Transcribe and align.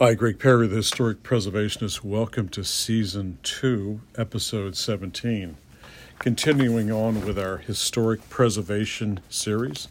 Hi, 0.00 0.14
Greg 0.14 0.38
Perry, 0.38 0.68
the 0.68 0.76
Historic 0.76 1.24
Preservationist. 1.24 2.04
Welcome 2.04 2.48
to 2.50 2.62
Season 2.62 3.40
2, 3.42 4.00
Episode 4.16 4.76
17. 4.76 5.56
Continuing 6.20 6.92
on 6.92 7.26
with 7.26 7.36
our 7.36 7.56
Historic 7.56 8.30
Preservation 8.30 9.18
series. 9.28 9.88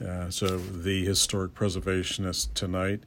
Uh, 0.00 0.30
so, 0.30 0.58
the 0.58 1.04
Historic 1.04 1.54
Preservationist 1.54 2.54
tonight 2.54 3.00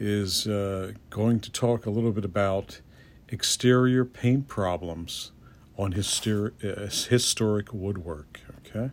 is 0.00 0.48
uh, 0.48 0.94
going 1.10 1.38
to 1.38 1.52
talk 1.52 1.86
a 1.86 1.90
little 1.90 2.10
bit 2.10 2.24
about 2.24 2.80
exterior 3.28 4.04
paint 4.04 4.48
problems 4.48 5.30
on 5.78 5.92
hyster- 5.92 6.54
uh, 6.64 6.90
historic 7.08 7.72
woodwork. 7.72 8.40
Okay? 8.66 8.90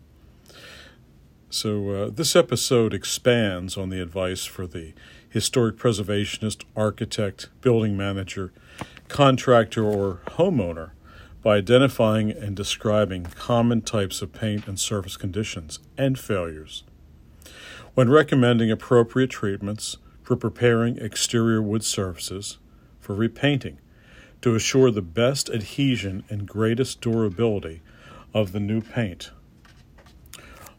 So, 1.50 1.90
uh, 1.90 2.10
this 2.12 2.36
episode 2.36 2.94
expands 2.94 3.76
on 3.76 3.90
the 3.90 4.02
advice 4.02 4.46
for 4.46 4.68
the 4.68 4.94
historic 5.34 5.78
preservationist, 5.78 6.64
architect, 6.76 7.50
building 7.62 7.98
manager, 7.98 8.54
contractor, 9.08 9.84
or 9.84 10.22
homeowner 10.28 10.92
by 11.42 11.58
identifying 11.58 12.30
and 12.30 12.56
describing 12.56 13.24
common 13.24 13.82
types 13.82 14.22
of 14.22 14.32
paint 14.32 14.68
and 14.68 14.80
surface 14.80 15.18
conditions 15.18 15.80
and 15.98 16.20
failures. 16.20 16.84
When 17.96 18.12
recommending 18.12 18.70
appropriate 18.70 19.32
treatments 19.32 19.98
for 20.22 20.36
preparing 20.36 20.98
exterior 20.98 21.64
wood 21.64 21.84
surfaces 21.84 22.60
for 23.00 23.16
repainting 23.16 23.80
to 24.42 24.54
assure 24.54 24.92
the 24.92 25.02
best 25.02 25.50
adhesion 25.50 26.24
and 26.30 26.48
greatest 26.48 27.02
durability 27.02 27.82
of 28.36 28.52
the 28.52 28.60
new 28.60 28.82
paint. 28.82 29.32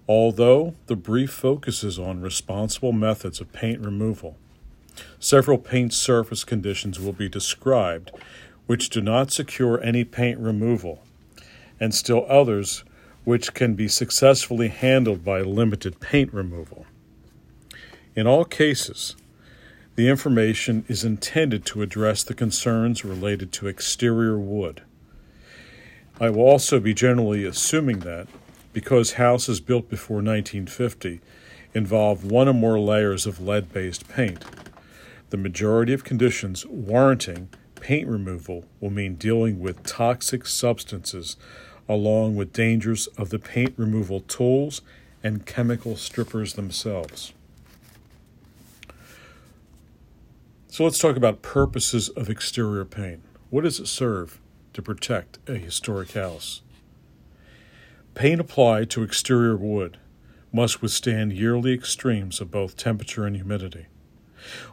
Although 0.07 0.75
the 0.87 0.97
brief 0.97 1.33
focuses 1.33 1.99
on 1.99 2.21
responsible 2.21 2.93
methods 2.93 3.41
of 3.41 3.53
paint 3.53 3.81
removal, 3.81 4.37
Several 5.19 5.59
paint 5.59 5.93
surface 5.93 6.45
conditions 6.45 7.01
will 7.01 7.13
be 7.13 7.29
described 7.29 8.11
which 8.67 8.89
do 8.89 9.01
not 9.01 9.31
secure 9.31 9.83
any 9.83 10.05
paint 10.05 10.39
removal, 10.39 11.03
and 11.79 11.95
still 11.95 12.25
others 12.29 12.85
which 13.25 13.55
can 13.55 13.75
be 13.75 13.89
successfully 13.89 14.69
handled 14.69 15.25
by 15.25 15.41
limited 15.41 16.01
paint 16.01 16.33
removal. 16.33 16.87
In 18.15 18.27
all 18.27 18.45
cases, 18.45 19.17
the 19.97 20.09
information 20.09 20.85
is 20.89 21.05
intended 21.05 21.65
to 21.67 21.83
address 21.83 22.23
the 22.23 22.35
concerns 22.35 23.05
related 23.05 23.53
to 23.53 23.69
exterior 23.69 24.39
wood. 24.39 24.83
I 26.21 26.31
will 26.31 26.43
also 26.43 26.81
be 26.81 26.95
generally 26.95 27.45
assuming 27.45 28.01
that, 28.01 28.29
because 28.73 29.15
houses 29.15 29.61
built 29.61 29.89
before 29.89 30.17
1950 30.17 31.21
involve 31.75 32.25
one 32.25 32.49
or 32.49 32.55
more 32.55 32.79
layers 32.79 33.27
of 33.27 33.41
lead 33.41 33.73
based 33.73 34.09
paint, 34.09 34.45
the 35.31 35.37
majority 35.37 35.93
of 35.93 36.05
conditions 36.05 36.65
warranting 36.67 37.49
paint 37.75 38.09
removal 38.09 38.65
will 38.81 38.91
mean 38.91 39.15
dealing 39.15 39.61
with 39.61 39.83
toxic 39.83 40.47
substances 40.47 41.37
along 41.89 42.37
with 42.37 42.53
dangers 42.53 43.07
of 43.19 43.31
the 43.31 43.39
paint 43.39 43.75
removal 43.77 44.21
tools 44.21 44.81
and 45.23 45.47
chemical 45.47 45.97
strippers 45.97 46.55
themselves. 46.55 47.33
So 50.69 50.85
let's 50.85 50.99
talk 50.99 51.17
about 51.17 51.43
purposes 51.43 52.09
of 52.09 52.29
exterior 52.29 52.85
paint. 52.85 53.23
What 53.51 53.65
does 53.65 53.79
it 53.79 53.87
serve 53.87 54.41
to 54.73 54.83
protect 54.83 55.39
a 55.47 55.55
historic 55.55 56.13
house? 56.13 56.63
Paint 58.15 58.41
applied 58.41 58.91
to 58.91 59.03
exterior 59.03 59.57
wood 59.57 59.99
must 60.53 60.83
withstand 60.83 61.33
yearly 61.33 61.73
extremes 61.73 62.41
of 62.41 62.51
both 62.51 62.77
temperature 62.77 63.27
and 63.27 63.37
humidity. 63.37 63.87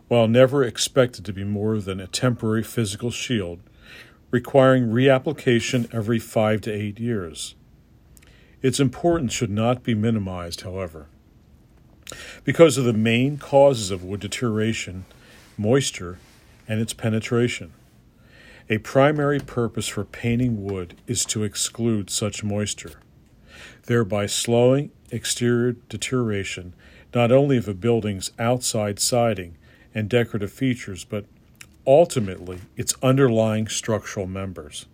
While 0.07 0.27
never 0.27 0.63
expected 0.63 1.25
to 1.25 1.33
be 1.33 1.43
more 1.43 1.79
than 1.79 1.99
a 1.99 2.07
temporary 2.07 2.63
physical 2.63 3.11
shield, 3.11 3.61
requiring 4.29 4.87
reapplication 4.87 5.93
every 5.93 6.19
five 6.19 6.61
to 6.61 6.71
eight 6.71 6.99
years. 6.99 7.55
Its 8.61 8.79
importance 8.79 9.33
should 9.33 9.49
not 9.49 9.83
be 9.83 9.95
minimized, 9.95 10.61
however. 10.61 11.07
Because 12.43 12.77
of 12.77 12.85
the 12.85 12.93
main 12.93 13.37
causes 13.37 13.91
of 13.91 14.03
wood 14.03 14.19
deterioration, 14.19 15.05
moisture, 15.57 16.19
and 16.67 16.79
its 16.79 16.93
penetration. 16.93 17.71
A 18.69 18.77
primary 18.77 19.39
purpose 19.39 19.87
for 19.87 20.05
painting 20.05 20.63
wood 20.63 20.95
is 21.07 21.25
to 21.25 21.43
exclude 21.43 22.09
such 22.09 22.43
moisture, 22.43 23.01
thereby 23.87 24.25
slowing 24.27 24.91
exterior 25.11 25.73
deterioration 25.89 26.73
not 27.13 27.31
only 27.31 27.57
of 27.57 27.67
a 27.67 27.73
building's 27.73 28.31
outside 28.39 28.99
siding, 28.99 29.57
and 29.93 30.09
decorative 30.09 30.51
features, 30.51 31.03
but 31.03 31.25
ultimately 31.85 32.59
its 32.77 32.93
underlying 33.01 33.67
structural 33.67 34.27
members. 34.27 34.85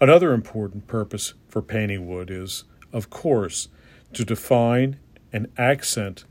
Another 0.00 0.32
important 0.32 0.86
purpose 0.86 1.34
for 1.48 1.62
painting 1.62 2.06
wood 2.06 2.30
is, 2.30 2.64
of 2.92 3.10
course, 3.10 3.68
to 4.12 4.24
define 4.24 4.98
and 5.32 5.48
accent 5.58 6.24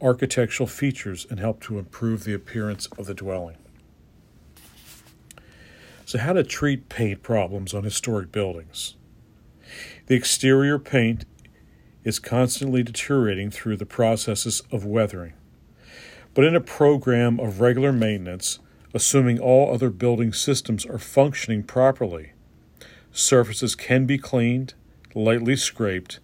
architectural 0.00 0.66
features 0.66 1.26
and 1.28 1.40
help 1.40 1.60
to 1.62 1.78
improve 1.78 2.24
the 2.24 2.34
appearance 2.34 2.86
of 2.98 3.06
the 3.06 3.14
dwelling. 3.14 3.56
So, 6.04 6.18
how 6.18 6.32
to 6.32 6.44
treat 6.44 6.88
paint 6.88 7.22
problems 7.22 7.74
on 7.74 7.84
historic 7.84 8.32
buildings? 8.32 8.94
The 10.06 10.14
exterior 10.14 10.78
paint 10.78 11.24
is 12.04 12.18
constantly 12.18 12.82
deteriorating 12.82 13.50
through 13.50 13.76
the 13.76 13.84
processes 13.84 14.62
of 14.72 14.84
weathering. 14.86 15.34
But 16.38 16.46
in 16.46 16.54
a 16.54 16.60
program 16.60 17.40
of 17.40 17.60
regular 17.60 17.92
maintenance, 17.92 18.60
assuming 18.94 19.40
all 19.40 19.74
other 19.74 19.90
building 19.90 20.32
systems 20.32 20.86
are 20.86 20.96
functioning 20.96 21.64
properly, 21.64 22.30
surfaces 23.10 23.74
can 23.74 24.06
be 24.06 24.18
cleaned, 24.18 24.74
lightly 25.16 25.56
scraped, 25.56 26.20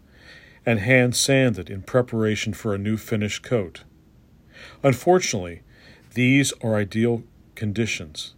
and 0.65 0.79
hand 0.79 1.17
sanded 1.17 1.69
in 1.69 1.83
preparation 1.83 2.53
for 2.53 2.73
a 2.73 2.79
new 2.79 2.97
finish 2.97 3.41
coat. 3.41 3.83
Unfortunately, 4.85 5.63
these 6.13 6.53
are 6.63 6.77
ideal 6.77 7.25
conditions. 7.57 8.35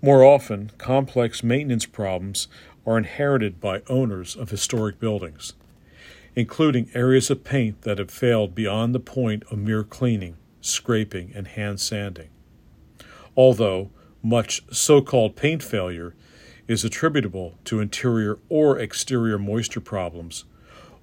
More 0.00 0.24
often, 0.24 0.70
complex 0.78 1.42
maintenance 1.42 1.84
problems 1.84 2.48
are 2.86 2.96
inherited 2.96 3.60
by 3.60 3.82
owners 3.90 4.36
of 4.36 4.48
historic 4.48 4.98
buildings, 4.98 5.52
including 6.34 6.88
areas 6.94 7.28
of 7.28 7.44
paint 7.44 7.82
that 7.82 7.98
have 7.98 8.10
failed 8.10 8.54
beyond 8.54 8.94
the 8.94 9.00
point 9.00 9.42
of 9.50 9.58
mere 9.58 9.84
cleaning 9.84 10.38
scraping, 10.64 11.32
and 11.34 11.48
hand 11.48 11.80
sanding. 11.80 12.30
Although 13.36 13.90
much 14.22 14.62
so 14.70 15.02
called 15.02 15.36
paint 15.36 15.62
failure 15.62 16.14
is 16.66 16.84
attributable 16.84 17.58
to 17.64 17.80
interior 17.80 18.38
or 18.48 18.78
exterior 18.78 19.38
moisture 19.38 19.80
problems 19.80 20.44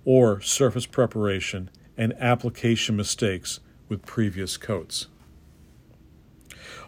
or 0.04 0.42
surface 0.42 0.88
preparation 0.88 1.70
and 1.96 2.14
application 2.20 2.96
mistakes 2.96 3.60
with 3.88 4.06
previous 4.06 4.58
coats. 4.58 5.08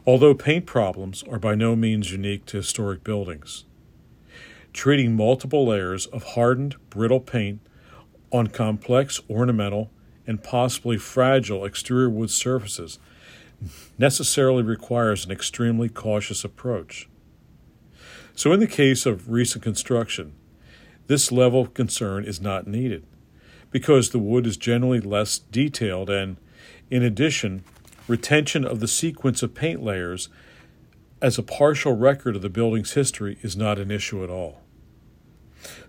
Although 0.08 0.34
paint 0.34 0.66
problems 0.66 1.24
are 1.30 1.40
by 1.40 1.56
no 1.56 1.76
means 1.76 2.12
unique 2.12 2.46
to 2.48 2.58
historic 2.58 3.04
buildings, 3.04 3.66
treating 4.74 5.16
multiple 5.16 5.68
layers 5.68 6.08
of 6.08 6.24
hardened, 6.24 6.76
brittle 6.90 7.20
paint 7.20 7.62
on 8.32 8.48
complex 8.48 9.22
ornamental 9.30 9.92
and 10.26 10.44
possibly 10.44 10.98
fragile 10.98 11.66
exterior 11.66 12.10
wood 12.10 12.30
surfaces 12.30 13.00
necessarily 13.98 14.64
requires 14.64 15.26
an 15.26 15.32
extremely 15.32 15.90
cautious 15.90 16.44
approach. 16.44 17.08
So, 18.36 18.52
in 18.52 18.60
the 18.60 18.68
case 18.68 19.06
of 19.06 19.30
recent 19.30 19.64
construction, 19.64 20.34
this 21.08 21.32
level 21.32 21.62
of 21.62 21.74
concern 21.74 22.26
is 22.26 22.42
not 22.42 22.68
needed 22.68 23.06
because 23.72 24.10
the 24.10 24.20
wood 24.20 24.48
is 24.48 24.58
generally 24.58 25.00
less 25.00 25.40
detailed 25.40 26.10
and, 26.10 26.38
in 26.90 27.04
addition, 27.04 27.64
retention 28.08 28.66
of 28.66 28.80
the 28.80 28.88
sequence 28.88 29.44
of 29.44 29.54
paint 29.54 29.84
layers 29.84 30.30
as 31.22 31.38
a 31.38 31.44
partial 31.44 31.96
record 31.96 32.36
of 32.36 32.42
the 32.42 32.50
building's 32.50 32.94
history 32.94 33.38
is 33.42 33.56
not 33.56 33.80
an 33.80 33.90
issue 33.92 34.24
at 34.24 34.30
all. 34.30 34.62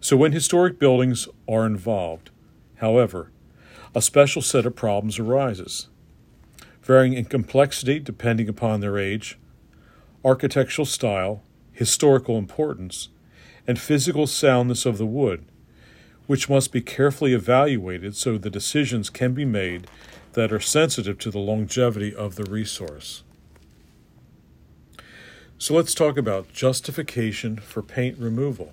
So, 0.00 0.16
when 0.16 0.32
historic 0.32 0.78
buildings 0.78 1.28
are 1.48 1.66
involved, 1.66 2.30
however, 2.76 3.30
a 3.94 4.02
special 4.02 4.42
set 4.42 4.66
of 4.66 4.74
problems 4.74 5.18
arises, 5.18 5.88
varying 6.82 7.14
in 7.14 7.24
complexity 7.24 7.98
depending 8.00 8.48
upon 8.48 8.80
their 8.80 8.98
age, 8.98 9.38
architectural 10.24 10.86
style, 10.86 11.42
historical 11.72 12.36
importance, 12.36 13.08
and 13.66 13.78
physical 13.78 14.26
soundness 14.26 14.84
of 14.84 14.98
the 14.98 15.06
wood, 15.06 15.44
which 16.26 16.48
must 16.48 16.72
be 16.72 16.80
carefully 16.80 17.34
evaluated 17.34 18.16
so 18.16 18.36
the 18.36 18.50
decisions 18.50 19.10
can 19.10 19.32
be 19.32 19.44
made 19.44 19.86
that 20.32 20.52
are 20.52 20.60
sensitive 20.60 21.18
to 21.18 21.30
the 21.30 21.38
longevity 21.38 22.14
of 22.14 22.34
the 22.34 22.44
resource. 22.44 23.22
So 25.58 25.74
let's 25.74 25.94
talk 25.94 26.16
about 26.16 26.52
justification 26.52 27.56
for 27.56 27.82
paint 27.82 28.18
removal. 28.18 28.72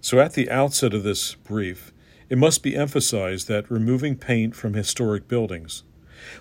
So, 0.00 0.20
at 0.20 0.34
the 0.34 0.48
outset 0.48 0.94
of 0.94 1.02
this 1.02 1.34
brief, 1.34 1.92
it 2.28 2.38
must 2.38 2.62
be 2.62 2.76
emphasized 2.76 3.48
that 3.48 3.70
removing 3.70 4.16
paint 4.16 4.54
from 4.54 4.74
historic 4.74 5.28
buildings, 5.28 5.82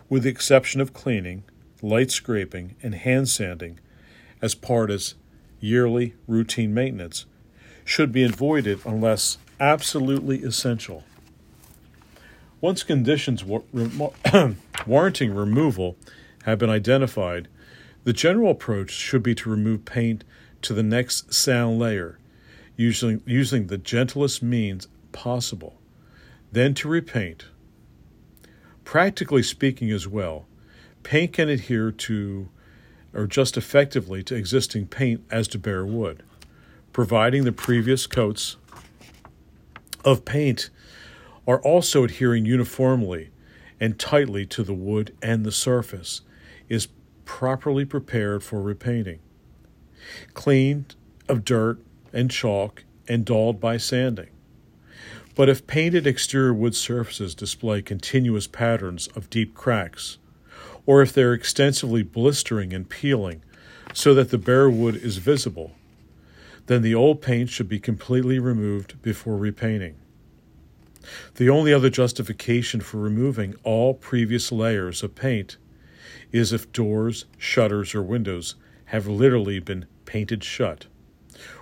with 0.09 0.23
the 0.23 0.29
exception 0.29 0.81
of 0.81 0.93
cleaning, 0.93 1.43
light 1.81 2.11
scraping, 2.11 2.75
and 2.83 2.95
hand 2.95 3.29
sanding 3.29 3.79
as 4.41 4.53
part 4.53 4.91
of 4.91 5.13
yearly 5.59 6.13
routine 6.27 6.73
maintenance, 6.73 7.25
should 7.85 8.11
be 8.11 8.23
avoided 8.23 8.79
unless 8.85 9.37
absolutely 9.59 10.43
essential. 10.43 11.03
Once 12.59 12.83
conditions 12.83 13.43
warranting 14.87 15.33
removal 15.33 15.95
have 16.43 16.59
been 16.59 16.69
identified, 16.69 17.47
the 18.03 18.13
general 18.13 18.51
approach 18.51 18.91
should 18.91 19.23
be 19.23 19.35
to 19.35 19.49
remove 19.49 19.85
paint 19.85 20.23
to 20.61 20.73
the 20.73 20.83
next 20.83 21.33
sound 21.33 21.79
layer, 21.79 22.17
using, 22.75 23.21
using 23.25 23.67
the 23.67 23.77
gentlest 23.77 24.41
means 24.41 24.87
possible, 25.17 25.81
then 26.51 26.75
to 26.75 26.87
repaint. 26.87 27.45
Practically 28.83 29.41
speaking, 29.41 29.89
as 29.89 30.07
well, 30.07 30.45
paint 31.01 31.33
can 31.33 31.49
adhere 31.49 31.91
to 31.91 32.49
or 33.15 33.25
just 33.25 33.57
effectively 33.57 34.21
to 34.21 34.35
existing 34.35 34.85
paint 34.85 35.23
as 35.31 35.47
to 35.47 35.57
bare 35.57 35.83
wood, 35.83 36.21
providing 36.93 37.45
the 37.45 37.51
previous 37.51 38.05
coats 38.05 38.57
of 40.05 40.23
paint 40.23 40.69
are 41.47 41.59
also 41.61 42.03
adhering 42.03 42.45
uniformly 42.45 43.31
and 43.79 43.97
tightly 43.97 44.45
to 44.45 44.61
the 44.61 44.73
wood 44.73 45.15
and 45.19 45.43
the 45.43 45.51
surface 45.51 46.21
is 46.69 46.89
properly 47.25 47.85
prepared 47.85 48.43
for 48.43 48.61
repainting. 48.61 49.19
Cleaned 50.35 50.93
of 51.27 51.43
dirt 51.43 51.79
and 52.13 52.29
chalk 52.29 52.83
and 53.07 53.25
dulled 53.25 53.59
by 53.59 53.77
sanding. 53.77 54.29
But 55.37 55.49
if 55.49 55.67
painted 55.67 56.07
exterior 56.07 56.51
wood 56.51 56.73
surfaces 56.73 57.35
display 57.35 57.83
continuous 57.83 58.47
patterns 58.47 59.05
of 59.15 59.29
deep 59.29 59.53
cracks, 59.53 60.17
or 60.87 61.03
if 61.03 61.13
they're 61.13 61.35
extensively 61.35 62.01
blistering 62.01 62.73
and 62.73 62.89
peeling 62.89 63.43
so 63.93 64.15
that 64.15 64.31
the 64.31 64.39
bare 64.39 64.67
wood 64.67 64.95
is 64.95 65.17
visible, 65.17 65.73
then 66.65 66.81
the 66.81 66.95
old 66.95 67.21
paint 67.21 67.51
should 67.51 67.69
be 67.69 67.79
completely 67.79 68.39
removed 68.39 68.99
before 69.03 69.37
repainting. 69.37 69.97
The 71.35 71.51
only 71.51 71.71
other 71.71 71.91
justification 71.91 72.81
for 72.81 72.97
removing 72.97 73.53
all 73.63 73.93
previous 73.93 74.51
layers 74.51 75.03
of 75.03 75.13
paint 75.13 75.57
is 76.31 76.51
if 76.51 76.71
doors, 76.71 77.25
shutters, 77.37 77.93
or 77.93 78.01
windows 78.01 78.55
have 78.85 79.05
literally 79.05 79.59
been 79.59 79.85
painted 80.05 80.43
shut, 80.43 80.87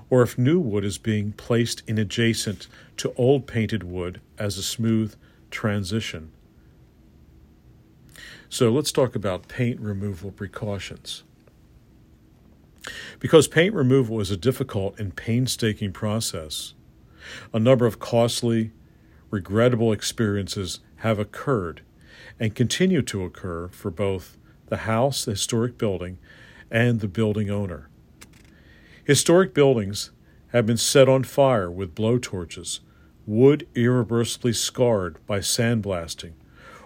or 0.10 0.22
if 0.22 0.38
new 0.38 0.60
wood 0.60 0.86
is 0.86 0.98
being 0.98 1.31
placed 1.34 1.81
in 1.88 1.98
adjacent 1.98 2.68
to 2.98 3.13
old 3.16 3.48
painted 3.48 3.84
wood 3.84 4.22
as 4.38 4.57
a 4.57 4.63
smooth 4.63 5.16
transition. 5.50 6.31
So 8.50 8.72
let's 8.72 8.92
talk 8.92 9.16
about 9.16 9.48
paint 9.48 9.80
removal 9.80 10.31
precautions. 10.31 11.24
Because 13.19 13.48
paint 13.48 13.74
removal 13.74 14.19
is 14.19 14.31
a 14.31 14.38
difficult 14.38 15.00
and 15.00 15.16
painstaking 15.16 15.92
process, 15.92 16.74
a 17.54 17.60
number 17.60 17.86
of 17.86 18.00
costly, 18.00 18.72
regrettable 19.31 19.92
experiences 19.92 20.80
have 20.98 21.18
occurred 21.18 21.81
and 22.40 22.56
continue 22.56 23.01
to 23.01 23.24
occur 23.24 23.68
for 23.69 23.90
both 23.90 24.38
the 24.68 24.78
house, 24.78 25.25
the 25.25 25.31
historic 25.31 25.78
building, 25.78 26.18
and 26.69 27.00
the 27.00 27.08
building 27.08 27.50
owner. 27.50 27.90
Historic 29.06 29.54
buildings 29.54 30.10
have 30.48 30.66
been 30.66 30.78
set 30.78 31.07
on 31.07 31.24
fire 31.24 31.69
with 31.69 31.94
blowtorches, 31.94 32.80
wood 33.28 33.68
irreversibly 33.75 34.52
scarred 34.52 35.24
by 35.28 35.38
sandblasting, 35.38 36.31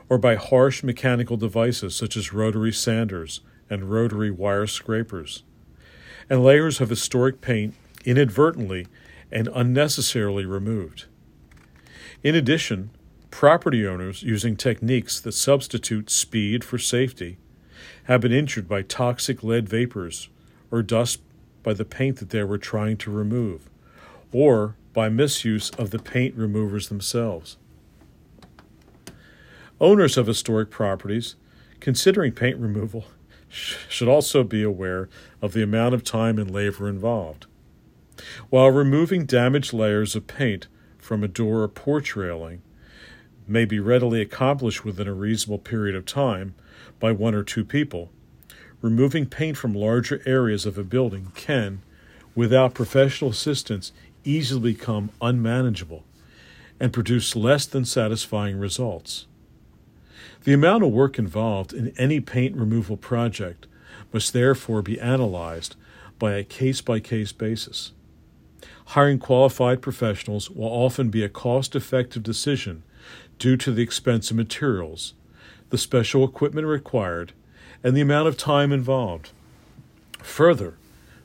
or 0.10 0.18
by 0.18 0.36
harsh 0.36 0.84
mechanical 0.84 1.38
devices 1.38 1.96
such 1.96 2.18
as 2.18 2.34
rotary 2.34 2.74
sanders 2.74 3.40
and 3.70 3.90
rotary 3.90 4.30
wire 4.30 4.68
scrapers, 4.68 5.44
and 6.30 6.44
layers 6.44 6.82
of 6.82 6.90
historic 6.90 7.40
paint 7.40 7.74
inadvertently 8.04 8.86
and 9.32 9.48
unnecessarily 9.56 10.44
removed. 10.44 11.06
In 12.22 12.36
addition, 12.36 12.90
property 13.32 13.88
owners 13.88 14.24
using 14.24 14.58
techniques 14.58 15.22
that 15.22 15.32
substitute 15.32 16.10
speed 16.10 16.66
for 16.66 16.78
safety 16.78 17.38
have 18.06 18.20
been 18.20 18.34
injured 18.34 18.68
by 18.68 18.82
toxic 18.82 19.42
lead 19.42 19.70
vapors 19.70 20.28
or 20.70 20.84
dust 20.84 21.22
by 21.64 21.74
the 21.74 21.86
paint 21.86 22.18
that 22.18 22.30
they 22.30 22.44
were 22.44 22.58
trying 22.58 22.98
to 22.98 23.12
remove, 23.12 23.70
or 24.32 24.76
by 24.94 25.10
misuse 25.10 25.70
of 25.72 25.92
the 25.92 26.00
paint 26.00 26.36
removers 26.36 26.90
themselves. 26.90 27.58
Owners 29.80 30.18
of 30.18 30.28
historic 30.28 30.70
properties 30.70 31.36
considering 31.80 32.34
paint 32.34 32.58
removal 32.58 33.06
should 33.50 34.08
also 34.08 34.44
be 34.44 34.64
aware 34.64 35.10
of 35.42 35.54
the 35.54 35.64
amount 35.64 35.96
of 35.96 36.04
time 36.04 36.38
and 36.38 36.52
labor 36.52 36.90
involved. 36.90 37.46
While 38.50 38.72
removing 38.72 39.26
damaged 39.26 39.74
layers 39.74 40.16
of 40.16 40.28
paint 40.28 40.68
from 40.98 41.24
a 41.24 41.28
door 41.28 41.62
or 41.62 41.68
porch 41.70 42.16
railing 42.16 42.62
may 43.48 43.66
be 43.66 43.80
readily 43.80 44.22
accomplished 44.22 44.84
within 44.84 45.08
a 45.08 45.14
reasonable 45.14 45.58
period 45.58 45.96
of 45.96 46.06
time, 46.06 46.54
by 47.00 47.12
one 47.12 47.34
or 47.34 47.44
two 47.44 47.66
people. 47.66 48.12
Removing 48.82 49.26
paint 49.26 49.58
from 49.58 49.74
larger 49.74 50.22
areas 50.26 50.66
of 50.66 50.78
a 50.78 50.84
building 50.84 51.32
can, 51.36 51.82
without 52.34 52.74
professional 52.74 53.32
assistance, 53.32 53.92
easily 54.24 54.74
become 54.74 55.10
unmanageable 55.22 56.04
and 56.80 56.94
produce 56.94 57.36
less 57.36 57.66
than 57.66 57.84
satisfying 57.84 58.58
results. 58.58 59.26
The 60.46 60.54
amount 60.54 60.84
of 60.84 60.92
work 60.92 61.20
involved 61.20 61.74
in 61.74 61.94
any 61.98 62.22
paint 62.22 62.56
removal 62.56 62.96
project 62.96 63.68
must 64.14 64.32
therefore 64.32 64.82
be 64.82 65.00
analyzed 65.00 65.76
by 66.18 66.34
a 66.34 66.44
case 66.44 66.80
by 66.80 67.02
case 67.02 67.34
basis. 67.34 67.92
Hiring 68.88 69.20
qualified 69.20 69.82
professionals 69.82 70.50
will 70.50 70.68
often 70.68 71.10
be 71.10 71.24
a 71.24 71.30
cost 71.30 71.76
effective 71.76 72.24
decision 72.24 72.84
due 73.38 73.58
to 73.58 73.72
the 73.72 73.84
expense 73.84 74.32
of 74.32 74.38
materials, 74.38 75.14
the 75.70 75.78
special 75.78 76.24
equipment 76.24 76.66
required, 76.66 77.34
and 77.84 77.96
the 77.96 78.02
amount 78.02 78.28
of 78.28 78.38
time 78.38 78.72
involved. 78.72 79.32
Further, 80.22 80.76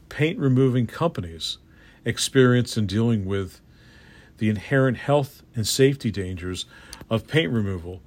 paint 0.08 0.38
removing 0.38 0.86
companies 0.86 1.58
experienced 2.04 2.76
in 2.76 2.86
dealing 2.86 3.24
with 3.24 3.60
the 4.38 4.48
inherent 4.48 4.98
health 4.98 5.42
and 5.54 5.66
safety 5.66 6.10
dangers 6.10 6.66
of 7.10 7.26
paint 7.26 7.52
removal 7.52 8.00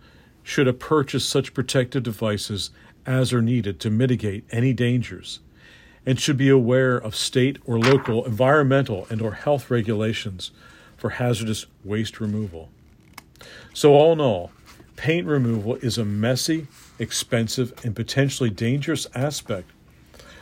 should 0.43 0.67
have 0.67 0.79
purchased 0.79 1.29
such 1.29 1.53
protective 1.53 2.03
devices 2.03 2.69
as 3.05 3.33
are 3.33 3.41
needed 3.41 3.79
to 3.79 3.89
mitigate 3.89 4.45
any 4.51 4.73
dangers 4.73 5.39
and 6.05 6.19
should 6.19 6.37
be 6.37 6.49
aware 6.49 6.97
of 6.97 7.15
state 7.15 7.57
or 7.65 7.77
local 7.77 8.25
environmental 8.25 9.07
and 9.09 9.21
or 9.21 9.33
health 9.33 9.69
regulations 9.69 10.51
for 10.95 11.11
hazardous 11.11 11.65
waste 11.83 12.19
removal. 12.19 12.69
So 13.73 13.93
all 13.93 14.13
in 14.13 14.21
all, 14.21 14.51
Paint 14.97 15.27
removal 15.27 15.75
is 15.75 15.99
a 15.99 16.03
messy, 16.03 16.65
expensive, 16.99 17.73
and 17.83 17.95
potentially 17.95 18.49
dangerous 18.49 19.07
aspect 19.13 19.69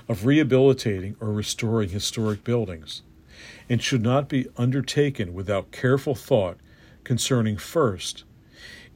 of 0.07 0.25
rehabilitating 0.25 1.15
or 1.19 1.31
restoring 1.31 1.89
historic 1.89 2.43
buildings 2.43 3.01
and 3.69 3.81
should 3.81 4.01
not 4.01 4.29
be 4.29 4.47
undertaken 4.57 5.33
without 5.33 5.71
careful 5.71 6.15
thought 6.15 6.57
concerning 7.03 7.57
first, 7.57 8.23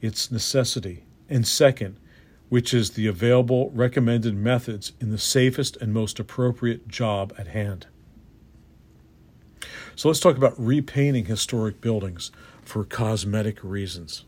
its 0.00 0.30
necessity, 0.30 1.04
and 1.28 1.46
second, 1.46 1.96
which 2.48 2.74
is 2.74 2.90
the 2.90 3.06
available 3.06 3.70
recommended 3.70 4.34
methods 4.34 4.92
in 5.00 5.10
the 5.10 5.18
safest 5.18 5.76
and 5.76 5.92
most 5.92 6.18
appropriate 6.18 6.88
job 6.88 7.32
at 7.38 7.48
hand. 7.48 7.86
So 9.94 10.08
let's 10.08 10.20
talk 10.20 10.36
about 10.36 10.54
repainting 10.58 11.26
historic 11.26 11.80
buildings 11.80 12.30
for 12.62 12.84
cosmetic 12.84 13.62
reasons. 13.62 14.24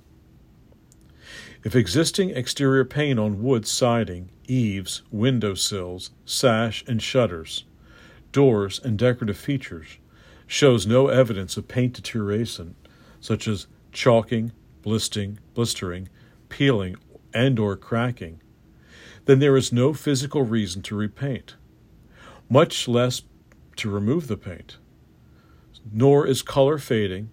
If 1.64 1.76
existing 1.76 2.30
exterior 2.30 2.84
paint 2.84 3.20
on 3.20 3.42
wood 3.42 3.66
siding, 3.66 4.30
eaves, 4.48 5.02
window 5.12 5.54
sills, 5.54 6.10
sash, 6.24 6.84
and 6.88 7.00
shutters, 7.00 7.64
doors, 8.32 8.80
and 8.82 8.98
decorative 8.98 9.36
features 9.36 9.98
shows 10.48 10.86
no 10.88 11.06
evidence 11.06 11.56
of 11.56 11.68
paint 11.68 11.94
deterioration, 11.94 12.74
such 13.20 13.46
as 13.46 13.68
chalking, 13.92 14.50
blistering, 14.82 15.38
blistering, 15.54 16.08
peeling, 16.48 16.96
and 17.32 17.58
or 17.60 17.76
cracking, 17.76 18.42
then 19.26 19.38
there 19.38 19.56
is 19.56 19.72
no 19.72 19.94
physical 19.94 20.42
reason 20.42 20.82
to 20.82 20.96
repaint, 20.96 21.54
much 22.50 22.88
less 22.88 23.22
to 23.76 23.88
remove 23.88 24.26
the 24.26 24.36
paint. 24.36 24.78
Nor 25.92 26.26
is 26.26 26.42
color 26.42 26.78
fading 26.78 27.30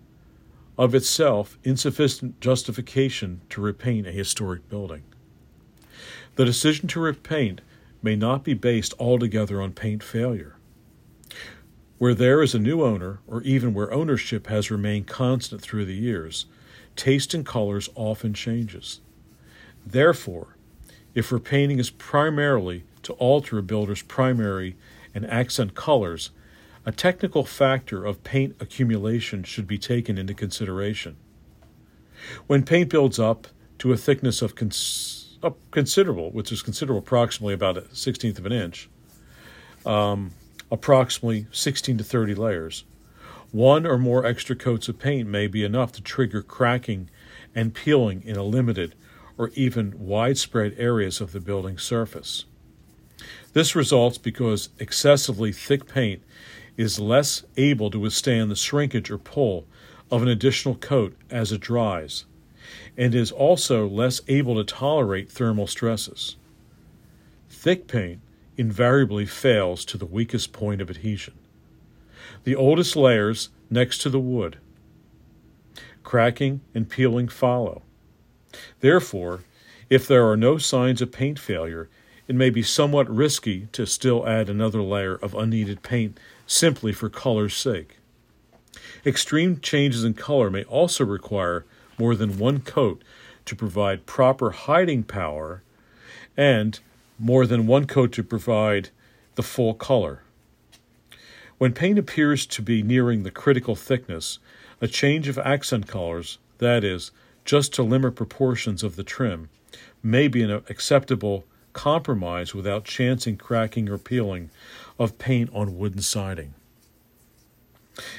of 0.79 0.95
itself 0.95 1.59
insufficient 1.65 2.39
justification 2.39 3.41
to 3.49 3.59
repaint 3.59 4.07
a 4.07 4.13
historic 4.13 4.69
building. 4.69 5.03
The 6.37 6.45
decision 6.45 6.87
to 6.87 7.01
repaint 7.01 7.59
may 8.01 8.15
not 8.15 8.45
be 8.45 8.53
based 8.53 8.93
altogether 8.97 9.61
on 9.61 9.73
paint 9.73 10.01
failure. 10.01 10.55
Where 11.97 12.13
there 12.13 12.41
is 12.41 12.55
a 12.55 12.59
new 12.59 12.81
owner, 12.81 13.19
or 13.27 13.41
even 13.41 13.73
where 13.73 13.91
ownership 13.91 14.47
has 14.47 14.71
remained 14.71 15.07
constant 15.07 15.61
through 15.61 15.83
the 15.83 15.93
years, 15.93 16.45
taste 16.95 17.35
in 17.35 17.43
colors 17.43 17.89
often 17.93 18.33
changes. 18.33 19.01
Therefore, 19.85 20.55
if 21.13 21.29
repainting 21.29 21.79
is 21.79 21.89
primarily 21.89 22.85
to 23.03 23.11
alter 23.13 23.57
a 23.57 23.63
builder's 23.63 24.01
primary 24.01 24.77
and 25.13 25.25
accent 25.25 25.75
colors, 25.75 26.31
a 26.89 26.91
technical 26.91 27.45
factor 27.45 28.03
of 28.03 28.23
paint 28.23 28.55
accumulation 28.59 29.43
should 29.43 29.67
be 29.67 29.77
taken 29.77 30.17
into 30.17 30.33
consideration. 30.33 31.17
When 32.47 32.63
paint 32.63 32.89
builds 32.89 33.19
up 33.19 33.45
to 33.77 33.93
a 33.93 33.95
thickness 33.95 34.41
of 34.41 34.55
cons- 34.55 35.37
considerable, 35.69 36.31
which 36.31 36.51
is 36.51 36.63
considerable, 36.63 36.97
approximately 36.97 37.53
about 37.53 37.77
a 37.77 37.95
sixteenth 37.95 38.39
of 38.39 38.47
an 38.47 38.53
inch, 38.53 38.89
um, 39.85 40.31
approximately 40.71 41.45
16 41.51 41.99
to 41.99 42.03
30 42.03 42.33
layers. 42.33 42.85
One 43.51 43.85
or 43.85 43.99
more 43.99 44.25
extra 44.25 44.55
coats 44.55 44.89
of 44.89 44.97
paint 44.97 45.29
may 45.29 45.45
be 45.45 45.63
enough 45.63 45.91
to 45.91 46.01
trigger 46.01 46.41
cracking 46.41 47.11
and 47.53 47.75
peeling 47.75 48.23
in 48.23 48.35
a 48.35 48.43
limited 48.43 48.95
or 49.37 49.51
even 49.53 49.93
widespread 49.99 50.73
areas 50.79 51.21
of 51.21 51.33
the 51.33 51.39
building 51.39 51.77
surface. 51.77 52.45
This 53.53 53.75
results 53.75 54.17
because 54.17 54.69
excessively 54.79 55.51
thick 55.51 55.87
paint 55.87 56.23
is 56.79 56.97
less 56.97 57.43
able 57.57 57.91
to 57.91 57.99
withstand 57.99 58.49
the 58.49 58.55
shrinkage 58.55 59.11
or 59.11 59.17
pull 59.17 59.67
of 60.09 60.21
an 60.21 60.29
additional 60.29 60.75
coat 60.75 61.13
as 61.29 61.51
it 61.51 61.59
dries, 61.59 62.23
and 62.95 63.13
is 63.13 63.33
also 63.33 63.85
less 63.85 64.21
able 64.29 64.55
to 64.55 64.63
tolerate 64.63 65.29
thermal 65.29 65.67
stresses. 65.67 66.37
Thick 67.49 67.85
paint 67.85 68.21
invariably 68.55 69.25
fails 69.25 69.83
to 69.83 69.97
the 69.97 70.05
weakest 70.05 70.53
point 70.53 70.79
of 70.79 70.89
adhesion. 70.89 71.33
The 72.45 72.55
oldest 72.55 72.95
layers 72.95 73.49
next 73.69 73.97
to 73.99 74.09
the 74.09 74.17
wood. 74.17 74.57
Cracking 76.03 76.61
and 76.73 76.87
peeling 76.89 77.27
follow. 77.27 77.81
Therefore, 78.79 79.41
if 79.89 80.07
there 80.07 80.25
are 80.29 80.37
no 80.37 80.57
signs 80.57 81.01
of 81.01 81.11
paint 81.11 81.39
failure, 81.39 81.89
it 82.29 82.35
may 82.35 82.49
be 82.49 82.63
somewhat 82.63 83.13
risky 83.13 83.67
to 83.73 83.85
still 83.85 84.25
add 84.25 84.47
another 84.49 84.81
layer 84.81 85.15
of 85.15 85.35
unneeded 85.35 85.83
paint 85.83 86.17
simply 86.49 86.91
for 86.91 87.09
color's 87.09 87.55
sake. 87.55 87.97
Extreme 89.05 89.59
changes 89.59 90.03
in 90.03 90.15
color 90.15 90.49
may 90.49 90.63
also 90.63 91.05
require 91.05 91.63
more 91.99 92.15
than 92.15 92.39
one 92.39 92.59
coat 92.59 93.03
to 93.45 93.55
provide 93.55 94.07
proper 94.07 94.49
hiding 94.49 95.03
power 95.03 95.61
and 96.35 96.79
more 97.19 97.45
than 97.45 97.67
one 97.67 97.85
coat 97.85 98.11
to 98.11 98.23
provide 98.23 98.89
the 99.35 99.43
full 99.43 99.75
color. 99.75 100.23
When 101.59 101.73
paint 101.73 101.99
appears 101.99 102.47
to 102.47 102.63
be 102.63 102.81
nearing 102.81 103.21
the 103.21 103.31
critical 103.31 103.75
thickness, 103.75 104.39
a 104.81 104.87
change 104.87 105.27
of 105.27 105.37
accent 105.37 105.87
colors, 105.87 106.39
that 106.57 106.83
is, 106.83 107.11
just 107.45 107.73
to 107.75 107.83
limit 107.83 108.15
proportions 108.15 108.81
of 108.81 108.95
the 108.95 109.03
trim, 109.03 109.49
may 110.01 110.27
be 110.27 110.41
an 110.41 110.51
acceptable 110.51 111.45
compromise 111.73 112.55
without 112.55 112.85
chancing 112.85 113.37
cracking 113.37 113.87
or 113.87 113.97
peeling 113.97 114.49
of 114.99 115.17
paint 115.17 115.49
on 115.53 115.77
wooden 115.77 116.01
siding. 116.01 116.53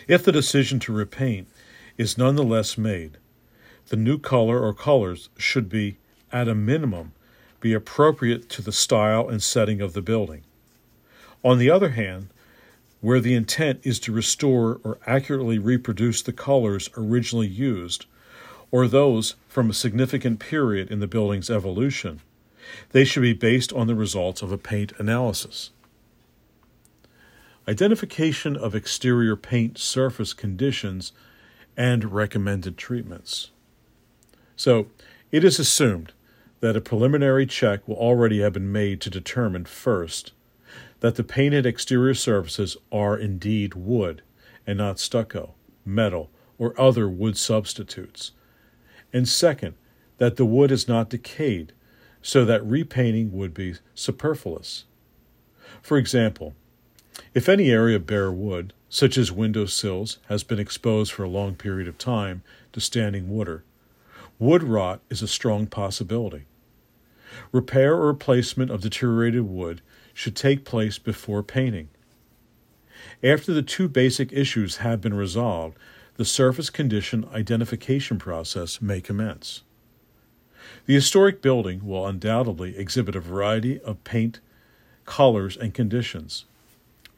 If 0.08 0.24
the 0.24 0.32
decision 0.32 0.80
to 0.80 0.92
repaint 0.92 1.46
is 1.96 2.18
nonetheless 2.18 2.76
made, 2.76 3.18
the 3.88 3.96
new 3.96 4.18
color 4.18 4.58
or 4.58 4.72
colors 4.72 5.28
should 5.36 5.68
be, 5.68 5.98
at 6.32 6.48
a 6.48 6.54
minimum, 6.54 7.12
be 7.60 7.72
appropriate 7.74 8.48
to 8.48 8.62
the 8.62 8.72
style 8.72 9.28
and 9.28 9.42
setting 9.42 9.80
of 9.80 9.92
the 9.92 10.02
building. 10.02 10.42
On 11.44 11.58
the 11.58 11.70
other 11.70 11.90
hand, 11.90 12.28
where 13.00 13.20
the 13.20 13.34
intent 13.34 13.80
is 13.82 13.98
to 14.00 14.12
restore 14.12 14.80
or 14.84 14.98
accurately 15.06 15.58
reproduce 15.58 16.22
the 16.22 16.32
colors 16.32 16.90
originally 16.96 17.46
used, 17.46 18.06
or 18.70 18.86
those 18.86 19.34
from 19.48 19.70
a 19.70 19.74
significant 19.74 20.38
period 20.38 20.90
in 20.90 21.00
the 21.00 21.06
building's 21.06 21.50
evolution, 21.50 22.20
they 22.92 23.04
should 23.04 23.22
be 23.22 23.32
based 23.32 23.72
on 23.72 23.86
the 23.86 23.94
results 23.94 24.42
of 24.42 24.52
a 24.52 24.58
paint 24.58 24.92
analysis. 24.98 25.70
Identification 27.68 28.56
of 28.56 28.74
exterior 28.74 29.36
paint 29.36 29.78
surface 29.78 30.32
conditions 30.32 31.12
and 31.76 32.12
recommended 32.12 32.76
treatments. 32.76 33.50
So, 34.56 34.88
it 35.30 35.44
is 35.44 35.58
assumed 35.58 36.12
that 36.60 36.76
a 36.76 36.80
preliminary 36.80 37.46
check 37.46 37.86
will 37.86 37.96
already 37.96 38.40
have 38.40 38.52
been 38.52 38.72
made 38.72 39.00
to 39.02 39.10
determine 39.10 39.64
first 39.64 40.32
that 41.00 41.14
the 41.14 41.24
painted 41.24 41.64
exterior 41.66 42.14
surfaces 42.14 42.76
are 42.92 43.16
indeed 43.16 43.74
wood 43.74 44.22
and 44.66 44.78
not 44.78 44.98
stucco, 44.98 45.54
metal, 45.84 46.30
or 46.58 46.78
other 46.78 47.08
wood 47.08 47.36
substitutes. 47.36 48.32
And 49.12 49.26
second, 49.26 49.74
that 50.18 50.36
the 50.36 50.44
wood 50.44 50.70
is 50.70 50.86
not 50.86 51.08
decayed, 51.08 51.72
so 52.20 52.44
that 52.44 52.64
repainting 52.64 53.32
would 53.32 53.54
be 53.54 53.76
superfluous. 53.94 54.84
For 55.80 55.96
example, 55.96 56.54
if 57.34 57.48
any 57.48 57.70
area 57.70 57.96
of 57.96 58.06
bare 58.06 58.32
wood, 58.32 58.72
such 58.88 59.16
as 59.16 59.32
window 59.32 59.66
sills, 59.66 60.18
has 60.28 60.42
been 60.42 60.58
exposed 60.58 61.12
for 61.12 61.22
a 61.22 61.28
long 61.28 61.54
period 61.54 61.88
of 61.88 61.98
time 61.98 62.42
to 62.72 62.80
standing 62.80 63.28
water, 63.28 63.64
wood 64.38 64.62
rot 64.62 65.00
is 65.10 65.22
a 65.22 65.28
strong 65.28 65.66
possibility. 65.66 66.44
Repair 67.52 67.94
or 67.94 68.06
replacement 68.06 68.70
of 68.70 68.80
deteriorated 68.80 69.42
wood 69.42 69.80
should 70.12 70.34
take 70.34 70.64
place 70.64 70.98
before 70.98 71.42
painting. 71.42 71.88
After 73.22 73.52
the 73.52 73.62
two 73.62 73.88
basic 73.88 74.32
issues 74.32 74.78
have 74.78 75.00
been 75.00 75.14
resolved, 75.14 75.78
the 76.16 76.24
surface 76.24 76.70
condition 76.70 77.26
identification 77.32 78.18
process 78.18 78.82
may 78.82 79.00
commence. 79.00 79.62
The 80.86 80.94
historic 80.94 81.40
building 81.40 81.86
will 81.86 82.06
undoubtedly 82.06 82.76
exhibit 82.76 83.16
a 83.16 83.20
variety 83.20 83.80
of 83.80 84.02
paint, 84.04 84.40
colors, 85.06 85.56
and 85.56 85.72
conditions. 85.72 86.44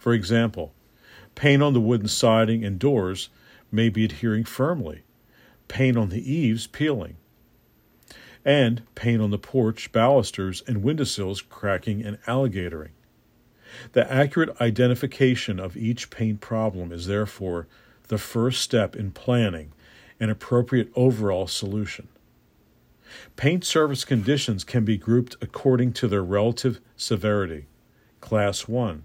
For 0.02 0.12
example, 0.12 0.74
paint 1.36 1.62
on 1.62 1.74
the 1.74 1.80
wooden 1.80 2.08
siding 2.08 2.64
and 2.64 2.76
doors 2.76 3.28
may 3.70 3.88
be 3.88 4.04
adhering 4.04 4.42
firmly, 4.42 5.02
paint 5.68 5.96
on 5.96 6.08
the 6.08 6.28
eaves 6.28 6.66
peeling, 6.66 7.18
and 8.44 8.82
paint 8.96 9.22
on 9.22 9.30
the 9.30 9.38
porch, 9.38 9.92
balusters, 9.92 10.64
and 10.66 10.82
windowsills 10.82 11.40
cracking 11.40 12.04
and 12.04 12.20
alligatoring. 12.24 12.90
The 13.92 14.12
accurate 14.12 14.60
identification 14.60 15.60
of 15.60 15.76
each 15.76 16.10
paint 16.10 16.40
problem 16.40 16.90
is 16.90 17.06
therefore 17.06 17.68
the 18.08 18.18
first 18.18 18.60
step 18.60 18.96
in 18.96 19.12
planning 19.12 19.70
an 20.18 20.30
appropriate 20.30 20.90
overall 20.96 21.46
solution. 21.46 22.08
Paint 23.36 23.64
surface 23.64 24.04
conditions 24.04 24.64
can 24.64 24.84
be 24.84 24.96
grouped 24.96 25.36
according 25.40 25.92
to 25.92 26.08
their 26.08 26.24
relative 26.24 26.80
severity. 26.96 27.66
Class 28.20 28.66
1. 28.66 29.04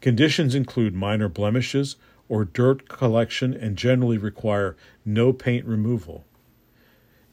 Conditions 0.00 0.54
include 0.54 0.94
minor 0.94 1.28
blemishes 1.28 1.96
or 2.28 2.44
dirt 2.44 2.88
collection 2.88 3.54
and 3.54 3.76
generally 3.76 4.18
require 4.18 4.76
no 5.04 5.32
paint 5.32 5.64
removal. 5.66 6.24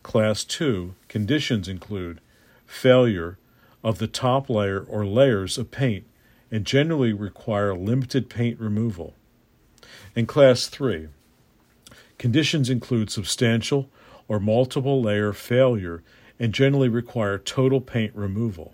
Class 0.03 0.43
2 0.43 0.95
conditions 1.07 1.67
include 1.67 2.21
failure 2.65 3.37
of 3.83 3.99
the 3.99 4.07
top 4.07 4.49
layer 4.49 4.81
or 4.81 5.05
layers 5.05 5.57
of 5.57 5.71
paint 5.71 6.05
and 6.51 6.65
generally 6.65 7.13
require 7.13 7.75
limited 7.75 8.29
paint 8.29 8.59
removal. 8.59 9.13
In 10.15 10.25
Class 10.25 10.67
3, 10.67 11.09
conditions 12.17 12.69
include 12.69 13.09
substantial 13.09 13.89
or 14.27 14.39
multiple 14.39 15.01
layer 15.01 15.33
failure 15.33 16.01
and 16.39 16.53
generally 16.53 16.89
require 16.89 17.37
total 17.37 17.81
paint 17.81 18.15
removal. 18.15 18.73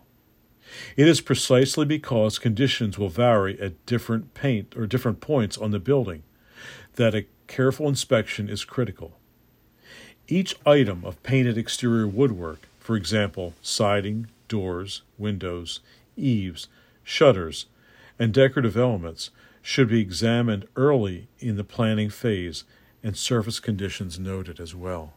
It 0.95 1.07
is 1.07 1.21
precisely 1.21 1.85
because 1.85 2.39
conditions 2.39 2.97
will 2.97 3.09
vary 3.09 3.59
at 3.59 3.85
different 3.85 4.33
paint 4.33 4.75
or 4.75 4.87
different 4.87 5.21
points 5.21 5.57
on 5.57 5.71
the 5.71 5.79
building 5.79 6.23
that 6.95 7.15
a 7.15 7.25
careful 7.47 7.87
inspection 7.87 8.49
is 8.49 8.65
critical. 8.65 9.17
Each 10.27 10.55
item 10.65 11.03
of 11.03 11.21
painted 11.23 11.57
exterior 11.57 12.07
woodwork, 12.07 12.67
for 12.79 12.95
example, 12.95 13.53
siding, 13.61 14.27
doors, 14.47 15.01
windows, 15.17 15.81
eaves, 16.15 16.67
shutters, 17.03 17.65
and 18.17 18.33
decorative 18.33 18.77
elements, 18.77 19.31
should 19.61 19.89
be 19.89 20.01
examined 20.01 20.67
early 20.75 21.27
in 21.39 21.55
the 21.55 21.63
planning 21.63 22.09
phase 22.09 22.63
and 23.03 23.17
surface 23.17 23.59
conditions 23.59 24.19
noted 24.19 24.59
as 24.59 24.73
well. 24.73 25.13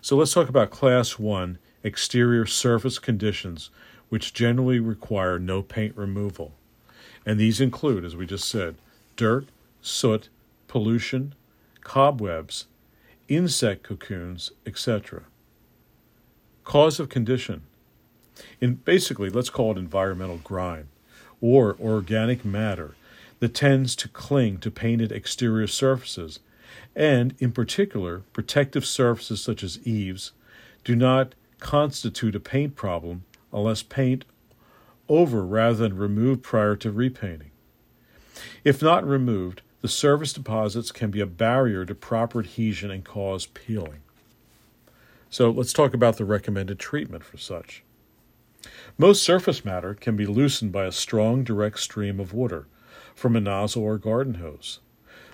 So 0.00 0.16
let's 0.16 0.32
talk 0.32 0.48
about 0.48 0.70
Class 0.70 1.18
1 1.18 1.58
exterior 1.82 2.46
surface 2.46 2.98
conditions, 2.98 3.70
which 4.08 4.34
generally 4.34 4.80
require 4.80 5.38
no 5.38 5.62
paint 5.62 5.96
removal. 5.96 6.52
And 7.24 7.38
these 7.38 7.60
include, 7.60 8.04
as 8.04 8.16
we 8.16 8.26
just 8.26 8.48
said, 8.48 8.76
dirt, 9.16 9.46
soot, 9.80 10.28
pollution, 10.68 11.34
cobwebs, 11.82 12.66
insect 13.28 13.82
cocoons, 13.82 14.50
etc. 14.66 15.22
Cause 16.64 17.00
of 17.00 17.08
condition. 17.08 17.62
In 18.60 18.74
basically, 18.74 19.30
let's 19.30 19.50
call 19.50 19.72
it 19.72 19.78
environmental 19.78 20.38
grime 20.38 20.88
or 21.40 21.76
organic 21.80 22.44
matter 22.44 22.94
that 23.38 23.54
tends 23.54 23.96
to 23.96 24.08
cling 24.08 24.58
to 24.58 24.70
painted 24.70 25.10
exterior 25.12 25.66
surfaces, 25.66 26.40
and 26.94 27.34
in 27.38 27.52
particular, 27.52 28.22
protective 28.32 28.84
surfaces 28.84 29.42
such 29.42 29.62
as 29.62 29.84
eaves 29.86 30.32
do 30.84 30.94
not 30.94 31.34
constitute 31.60 32.34
a 32.34 32.40
paint 32.40 32.74
problem 32.74 33.24
unless 33.52 33.82
paint 33.82 34.24
over 35.08 35.44
rather 35.44 35.76
than 35.76 35.96
removed 35.96 36.42
prior 36.42 36.76
to 36.76 36.90
repainting. 36.90 37.50
If 38.64 38.82
not 38.82 39.06
removed, 39.06 39.62
the 39.82 39.88
surface 39.88 40.32
deposits 40.32 40.92
can 40.92 41.10
be 41.10 41.20
a 41.20 41.26
barrier 41.26 41.84
to 41.84 41.94
proper 41.94 42.40
adhesion 42.40 42.90
and 42.90 43.04
cause 43.04 43.46
peeling. 43.46 44.00
So 45.30 45.50
let's 45.50 45.72
talk 45.72 45.94
about 45.94 46.16
the 46.16 46.24
recommended 46.24 46.78
treatment 46.78 47.24
for 47.24 47.38
such. 47.38 47.82
Most 48.98 49.22
surface 49.22 49.64
matter 49.64 49.94
can 49.94 50.16
be 50.16 50.26
loosened 50.26 50.72
by 50.72 50.84
a 50.84 50.92
strong 50.92 51.44
direct 51.44 51.78
stream 51.80 52.20
of 52.20 52.34
water 52.34 52.66
from 53.14 53.36
a 53.36 53.40
nozzle 53.40 53.82
or 53.82 53.96
garden 53.96 54.34
hose. 54.34 54.80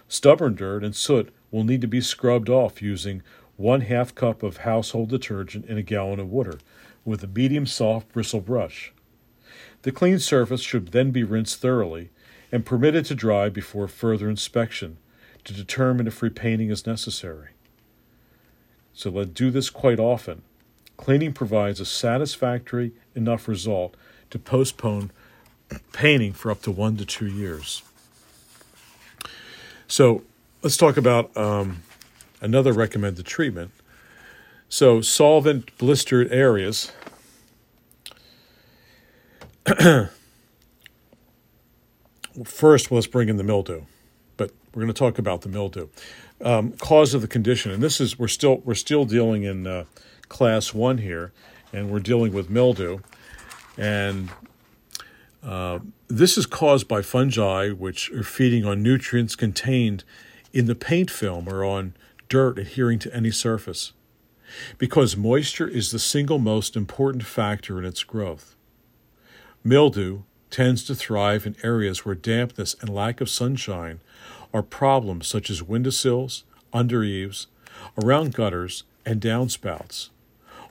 Stubborn 0.09 0.55
dirt 0.55 0.85
and 0.85 0.95
soot 0.95 1.35
will 1.51 1.65
need 1.65 1.81
to 1.81 1.89
be 1.89 2.01
scrubbed 2.01 2.49
off 2.49 2.81
using 2.81 3.23
one 3.57 3.83
half 3.83 4.15
cup 4.15 4.43
of 4.43 4.59
household 4.59 5.09
detergent 5.09 5.67
in 5.67 5.79
a 5.79 5.83
gallon 5.83 6.21
of 6.21 6.31
water 6.31 6.59
with 7.05 7.23
a 7.23 7.29
medium 7.29 7.67
soft 7.67 8.13
bristle 8.13 8.41
brush. 8.41 8.93
The 9.83 9.93
clean 9.93 10.19
surface 10.19 10.61
should 10.61 10.89
then 10.89 11.11
be 11.11 11.25
rinsed 11.25 11.61
thoroughly 11.61 12.11
and 12.53 12.67
permitted 12.67 13.05
to 13.07 13.15
dry 13.15 13.49
before 13.49 13.89
further 13.89 14.29
inspection 14.29 14.99
to 15.45 15.53
determine 15.53 16.07
if 16.07 16.23
repainting 16.23 16.71
is 16.71 16.87
necessary. 16.87 17.51
So 18.93 19.11
let's 19.11 19.31
do 19.31 19.51
this 19.51 19.71
quite 19.71 20.01
often. 20.01 20.43
Cleaning 20.97 21.33
provides 21.33 21.81
a 21.81 21.85
satisfactory 21.85 22.93
enough 23.15 23.47
result 23.47 23.95
to 24.31 24.39
postpone 24.39 25.11
painting 25.93 26.33
for 26.33 26.51
up 26.51 26.63
to 26.63 26.71
one 26.71 26.97
to 26.97 27.05
two 27.05 27.27
years. 27.27 27.83
So 29.87 30.23
let's 30.63 30.77
talk 30.77 30.97
about 30.97 31.37
um, 31.37 31.83
another 32.41 32.73
recommended 32.73 33.27
treatment. 33.27 33.71
So, 34.69 35.01
solvent 35.01 35.77
blistered 35.79 36.33
areas. 36.33 36.93
First, 42.45 42.91
let's 42.93 43.07
bring 43.07 43.29
in 43.29 43.37
the 43.37 43.45
mildew, 43.45 43.83
but 44.37 44.51
we're 44.75 44.83
going 44.83 44.93
to 44.93 44.99
talk 44.99 45.19
about 45.19 45.43
the 45.43 45.49
mildew 45.49 45.89
um, 46.45 46.73
cause 46.73 47.15
of 47.15 47.23
the 47.23 47.29
condition, 47.29 47.71
and 47.73 47.83
this 47.83 48.01
is 48.01 48.19
we're 48.19 48.29
still 48.29 48.59
we're 48.65 48.75
still 48.75 49.05
dealing 49.05 49.43
in 49.43 49.67
uh, 49.67 49.85
class 50.29 50.75
one 50.75 50.99
here, 50.99 51.33
and 51.73 51.91
we're 51.91 52.01
dealing 52.01 52.33
with 52.33 52.51
mildew, 52.51 52.99
and 53.79 54.31
uh, 55.43 55.79
this 56.09 56.37
is 56.37 56.47
caused 56.47 56.89
by 56.89 57.03
fungi 57.03 57.71
which 57.71 58.11
are 58.13 58.23
feeding 58.23 58.65
on 58.65 58.83
nutrients 58.83 59.37
contained 59.37 60.05
in 60.53 60.67
the 60.67 60.75
paint 60.75 61.11
film 61.11 61.49
or 61.49 61.65
on 61.65 61.95
dirt 62.29 62.59
adhering 62.59 62.99
to 63.01 63.15
any 63.15 63.31
surface. 63.31 63.93
Because 64.79 65.17
moisture 65.17 65.69
is 65.69 65.91
the 65.91 65.99
single 65.99 66.39
most 66.39 66.77
important 66.77 67.25
factor 67.25 67.79
in 67.79 67.85
its 67.85 68.05
growth. 68.05 68.55
Mildew 69.65 70.23
tends 70.51 70.85
to 70.85 70.95
thrive 70.95 71.47
in 71.47 71.57
areas 71.63 72.05
where 72.05 72.15
dampness 72.15 72.77
and 72.81 72.89
lack 72.89 73.21
of 73.21 73.29
sunshine 73.29 74.01
are 74.55 74.63
problems 74.63 75.27
such 75.27 75.51
as 75.51 75.63
windowsills, 75.63 76.45
under 76.73 77.03
eaves, 77.03 77.49
around 78.03 78.35
gutters 78.35 78.85
and 79.05 79.21
downspouts, 79.21 80.11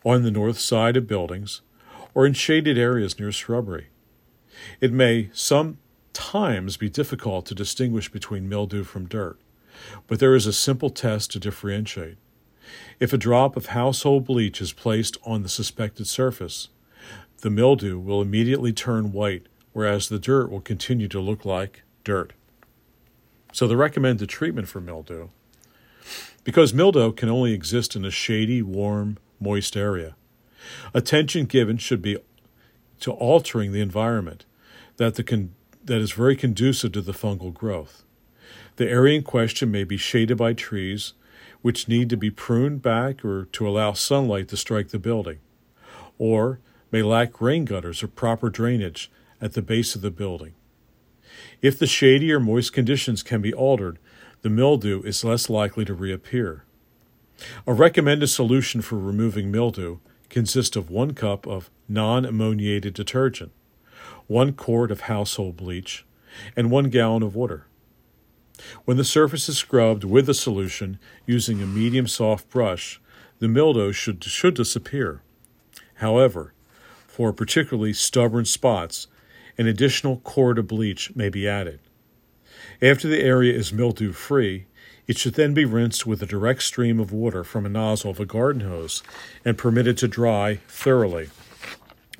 on 0.06 0.24
the 0.24 0.32
north 0.32 0.60
side 0.60 0.96
of 0.98 1.08
buildings, 1.08 1.62
or 2.14 2.26
in 2.26 2.34
shaded 2.34 2.78
areas 2.78 3.20
near 3.20 3.32
shrubbery. 3.32 3.88
It 4.80 4.94
may 4.94 5.30
sometimes 5.34 6.78
be 6.78 6.90
difficult 6.90 7.46
to 7.48 7.56
distinguish 7.56 8.10
between 8.10 8.48
mildew 8.48 8.84
from 8.84 9.08
dirt, 9.08 9.38
but 10.08 10.20
there 10.20 10.36
is 10.36 10.46
a 10.46 10.54
simple 10.54 10.90
test 10.90 11.32
to 11.32 11.40
differentiate. 11.40 12.18
If 13.00 13.14
a 13.14 13.18
drop 13.18 13.56
of 13.56 13.68
household 13.68 14.26
bleach 14.26 14.62
is 14.62 14.74
placed 14.74 15.18
on 15.26 15.44
the 15.44 15.50
suspected 15.50 16.08
surface, 16.08 16.70
the 17.42 17.50
mildew 17.50 18.00
will 18.00 18.22
immediately 18.22 18.74
turn 18.74 19.12
white, 19.12 19.48
whereas 19.74 20.10
the 20.10 20.20
dirt 20.20 20.50
will 20.50 20.62
continue 20.62 21.08
to 21.10 21.20
look 21.20 21.46
like 21.46 21.84
dirt. 22.04 22.34
So, 23.54 23.68
the 23.68 23.78
recommended 23.78 24.30
treatment 24.30 24.68
for 24.68 24.82
mildew, 24.82 25.30
because 26.44 26.74
mildew 26.74 27.12
can 27.14 27.30
only 27.30 27.54
exist 27.54 27.96
in 27.96 28.06
a 28.06 28.12
shady, 28.12 28.62
warm, 28.62 29.18
moist 29.40 29.76
area, 29.76 30.16
attention 30.94 31.46
given 31.46 31.78
should 31.78 32.02
be 32.02 32.18
to 33.02 33.12
altering 33.12 33.72
the 33.72 33.82
environment 33.82 34.46
that, 34.98 35.16
the 35.16 35.24
con- 35.24 35.54
that 35.84 36.00
is 36.00 36.14
very 36.14 36.36
conducive 36.36 36.94
to 36.94 37.02
the 37.02 37.12
fungal 37.12 37.54
growth. 37.54 38.05
The 38.78 38.90
area 38.90 39.18
in 39.18 39.24
question 39.24 39.72
may 39.72 39.84
be 39.84 39.98
shaded 39.98 40.38
by 40.38 40.54
trees 40.54 41.14
which 41.62 41.88
need 41.88 42.10
to 42.10 42.18
be 42.18 42.30
pruned 42.30 42.82
back 42.82 43.26
or 43.26 43.46
to 43.46 43.68
allow 43.68 43.94
sunlight 43.94 44.48
to 44.50 44.58
strike 44.58 44.90
the 44.90 45.00
building, 45.00 45.40
or 46.20 46.60
may 46.92 47.02
lack 47.02 47.42
rain 47.42 47.66
gutters 47.66 48.04
or 48.04 48.08
proper 48.08 48.50
drainage 48.50 49.10
at 49.42 49.54
the 49.54 49.62
base 49.62 49.96
of 49.96 50.02
the 50.02 50.12
building. 50.12 50.54
If 51.62 51.80
the 51.80 51.88
shady 51.88 52.32
or 52.32 52.40
moist 52.40 52.72
conditions 52.72 53.24
can 53.24 53.42
be 53.42 53.54
altered, 53.54 53.98
the 54.44 54.50
mildew 54.50 55.02
is 55.04 55.24
less 55.24 55.50
likely 55.50 55.86
to 55.86 55.94
reappear. 55.94 56.66
A 57.66 57.74
recommended 57.74 58.28
solution 58.28 58.82
for 58.82 59.00
removing 59.00 59.52
mildew 59.52 59.98
consists 60.30 60.76
of 60.76 60.90
one 60.92 61.14
cup 61.14 61.48
of 61.48 61.72
non 61.90 62.26
ammoniated 62.26 62.94
detergent, 62.94 63.52
one 64.28 64.54
quart 64.54 64.92
of 64.92 65.02
household 65.02 65.58
bleach, 65.58 66.06
and 66.56 66.70
one 66.70 66.90
gallon 66.90 67.24
of 67.24 67.36
water. 67.36 67.66
When 68.86 68.98
the 68.98 69.04
surface 69.04 69.50
is 69.50 69.58
scrubbed 69.58 70.04
with 70.04 70.26
the 70.26 70.34
solution 70.34 71.00
using 71.26 71.62
a 71.62 71.68
medium 71.68 72.08
soft 72.08 72.50
brush, 72.50 73.00
the 73.40 73.48
mildew 73.48 73.92
should, 73.92 74.24
should 74.24 74.56
disappear. 74.56 75.22
However, 75.96 76.54
for 77.08 77.34
particularly 77.34 77.94
stubborn 77.94 78.46
spots, 78.46 79.08
an 79.58 79.68
additional 79.68 80.18
quart 80.18 80.60
of 80.60 80.68
bleach 80.68 81.16
may 81.16 81.30
be 81.30 81.48
added. 81.48 81.80
After 82.82 83.08
the 83.08 83.22
area 83.22 83.54
is 83.54 83.72
mildew 83.72 84.12
free, 84.12 84.66
it 85.08 85.18
should 85.18 85.36
then 85.36 85.54
be 85.54 85.66
rinsed 85.66 86.06
with 86.06 86.22
a 86.22 86.26
direct 86.26 86.64
stream 86.64 87.00
of 87.00 87.12
water 87.12 87.44
from 87.44 87.66
a 87.66 87.70
nozzle 87.70 88.12
of 88.12 88.20
a 88.20 88.26
garden 88.26 88.62
hose 88.62 89.04
and 89.44 89.58
permitted 89.58 89.98
to 90.00 90.08
dry 90.08 90.60
thoroughly. 90.68 91.30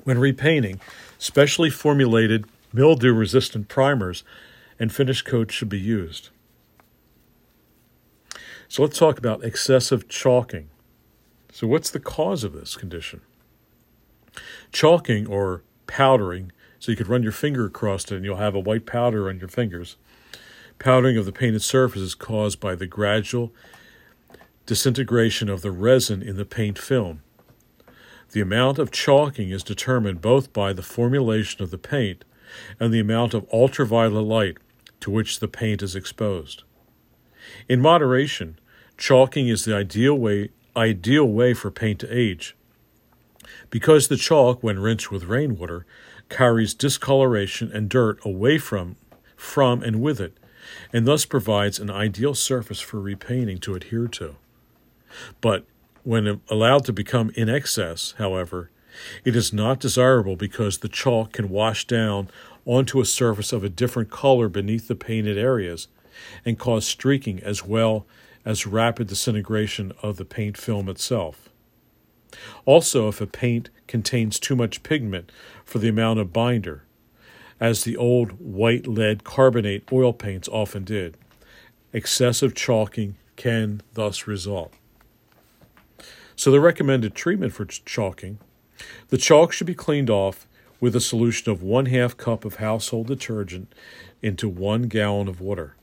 When 0.04 0.18
repainting, 0.18 0.80
specially 1.18 1.68
formulated 1.68 2.46
mildew 2.72 3.12
resistant 3.12 3.68
primers 3.68 4.22
and 4.78 4.92
finish 4.92 5.22
coats 5.22 5.54
should 5.54 5.68
be 5.68 5.78
used. 5.78 6.30
So 8.68 8.82
let's 8.82 8.98
talk 8.98 9.18
about 9.18 9.44
excessive 9.44 10.08
chalking. 10.08 10.68
So, 11.52 11.66
what's 11.66 11.90
the 11.90 12.00
cause 12.00 12.44
of 12.44 12.52
this 12.52 12.76
condition? 12.76 13.22
Chalking 14.72 15.26
or 15.26 15.62
powdering 15.86 16.52
so 16.78 16.90
you 16.90 16.96
could 16.96 17.08
run 17.08 17.22
your 17.22 17.32
finger 17.32 17.64
across 17.64 18.04
it 18.04 18.12
and 18.12 18.24
you'll 18.24 18.36
have 18.36 18.54
a 18.54 18.60
white 18.60 18.86
powder 18.86 19.28
on 19.28 19.38
your 19.38 19.48
fingers. 19.48 19.96
Powdering 20.78 21.16
of 21.16 21.24
the 21.24 21.32
painted 21.32 21.62
surface 21.62 22.02
is 22.02 22.14
caused 22.14 22.60
by 22.60 22.74
the 22.74 22.86
gradual 22.86 23.52
disintegration 24.66 25.48
of 25.48 25.62
the 25.62 25.70
resin 25.70 26.22
in 26.22 26.36
the 26.36 26.44
paint 26.44 26.78
film. 26.78 27.22
The 28.32 28.40
amount 28.40 28.78
of 28.78 28.90
chalking 28.90 29.50
is 29.50 29.62
determined 29.62 30.20
both 30.20 30.52
by 30.52 30.72
the 30.72 30.82
formulation 30.82 31.62
of 31.62 31.70
the 31.70 31.78
paint 31.78 32.24
and 32.78 32.92
the 32.92 33.00
amount 33.00 33.32
of 33.32 33.46
ultraviolet 33.52 34.24
light 34.24 34.58
to 35.00 35.10
which 35.10 35.40
the 35.40 35.48
paint 35.48 35.82
is 35.82 35.94
exposed. 35.94 36.62
In 37.68 37.80
moderation, 37.80 38.58
chalking 38.96 39.48
is 39.48 39.64
the 39.64 39.74
ideal 39.74 40.14
way, 40.14 40.50
ideal 40.76 41.26
way 41.26 41.54
for 41.54 41.70
paint 41.70 42.00
to 42.00 42.10
age. 42.10 42.56
Because 43.70 44.08
the 44.08 44.16
chalk, 44.16 44.62
when 44.62 44.78
rinsed 44.78 45.10
with 45.10 45.24
rainwater, 45.24 45.86
carries 46.28 46.74
discoloration 46.74 47.70
and 47.72 47.88
dirt 47.88 48.18
away 48.24 48.58
from, 48.58 48.96
from 49.36 49.82
and 49.82 50.00
with 50.00 50.20
it, 50.20 50.36
and 50.92 51.06
thus 51.06 51.24
provides 51.24 51.78
an 51.78 51.90
ideal 51.90 52.34
surface 52.34 52.80
for 52.80 53.00
repainting 53.00 53.58
to 53.58 53.74
adhere 53.74 54.08
to. 54.08 54.36
But 55.40 55.64
when 56.02 56.40
allowed 56.48 56.84
to 56.86 56.92
become 56.92 57.30
in 57.34 57.48
excess, 57.48 58.14
however, 58.18 58.70
it 59.24 59.36
is 59.36 59.52
not 59.52 59.80
desirable 59.80 60.36
because 60.36 60.78
the 60.78 60.88
chalk 60.88 61.32
can 61.32 61.48
wash 61.48 61.86
down 61.86 62.28
onto 62.66 63.00
a 63.00 63.06
surface 63.06 63.52
of 63.52 63.64
a 63.64 63.68
different 63.68 64.10
color 64.10 64.48
beneath 64.48 64.88
the 64.88 64.94
painted 64.94 65.38
areas 65.38 65.88
and 66.44 66.58
cause 66.58 66.84
streaking 66.84 67.40
as 67.42 67.64
well 67.64 68.06
as 68.44 68.66
rapid 68.66 69.06
disintegration 69.06 69.92
of 70.02 70.16
the 70.16 70.24
paint 70.24 70.56
film 70.56 70.88
itself. 70.88 71.48
Also, 72.64 73.08
if 73.08 73.20
a 73.20 73.26
paint 73.26 73.70
contains 73.86 74.38
too 74.38 74.56
much 74.56 74.82
pigment 74.82 75.30
for 75.64 75.78
the 75.78 75.88
amount 75.88 76.18
of 76.18 76.32
binder, 76.32 76.82
as 77.58 77.84
the 77.84 77.96
old 77.96 78.32
white 78.32 78.86
lead 78.86 79.24
carbonate 79.24 79.84
oil 79.92 80.12
paints 80.12 80.48
often 80.48 80.84
did, 80.84 81.16
excessive 81.92 82.54
chalking 82.54 83.16
can 83.36 83.80
thus 83.94 84.26
result. 84.26 84.72
So, 86.34 86.50
the 86.50 86.60
recommended 86.60 87.14
treatment 87.14 87.52
for 87.52 87.64
chalking 87.64 88.38
the 89.08 89.16
chalk 89.16 89.52
should 89.52 89.66
be 89.66 89.74
cleaned 89.74 90.10
off 90.10 90.46
with 90.80 90.94
a 90.94 91.00
solution 91.00 91.50
of 91.50 91.62
one 91.62 91.86
half 91.86 92.16
cup 92.16 92.44
of 92.44 92.56
household 92.56 93.06
detergent 93.06 93.72
into 94.22 94.48
one 94.48 94.82
gallon 94.82 95.28
of 95.28 95.40
water, 95.40 95.76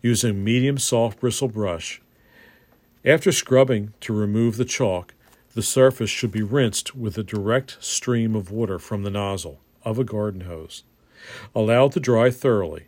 using 0.00 0.30
a 0.30 0.34
medium 0.34 0.78
soft 0.78 1.20
bristle 1.20 1.48
brush. 1.48 2.00
After 3.04 3.32
scrubbing 3.32 3.94
to 4.00 4.12
remove 4.12 4.56
the 4.56 4.64
chalk, 4.64 5.14
the 5.54 5.62
surface 5.62 6.10
should 6.10 6.30
be 6.30 6.42
rinsed 6.42 6.94
with 6.94 7.18
a 7.18 7.22
direct 7.22 7.76
stream 7.80 8.34
of 8.34 8.50
water 8.50 8.78
from 8.78 9.02
the 9.02 9.10
nozzle 9.10 9.60
of 9.84 9.98
a 9.98 10.04
garden 10.04 10.42
hose, 10.42 10.84
allowed 11.54 11.92
to 11.92 12.00
dry 12.00 12.30
thoroughly, 12.30 12.86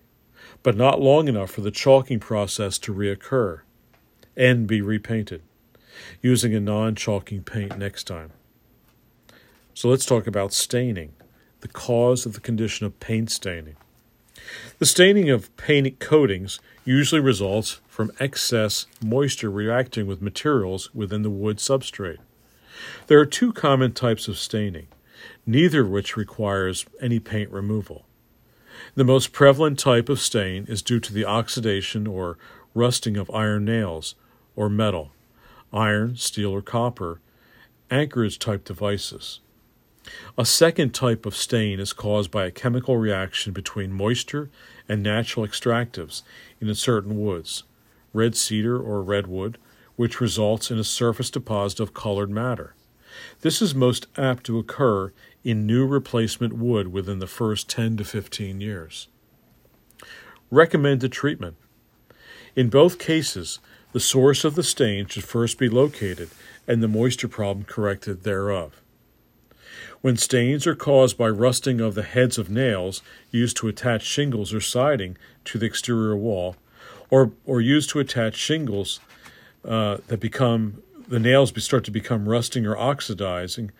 but 0.63 0.77
not 0.77 1.01
long 1.01 1.29
enough 1.29 1.51
for 1.51 1.61
the 1.61 1.71
chalking 1.71 2.21
process 2.21 2.79
to 2.79 2.95
reoccur, 2.95 3.61
and 4.37 4.67
be 4.67 4.81
repainted, 4.81 5.43
using 6.23 6.55
a 6.55 6.61
non 6.61 6.95
chalking 6.95 7.43
paint 7.43 7.79
next 7.79 8.05
time. 8.05 8.31
So 9.75 9.89
let's 9.89 10.07
talk 10.07 10.27
about 10.27 10.53
staining, 10.53 11.13
the 11.65 11.69
cause 11.69 12.27
of 12.27 12.35
the 12.35 12.41
condition 12.41 12.85
of 12.85 13.01
paint 13.01 13.31
staining. 13.31 13.75
The 14.79 14.85
staining 14.85 15.31
of 15.31 15.57
paint 15.57 15.99
coatings 15.99 16.61
usually 16.85 17.23
results 17.23 17.81
from 17.89 18.13
excess 18.21 18.85
moisture 19.03 19.51
reacting 19.51 20.07
with 20.07 20.21
materials 20.21 20.95
within 20.95 21.23
the 21.23 21.31
wood 21.31 21.57
substrate. 21.57 22.19
There 23.07 23.19
are 23.19 23.25
two 23.25 23.51
common 23.55 23.93
types 23.93 24.29
of 24.29 24.37
staining, 24.37 24.89
neither 25.47 25.81
of 25.81 25.89
which 25.89 26.19
requires 26.19 26.85
any 27.01 27.19
paint 27.19 27.51
removal. 27.51 28.05
The 28.95 29.05
most 29.05 29.33
prevalent 29.33 29.79
type 29.79 30.11
of 30.11 30.21
stain 30.21 30.67
is 30.69 30.83
due 30.83 31.01
to 31.01 31.15
the 31.15 31.25
oxidation 31.25 32.07
or 32.07 32.37
rusting 32.75 33.17
of 33.17 33.31
iron 33.31 33.65
nails 33.65 34.17
or 34.55 34.69
metal, 34.69 35.13
iron, 35.73 36.17
steel, 36.17 36.51
or 36.51 36.61
copper, 36.61 37.23
anchorage 37.91 38.39
type 38.39 38.65
devices. 38.65 39.41
A 40.37 40.45
second 40.45 40.93
type 40.93 41.25
of 41.25 41.37
stain 41.37 41.81
is 41.81 41.93
caused 41.93 42.31
by 42.31 42.45
a 42.45 42.51
chemical 42.51 42.97
reaction 42.97 43.53
between 43.53 43.93
moisture 43.93 44.51
and 44.89 45.03
natural 45.03 45.47
extractives 45.47 46.23
in 46.61 46.75
certain 46.75 47.19
woods, 47.19 47.65
red 48.13 48.37
cedar 48.37 48.79
or 48.79 49.03
redwood, 49.03 49.59
which 49.97 50.21
results 50.21 50.71
in 50.71 50.79
a 50.79 50.85
surface 50.85 51.31
deposit 51.31 51.81
of 51.81 51.95
colored 51.95 52.31
matter. 52.31 52.75
This 53.41 53.63
is 53.63 53.75
most 53.75 54.07
apt 54.19 54.45
to 54.45 54.59
occur 54.59 55.13
in 55.45 55.67
new 55.67 55.87
replacement 55.87 56.53
wood 56.55 56.93
within 56.93 57.19
the 57.19 57.27
first 57.27 57.69
10 57.69 57.97
to 57.99 58.05
15 58.05 58.61
years. 58.61 59.09
Recommended 60.51 61.13
treatment. 61.13 61.57
In 62.57 62.71
both 62.71 62.99
cases, 62.99 63.59
the 63.93 64.01
source 64.01 64.45
of 64.45 64.55
the 64.55 64.63
stain 64.63 65.07
should 65.07 65.25
first 65.25 65.59
be 65.59 65.69
located 65.69 66.31
and 66.67 66.83
the 66.83 66.89
moisture 66.89 67.29
problem 67.29 67.65
corrected 67.65 68.25
thereof. 68.25 68.81
When 70.05 70.19
stains 70.19 70.67
are 70.67 70.75
caused 70.75 71.17
by 71.17 71.31
rusting 71.31 71.81
of 71.81 71.95
the 71.95 72.03
heads 72.03 72.37
of 72.37 72.51
nails 72.51 73.01
used 73.31 73.57
to 73.57 73.69
attach 73.69 74.03
shingles 74.03 74.53
or 74.53 74.61
siding 74.61 75.17
to 75.47 75.57
the 75.57 75.65
exterior 75.65 76.15
wall, 76.15 76.57
or, 77.09 77.33
or 77.47 77.63
used 77.63 77.89
to 77.89 78.01
attach 78.01 78.35
shingles 78.35 79.01
uh, 79.65 79.97
that 80.09 80.21
become 80.21 80.83
the 81.09 81.19
nails 81.19 81.55
start 81.65 81.85
to 81.85 81.91
become 81.91 82.29
rusting 82.29 82.67
or 82.67 82.77
oxidizing, 82.77 83.71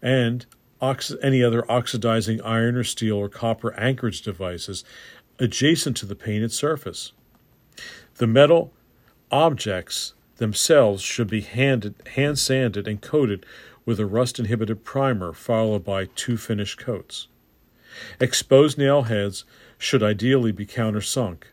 and 0.00 0.46
ox- 0.80 1.12
any 1.22 1.44
other 1.44 1.70
oxidizing 1.70 2.40
iron 2.40 2.76
or 2.76 2.84
steel 2.84 3.18
or 3.18 3.28
copper 3.28 3.74
anchorage 3.74 4.22
devices 4.22 4.84
adjacent 5.38 5.98
to 5.98 6.06
the 6.06 6.16
painted 6.16 6.50
surface. 6.50 7.12
The 8.14 8.26
metal 8.26 8.72
objects 9.30 10.14
themselves 10.38 11.02
should 11.02 11.28
be 11.28 11.42
handed, 11.42 11.94
hand 12.14 12.38
sanded 12.38 12.88
and 12.88 13.02
coated 13.02 13.44
with 13.84 14.00
a 14.00 14.06
rust 14.06 14.38
inhibited 14.38 14.84
primer 14.84 15.32
followed 15.32 15.84
by 15.84 16.06
two 16.16 16.36
finish 16.36 16.74
coats. 16.74 17.28
Exposed 18.20 18.78
nail 18.78 19.02
heads 19.02 19.44
should 19.78 20.02
ideally 20.02 20.52
be 20.52 20.66
countersunk, 20.66 21.44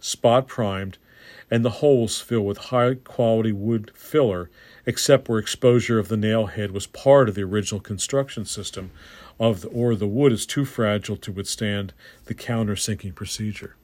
spot 0.00 0.46
primed, 0.46 0.98
and 1.50 1.64
the 1.64 1.70
holes 1.70 2.20
filled 2.20 2.46
with 2.46 2.58
high 2.58 2.94
quality 2.94 3.52
wood 3.52 3.90
filler, 3.94 4.50
except 4.86 5.28
where 5.28 5.38
exposure 5.38 5.98
of 5.98 6.08
the 6.08 6.16
nail 6.16 6.46
head 6.46 6.70
was 6.70 6.86
part 6.86 7.28
of 7.28 7.34
the 7.34 7.42
original 7.42 7.80
construction 7.80 8.44
system 8.44 8.90
of 9.38 9.60
the, 9.60 9.68
or 9.68 9.94
the 9.94 10.06
wood 10.06 10.32
is 10.32 10.46
too 10.46 10.64
fragile 10.64 11.16
to 11.16 11.32
withstand 11.32 11.92
the 12.26 12.34
countersinking 12.34 13.14
procedure. 13.14 13.76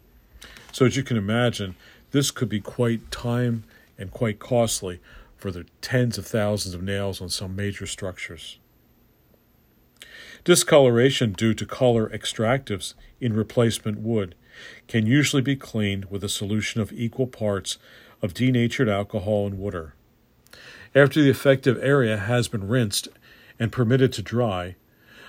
So 0.72 0.86
as 0.86 0.96
you 0.96 1.02
can 1.02 1.16
imagine, 1.16 1.74
this 2.12 2.30
could 2.30 2.48
be 2.48 2.60
quite 2.60 3.10
time 3.10 3.64
and 3.98 4.10
quite 4.10 4.38
costly 4.38 5.00
for 5.40 5.50
the 5.50 5.64
tens 5.80 6.18
of 6.18 6.26
thousands 6.26 6.74
of 6.74 6.82
nails 6.82 7.20
on 7.20 7.30
some 7.30 7.56
major 7.56 7.86
structures. 7.86 8.58
Discoloration 10.44 11.32
due 11.32 11.54
to 11.54 11.66
color 11.66 12.08
extractives 12.10 12.94
in 13.20 13.32
replacement 13.32 14.00
wood 14.00 14.34
can 14.86 15.06
usually 15.06 15.42
be 15.42 15.56
cleaned 15.56 16.10
with 16.10 16.22
a 16.22 16.28
solution 16.28 16.80
of 16.80 16.92
equal 16.92 17.26
parts 17.26 17.78
of 18.20 18.34
denatured 18.34 18.88
alcohol 18.88 19.46
and 19.46 19.58
water. 19.58 19.94
After 20.94 21.22
the 21.22 21.30
affected 21.30 21.78
area 21.78 22.16
has 22.16 22.48
been 22.48 22.68
rinsed 22.68 23.08
and 23.58 23.72
permitted 23.72 24.12
to 24.14 24.22
dry, 24.22 24.76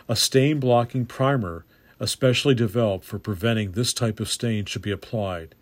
a 0.10 0.16
stain 0.16 0.60
blocking 0.60 1.06
primer, 1.06 1.66
especially 2.00 2.56
developed 2.56 3.06
for 3.06 3.20
preventing 3.20 3.72
this 3.72 3.94
type 3.94 4.20
of 4.20 4.30
stain, 4.30 4.66
should 4.66 4.82
be 4.82 4.92
applied. 4.92 5.56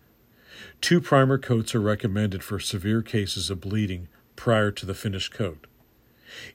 Two 0.80 1.00
primer 1.00 1.38
coats 1.38 1.74
are 1.74 1.80
recommended 1.80 2.42
for 2.42 2.58
severe 2.58 3.02
cases 3.02 3.50
of 3.50 3.60
bleeding 3.60 4.08
prior 4.40 4.70
to 4.70 4.86
the 4.86 4.94
finished 4.94 5.34
coat. 5.34 5.66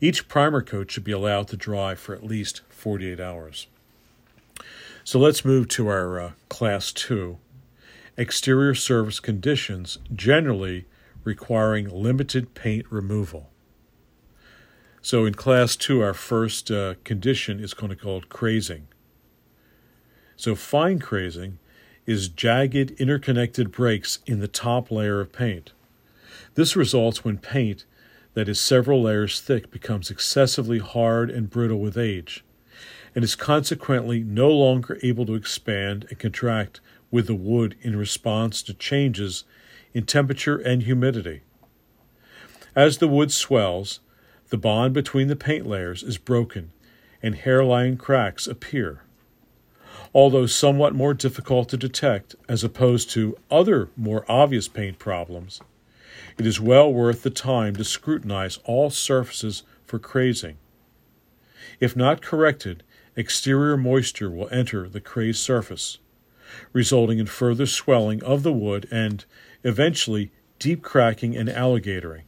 Each 0.01 0.27
primer 0.27 0.63
coat 0.63 0.89
should 0.89 1.03
be 1.03 1.11
allowed 1.11 1.47
to 1.49 1.55
dry 1.55 1.93
for 1.93 2.15
at 2.15 2.23
least 2.23 2.61
48 2.69 3.19
hours. 3.19 3.67
So 5.03 5.19
let's 5.19 5.45
move 5.45 5.67
to 5.67 5.87
our 5.87 6.19
uh, 6.19 6.31
Class 6.49 6.91
2 6.91 7.37
exterior 8.17 8.73
surface 8.73 9.19
conditions, 9.19 9.99
generally 10.15 10.85
requiring 11.23 11.87
limited 11.87 12.55
paint 12.55 12.91
removal. 12.91 13.51
So 15.03 15.25
in 15.25 15.35
Class 15.35 15.75
2, 15.75 16.01
our 16.01 16.15
first 16.15 16.71
uh, 16.71 16.95
condition 17.03 17.59
is 17.59 17.75
going 17.75 17.91
to 17.91 17.95
called 17.95 18.29
crazing. 18.29 18.87
So 20.35 20.55
fine 20.55 20.97
crazing 20.97 21.59
is 22.07 22.29
jagged 22.29 22.99
interconnected 22.99 23.71
breaks 23.71 24.17
in 24.25 24.39
the 24.39 24.47
top 24.47 24.89
layer 24.89 25.21
of 25.21 25.31
paint. 25.31 25.73
This 26.55 26.75
results 26.75 27.23
when 27.23 27.37
paint 27.37 27.85
that 28.33 28.49
is 28.49 28.59
several 28.59 29.01
layers 29.01 29.41
thick 29.41 29.71
becomes 29.71 30.09
excessively 30.09 30.79
hard 30.79 31.29
and 31.29 31.49
brittle 31.49 31.79
with 31.79 31.97
age, 31.97 32.43
and 33.13 33.23
is 33.23 33.35
consequently 33.35 34.23
no 34.23 34.49
longer 34.49 34.97
able 35.03 35.25
to 35.25 35.35
expand 35.35 36.05
and 36.09 36.17
contract 36.17 36.79
with 37.11 37.27
the 37.27 37.35
wood 37.35 37.75
in 37.81 37.97
response 37.97 38.61
to 38.63 38.73
changes 38.73 39.43
in 39.93 40.05
temperature 40.05 40.57
and 40.57 40.83
humidity. 40.83 41.41
As 42.73 42.97
the 42.97 43.07
wood 43.07 43.31
swells, 43.31 43.99
the 44.49 44.57
bond 44.57 44.93
between 44.93 45.27
the 45.27 45.35
paint 45.35 45.65
layers 45.65 46.03
is 46.03 46.17
broken 46.17 46.71
and 47.21 47.35
hairline 47.35 47.97
cracks 47.97 48.47
appear. 48.47 49.01
Although 50.13 50.45
somewhat 50.45 50.95
more 50.95 51.13
difficult 51.13 51.67
to 51.69 51.77
detect 51.77 52.35
as 52.47 52.63
opposed 52.63 53.09
to 53.11 53.37
other 53.51 53.89
more 53.97 54.23
obvious 54.29 54.67
paint 54.67 54.99
problems, 54.99 55.59
it 56.37 56.45
is 56.45 56.59
well 56.59 56.91
worth 56.91 57.23
the 57.23 57.29
time 57.29 57.75
to 57.75 57.83
scrutinize 57.83 58.59
all 58.65 58.89
surfaces 58.89 59.63
for 59.85 59.99
crazing. 59.99 60.57
If 61.79 61.95
not 61.95 62.21
corrected, 62.21 62.83
exterior 63.15 63.77
moisture 63.77 64.29
will 64.29 64.49
enter 64.51 64.87
the 64.89 65.01
crazed 65.01 65.39
surface, 65.39 65.97
resulting 66.73 67.19
in 67.19 67.25
further 67.25 67.65
swelling 67.65 68.23
of 68.23 68.43
the 68.43 68.53
wood 68.53 68.87
and, 68.91 69.23
eventually, 69.63 70.31
deep 70.59 70.81
cracking 70.81 71.35
and 71.35 71.49
alligatoring. 71.49 72.23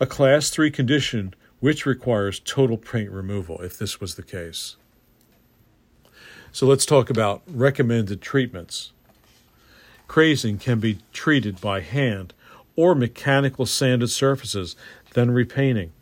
A 0.00 0.06
Class 0.06 0.50
3 0.50 0.70
condition 0.70 1.34
which 1.60 1.86
requires 1.86 2.40
total 2.40 2.76
paint 2.76 3.10
removal 3.10 3.60
if 3.60 3.78
this 3.78 4.00
was 4.00 4.16
the 4.16 4.22
case. 4.22 4.76
So 6.50 6.66
let's 6.66 6.84
talk 6.84 7.08
about 7.08 7.42
recommended 7.46 8.20
treatments. 8.20 8.92
Crazing 10.08 10.58
can 10.58 10.80
be 10.80 10.98
treated 11.12 11.60
by 11.60 11.80
hand 11.80 12.34
or 12.76 12.94
mechanical 12.94 13.66
sanded 13.66 14.10
surfaces, 14.10 14.76
then 15.14 15.30
repainting. 15.30 15.92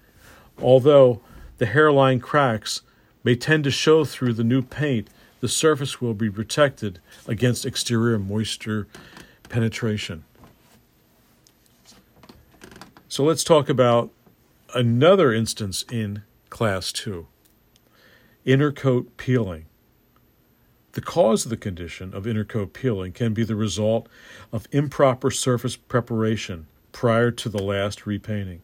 Although 0.61 1.21
the 1.59 1.67
hairline 1.67 2.21
cracks 2.21 2.83
may 3.25 3.37
tend 3.37 3.65
to 3.65 3.71
show 3.71 4.05
through 4.05 4.35
the 4.35 4.45
new 4.45 4.63
paint, 4.63 5.09
the 5.41 5.49
surface 5.49 6.01
will 6.01 6.15
be 6.15 6.31
protected 6.31 7.01
against 7.27 7.67
exterior 7.67 8.19
moisture 8.19 8.87
penetration. 9.49 10.25
So 13.09 13.25
let's 13.25 13.43
talk 13.43 13.69
about 13.69 14.11
another 14.75 15.33
instance 15.33 15.85
in 15.91 16.23
Class 16.49 16.93
2 16.93 17.27
intercoat 18.47 19.07
peeling. 19.17 19.67
The 20.93 21.01
cause 21.01 21.45
of 21.45 21.51
the 21.51 21.57
condition 21.57 22.13
of 22.15 22.25
intercoat 22.25 22.73
peeling 22.73 23.13
can 23.13 23.33
be 23.33 23.45
the 23.45 23.55
result 23.55 24.09
of 24.53 24.67
improper 24.73 25.31
surface 25.31 25.77
preparation 25.77 26.67
prior 26.93 27.31
to 27.31 27.49
the 27.49 27.63
last 27.63 28.07
repainting. 28.07 28.63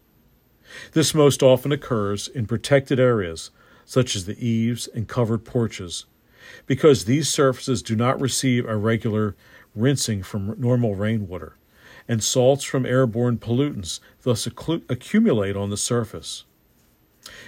This 0.92 1.14
most 1.14 1.42
often 1.42 1.70
occurs 1.70 2.26
in 2.26 2.46
protected 2.46 2.98
areas 2.98 3.50
such 3.84 4.16
as 4.16 4.24
the 4.24 4.44
eaves 4.44 4.88
and 4.88 5.06
covered 5.06 5.44
porches 5.44 6.06
because 6.66 7.04
these 7.04 7.28
surfaces 7.28 7.82
do 7.82 7.94
not 7.94 8.20
receive 8.20 8.66
a 8.66 8.76
regular 8.76 9.36
rinsing 9.74 10.22
from 10.22 10.58
normal 10.58 10.94
rainwater, 10.94 11.56
and 12.08 12.22
salts 12.22 12.64
from 12.64 12.86
airborne 12.86 13.38
pollutants 13.38 14.00
thus 14.22 14.46
accumulate 14.46 15.56
on 15.56 15.70
the 15.70 15.76
surface. 15.76 16.44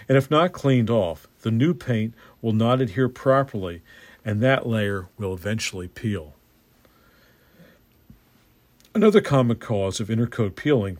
And 0.08 0.18
if 0.18 0.30
not 0.30 0.52
cleaned 0.52 0.90
off, 0.90 1.26
the 1.42 1.50
new 1.50 1.74
paint 1.74 2.14
will 2.42 2.52
not 2.52 2.80
adhere 2.80 3.08
properly 3.08 3.82
and 4.24 4.42
that 4.42 4.66
layer 4.66 5.08
will 5.16 5.32
eventually 5.32 5.88
peel. 5.88 6.34
Another 8.94 9.20
common 9.20 9.56
cause 9.56 10.00
of 10.00 10.08
intercoat 10.08 10.56
peeling 10.56 10.98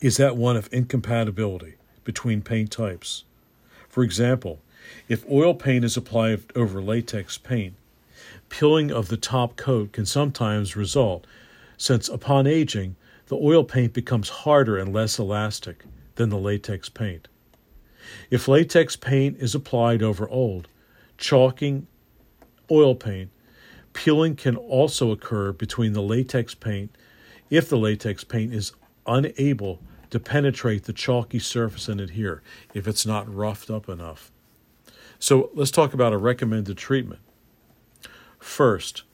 is 0.00 0.16
that 0.16 0.36
one 0.36 0.56
of 0.56 0.68
incompatibility 0.72 1.74
between 2.04 2.42
paint 2.42 2.70
types. 2.70 3.24
For 3.88 4.02
example, 4.02 4.60
if 5.08 5.28
oil 5.30 5.54
paint 5.54 5.84
is 5.84 5.96
applied 5.96 6.42
over 6.54 6.82
latex 6.82 7.38
paint, 7.38 7.74
peeling 8.48 8.90
of 8.90 9.08
the 9.08 9.16
top 9.16 9.56
coat 9.56 9.92
can 9.92 10.06
sometimes 10.06 10.76
result, 10.76 11.26
since 11.76 12.08
upon 12.08 12.46
aging, 12.46 12.96
the 13.26 13.36
oil 13.36 13.64
paint 13.64 13.92
becomes 13.92 14.28
harder 14.28 14.76
and 14.76 14.92
less 14.92 15.18
elastic 15.18 15.84
than 16.16 16.28
the 16.28 16.38
latex 16.38 16.88
paint. 16.88 17.28
If 18.30 18.48
latex 18.48 18.96
paint 18.96 19.38
is 19.38 19.54
applied 19.54 20.02
over 20.02 20.28
old, 20.28 20.68
chalking 21.16 21.86
oil 22.70 22.94
paint, 22.94 23.30
peeling 23.92 24.36
can 24.36 24.56
also 24.56 25.10
occur 25.10 25.52
between 25.52 25.92
the 25.92 26.02
latex 26.02 26.54
paint 26.54 26.94
if 27.50 27.68
the 27.68 27.76
latex 27.76 28.24
paint 28.24 28.54
is 28.54 28.72
unable 29.06 29.80
to 30.10 30.20
penetrate 30.20 30.84
the 30.84 30.92
chalky 30.92 31.38
surface 31.38 31.88
and 31.88 32.00
adhere, 32.00 32.42
if 32.74 32.86
it's 32.86 33.06
not 33.06 33.32
roughed 33.32 33.70
up 33.70 33.88
enough. 33.88 34.30
So 35.18 35.50
let's 35.54 35.70
talk 35.70 35.94
about 35.94 36.12
a 36.12 36.18
recommended 36.18 36.76
treatment. 36.76 37.20
First, 38.38 39.04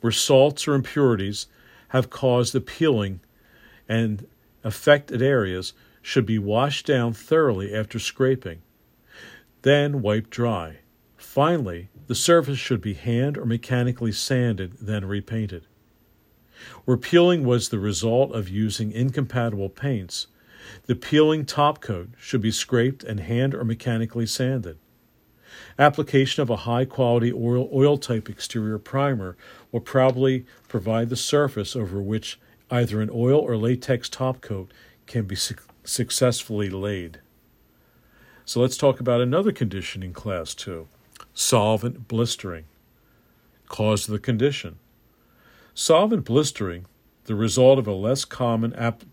where 0.00 0.12
salts 0.12 0.68
or 0.68 0.74
impurities 0.74 1.46
have 1.88 2.10
caused 2.10 2.52
the 2.52 2.60
peeling 2.60 3.20
and 3.88 4.26
affected 4.62 5.22
areas 5.22 5.72
should 6.02 6.26
be 6.26 6.38
washed 6.38 6.86
down 6.86 7.12
thoroughly 7.12 7.74
after 7.74 7.98
scraping, 7.98 8.62
then 9.62 10.02
wiped 10.02 10.30
dry. 10.30 10.78
Finally, 11.16 11.88
the 12.06 12.14
surface 12.14 12.58
should 12.58 12.80
be 12.80 12.94
hand 12.94 13.36
or 13.36 13.44
mechanically 13.44 14.12
sanded, 14.12 14.74
then 14.80 15.04
repainted. 15.04 15.66
Where 16.84 16.96
peeling 16.96 17.44
was 17.44 17.68
the 17.68 17.78
result 17.78 18.32
of 18.32 18.48
using 18.48 18.92
incompatible 18.92 19.68
paints, 19.68 20.28
the 20.86 20.94
peeling 20.94 21.44
top 21.44 21.80
coat 21.80 22.10
should 22.18 22.40
be 22.40 22.50
scraped 22.50 23.04
and 23.04 23.20
hand 23.20 23.54
or 23.54 23.64
mechanically 23.64 24.26
sanded. 24.26 24.78
Application 25.78 26.42
of 26.42 26.50
a 26.50 26.56
high 26.56 26.84
quality 26.84 27.32
oil, 27.32 27.68
oil 27.72 27.98
type 27.98 28.28
exterior 28.28 28.78
primer 28.78 29.36
will 29.72 29.80
probably 29.80 30.44
provide 30.68 31.08
the 31.08 31.16
surface 31.16 31.76
over 31.76 32.00
which 32.00 32.38
either 32.70 33.00
an 33.00 33.10
oil 33.12 33.40
or 33.40 33.56
latex 33.56 34.08
top 34.08 34.40
coat 34.40 34.72
can 35.06 35.24
be 35.24 35.36
su- 35.36 35.54
successfully 35.84 36.68
laid. 36.68 37.20
So 38.44 38.60
let's 38.60 38.76
talk 38.76 39.00
about 39.00 39.20
another 39.20 39.52
condition 39.52 40.02
in 40.02 40.12
class 40.12 40.54
2 40.54 40.88
solvent 41.36 42.08
blistering. 42.08 42.64
Cause 43.68 44.08
of 44.08 44.12
the 44.12 44.18
condition. 44.18 44.78
Solvent 45.74 46.24
blistering, 46.24 46.86
the 47.24 47.34
result 47.34 47.78
of 47.78 47.86
a 47.86 47.92
less 47.92 48.24
common 48.24 48.72
ap- 48.72 49.04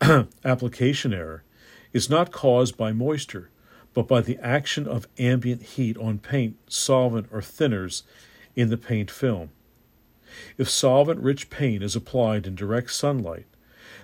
application 0.44 1.14
error, 1.14 1.44
is 1.92 2.10
not 2.10 2.32
caused 2.32 2.76
by 2.76 2.92
moisture, 2.92 3.48
but 3.94 4.08
by 4.08 4.20
the 4.20 4.38
action 4.38 4.88
of 4.88 5.06
ambient 5.18 5.62
heat 5.62 5.96
on 5.98 6.18
paint, 6.18 6.56
solvent, 6.66 7.28
or 7.30 7.40
thinners 7.40 8.02
in 8.56 8.68
the 8.68 8.76
paint 8.76 9.08
film. 9.08 9.50
If 10.58 10.68
solvent 10.68 11.20
rich 11.20 11.48
paint 11.48 11.84
is 11.84 11.94
applied 11.94 12.48
in 12.48 12.56
direct 12.56 12.90
sunlight, 12.90 13.46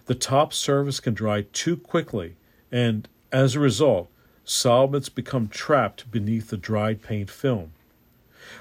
the 0.07 0.15
top 0.15 0.53
surface 0.53 1.01
can 1.01 1.13
dry 1.13 1.47
too 1.53 1.77
quickly, 1.77 2.37
and 2.71 3.09
as 3.33 3.57
a 3.57 3.61
result, 3.61 4.12
solvents 4.45 5.09
become 5.09 5.49
trapped 5.49 6.11
beneath 6.11 6.51
the 6.51 6.57
dried 6.57 7.03
paint 7.03 7.31
film. 7.31 7.73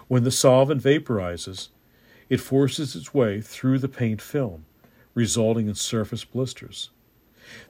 When 0.08 0.24
the 0.24 0.32
solvent 0.32 0.84
vaporizes, 0.84 1.70
it 2.30 2.40
forces 2.40 2.96
its 2.96 3.14
way 3.14 3.42
through 3.42 3.80
the 3.80 3.90
paint 3.90 4.22
film, 4.22 4.66
resulting 5.14 5.68
in 5.68 5.76
surface 5.76 6.24
blisters. 6.24 6.90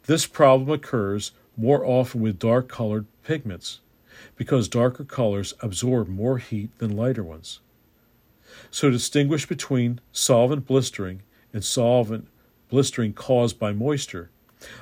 This 0.06 0.28
problem 0.28 0.69
occurs 0.69 1.32
more 1.58 1.86
often 1.86 2.21
with 2.21 2.39
dark 2.39 2.67
colored 2.67 3.06
pigments 3.24 3.80
because 4.36 4.67
darker 4.67 5.04
colors 5.04 5.54
absorb 5.62 6.08
more 6.08 6.38
heat 6.38 6.78
than 6.78 6.95
lighter 6.95 7.24
ones. 7.24 7.60
So, 8.69 8.89
distinguish 8.89 9.47
between 9.47 10.02
solvent 10.12 10.67
blistering 10.67 11.21
and 11.54 11.63
solvent 11.63 12.28
blistering 12.69 13.13
caused 13.13 13.58
by 13.58 13.71
moisture. 13.71 14.30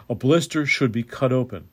A 0.10 0.15
blister 0.15 0.65
should 0.65 0.92
be 0.92 1.04
cut 1.04 1.32
open 1.32 1.70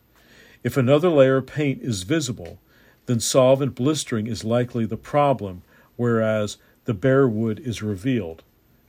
if 0.62 0.76
another 0.76 1.08
layer 1.08 1.36
of 1.36 1.46
paint 1.46 1.82
is 1.82 2.02
visible, 2.02 2.58
then 3.06 3.20
solvent 3.20 3.74
blistering 3.74 4.26
is 4.26 4.44
likely 4.44 4.84
the 4.84 4.96
problem, 4.96 5.62
whereas 5.96 6.56
the 6.84 6.94
bare 6.94 7.28
wood 7.28 7.60
is 7.60 7.82
revealed. 7.82 8.42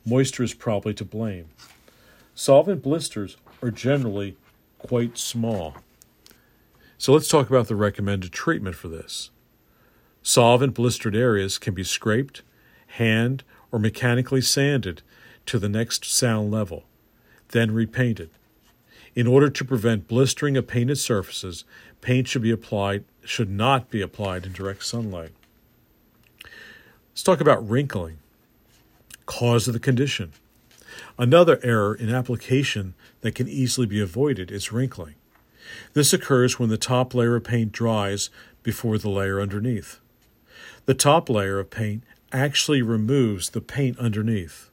Moisture 0.06 0.44
is 0.44 0.54
probably 0.54 0.94
to 0.96 1.06
blame. 1.06 1.50
Solvent 2.34 2.82
blisters 2.82 3.38
are 3.62 3.72
generally 3.72 4.38
quite 4.80 5.18
small. 5.18 5.76
So 6.98 7.14
let's 7.14 7.28
talk 7.28 7.50
about 7.50 7.68
the 7.68 7.76
recommended 7.76 8.32
treatment 8.32 8.76
for 8.76 8.88
this. 8.88 9.30
Solvent 10.24 10.74
blistered 10.74 11.16
areas 11.16 11.58
can 11.58 11.74
be 11.74 11.84
scraped, 11.84 12.42
hand, 12.88 13.44
or 13.72 13.80
mechanically 13.80 14.42
sanded 14.42 15.02
to 15.46 15.60
the 15.60 15.70
next 15.70 16.06
sound 16.06 16.52
level, 16.52 16.84
then 17.50 17.72
repainted. 17.72 18.30
In 19.18 19.26
order 19.26 19.50
to 19.50 19.66
prevent 19.66 20.08
blistering 20.08 20.58
of 20.58 20.68
painted 20.68 21.00
surfaces, 21.00 21.64
paint 22.02 22.28
should 22.28 22.44
be 22.44 22.52
applied 22.52 23.04
should 23.26 23.50
not 23.50 23.90
be 23.90 24.00
applied 24.00 24.46
in 24.46 24.54
direct 24.54 24.86
sunlight. 24.86 25.32
Let's 26.44 27.24
talk 27.24 27.42
about 27.42 27.68
wrinkling. 27.68 28.20
Cause 29.26 29.68
of 29.68 29.74
the 29.74 29.80
condition. 29.80 30.34
Another 31.18 31.60
error 31.64 31.96
in 31.96 32.14
application 32.14 32.94
that 33.22 33.34
can 33.34 33.48
easily 33.48 33.88
be 33.88 34.00
avoided 34.00 34.52
is 34.52 34.72
wrinkling. 34.72 35.16
This 35.94 36.14
occurs 36.14 36.60
when 36.60 36.70
the 36.70 36.78
top 36.78 37.16
layer 37.16 37.38
of 37.38 37.44
paint 37.44 37.72
dries 37.72 38.30
before 38.62 39.00
the 39.00 39.10
layer 39.10 39.42
underneath. 39.42 40.00
The 40.86 40.94
top 40.94 41.28
layer 41.28 41.58
of 41.58 41.72
paint 41.72 42.04
actually 42.32 42.84
removes 42.84 43.50
the 43.50 43.62
paint 43.62 43.98
underneath. 43.98 44.70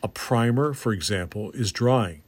A 0.00 0.06
primer, 0.06 0.74
for 0.74 0.92
example, 0.92 1.50
is 1.50 1.72
drying. 1.72 2.22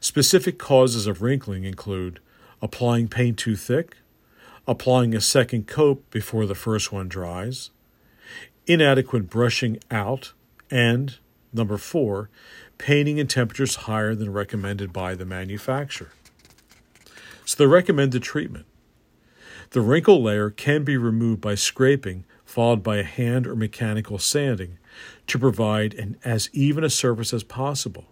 Specific 0.00 0.58
causes 0.58 1.06
of 1.06 1.22
wrinkling 1.22 1.64
include 1.64 2.20
applying 2.60 3.08
paint 3.08 3.38
too 3.38 3.56
thick, 3.56 3.96
applying 4.66 5.14
a 5.14 5.20
second 5.20 5.66
coat 5.66 6.08
before 6.10 6.46
the 6.46 6.54
first 6.54 6.92
one 6.92 7.08
dries, 7.08 7.70
inadequate 8.66 9.30
brushing 9.30 9.78
out, 9.90 10.32
and 10.70 11.18
number 11.52 11.78
four, 11.78 12.28
painting 12.76 13.18
in 13.18 13.26
temperatures 13.26 13.76
higher 13.76 14.14
than 14.14 14.32
recommended 14.32 14.92
by 14.92 15.14
the 15.14 15.24
manufacturer. 15.24 16.12
So, 17.44 17.56
the 17.56 17.68
recommended 17.68 18.22
treatment 18.22 18.66
the 19.70 19.80
wrinkle 19.82 20.22
layer 20.22 20.48
can 20.48 20.82
be 20.82 20.96
removed 20.96 21.42
by 21.42 21.54
scraping, 21.54 22.24
followed 22.44 22.82
by 22.82 22.96
a 22.96 23.02
hand 23.02 23.46
or 23.46 23.54
mechanical 23.54 24.18
sanding, 24.18 24.78
to 25.26 25.38
provide 25.38 25.92
an 25.94 26.16
as 26.24 26.48
even 26.52 26.84
a 26.84 26.90
surface 26.90 27.34
as 27.34 27.42
possible 27.42 28.06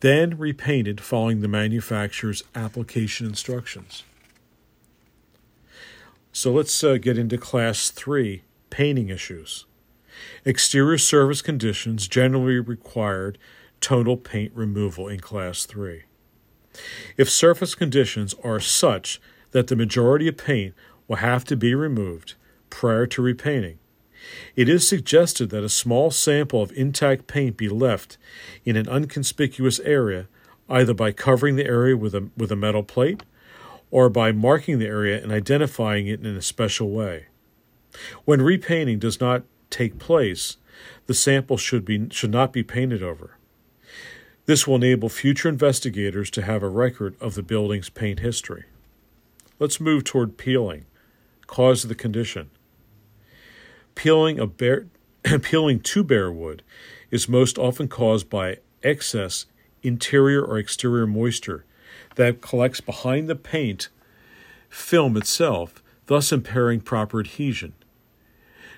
then 0.00 0.38
repainted 0.38 1.00
following 1.00 1.40
the 1.40 1.48
manufacturer's 1.48 2.42
application 2.54 3.26
instructions. 3.26 4.04
So 6.32 6.52
let's 6.52 6.84
uh, 6.84 6.98
get 6.98 7.18
into 7.18 7.38
Class 7.38 7.90
3 7.90 8.42
painting 8.70 9.08
issues. 9.08 9.66
Exterior 10.44 10.98
surface 10.98 11.42
conditions 11.42 12.08
generally 12.08 12.60
required 12.60 13.38
tonal 13.80 14.16
paint 14.16 14.52
removal 14.54 15.08
in 15.08 15.20
Class 15.20 15.64
3. 15.64 16.04
If 17.16 17.30
surface 17.30 17.74
conditions 17.74 18.34
are 18.44 18.60
such 18.60 19.20
that 19.50 19.68
the 19.68 19.76
majority 19.76 20.28
of 20.28 20.36
paint 20.36 20.74
will 21.06 21.16
have 21.16 21.44
to 21.46 21.56
be 21.56 21.74
removed 21.74 22.34
prior 22.70 23.06
to 23.06 23.22
repainting, 23.22 23.77
it 24.56 24.68
is 24.68 24.88
suggested 24.88 25.50
that 25.50 25.64
a 25.64 25.68
small 25.68 26.10
sample 26.10 26.62
of 26.62 26.72
intact 26.72 27.26
paint 27.26 27.56
be 27.56 27.68
left 27.68 28.18
in 28.64 28.76
an 28.76 28.88
unconspicuous 28.88 29.80
area, 29.80 30.28
either 30.68 30.94
by 30.94 31.12
covering 31.12 31.56
the 31.56 31.66
area 31.66 31.96
with 31.96 32.14
a, 32.14 32.28
with 32.36 32.52
a 32.52 32.56
metal 32.56 32.82
plate 32.82 33.22
or 33.90 34.08
by 34.08 34.32
marking 34.32 34.78
the 34.78 34.86
area 34.86 35.22
and 35.22 35.32
identifying 35.32 36.06
it 36.06 36.20
in 36.20 36.36
a 36.36 36.42
special 36.42 36.90
way. 36.90 37.26
When 38.24 38.42
repainting 38.42 38.98
does 38.98 39.20
not 39.20 39.44
take 39.70 39.98
place, 39.98 40.56
the 41.06 41.14
sample 41.14 41.56
should, 41.56 41.84
be, 41.84 42.08
should 42.10 42.30
not 42.30 42.52
be 42.52 42.62
painted 42.62 43.02
over. 43.02 43.36
This 44.46 44.66
will 44.66 44.76
enable 44.76 45.08
future 45.08 45.48
investigators 45.48 46.30
to 46.30 46.42
have 46.42 46.62
a 46.62 46.68
record 46.68 47.16
of 47.20 47.34
the 47.34 47.42
building's 47.42 47.90
paint 47.90 48.20
history. 48.20 48.64
Let's 49.58 49.80
move 49.80 50.04
toward 50.04 50.38
peeling, 50.38 50.86
cause 51.46 51.84
of 51.84 51.88
the 51.88 51.94
condition. 51.94 52.50
Peeling, 53.98 54.38
of 54.38 54.56
bare, 54.56 54.86
peeling 55.42 55.80
to 55.80 56.04
bare 56.04 56.30
wood 56.30 56.62
is 57.10 57.28
most 57.28 57.58
often 57.58 57.88
caused 57.88 58.30
by 58.30 58.58
excess 58.84 59.46
interior 59.82 60.40
or 60.40 60.56
exterior 60.56 61.04
moisture 61.04 61.64
that 62.14 62.40
collects 62.40 62.80
behind 62.80 63.28
the 63.28 63.34
paint 63.34 63.88
film 64.68 65.16
itself, 65.16 65.82
thus 66.06 66.30
impairing 66.30 66.80
proper 66.80 67.18
adhesion. 67.18 67.72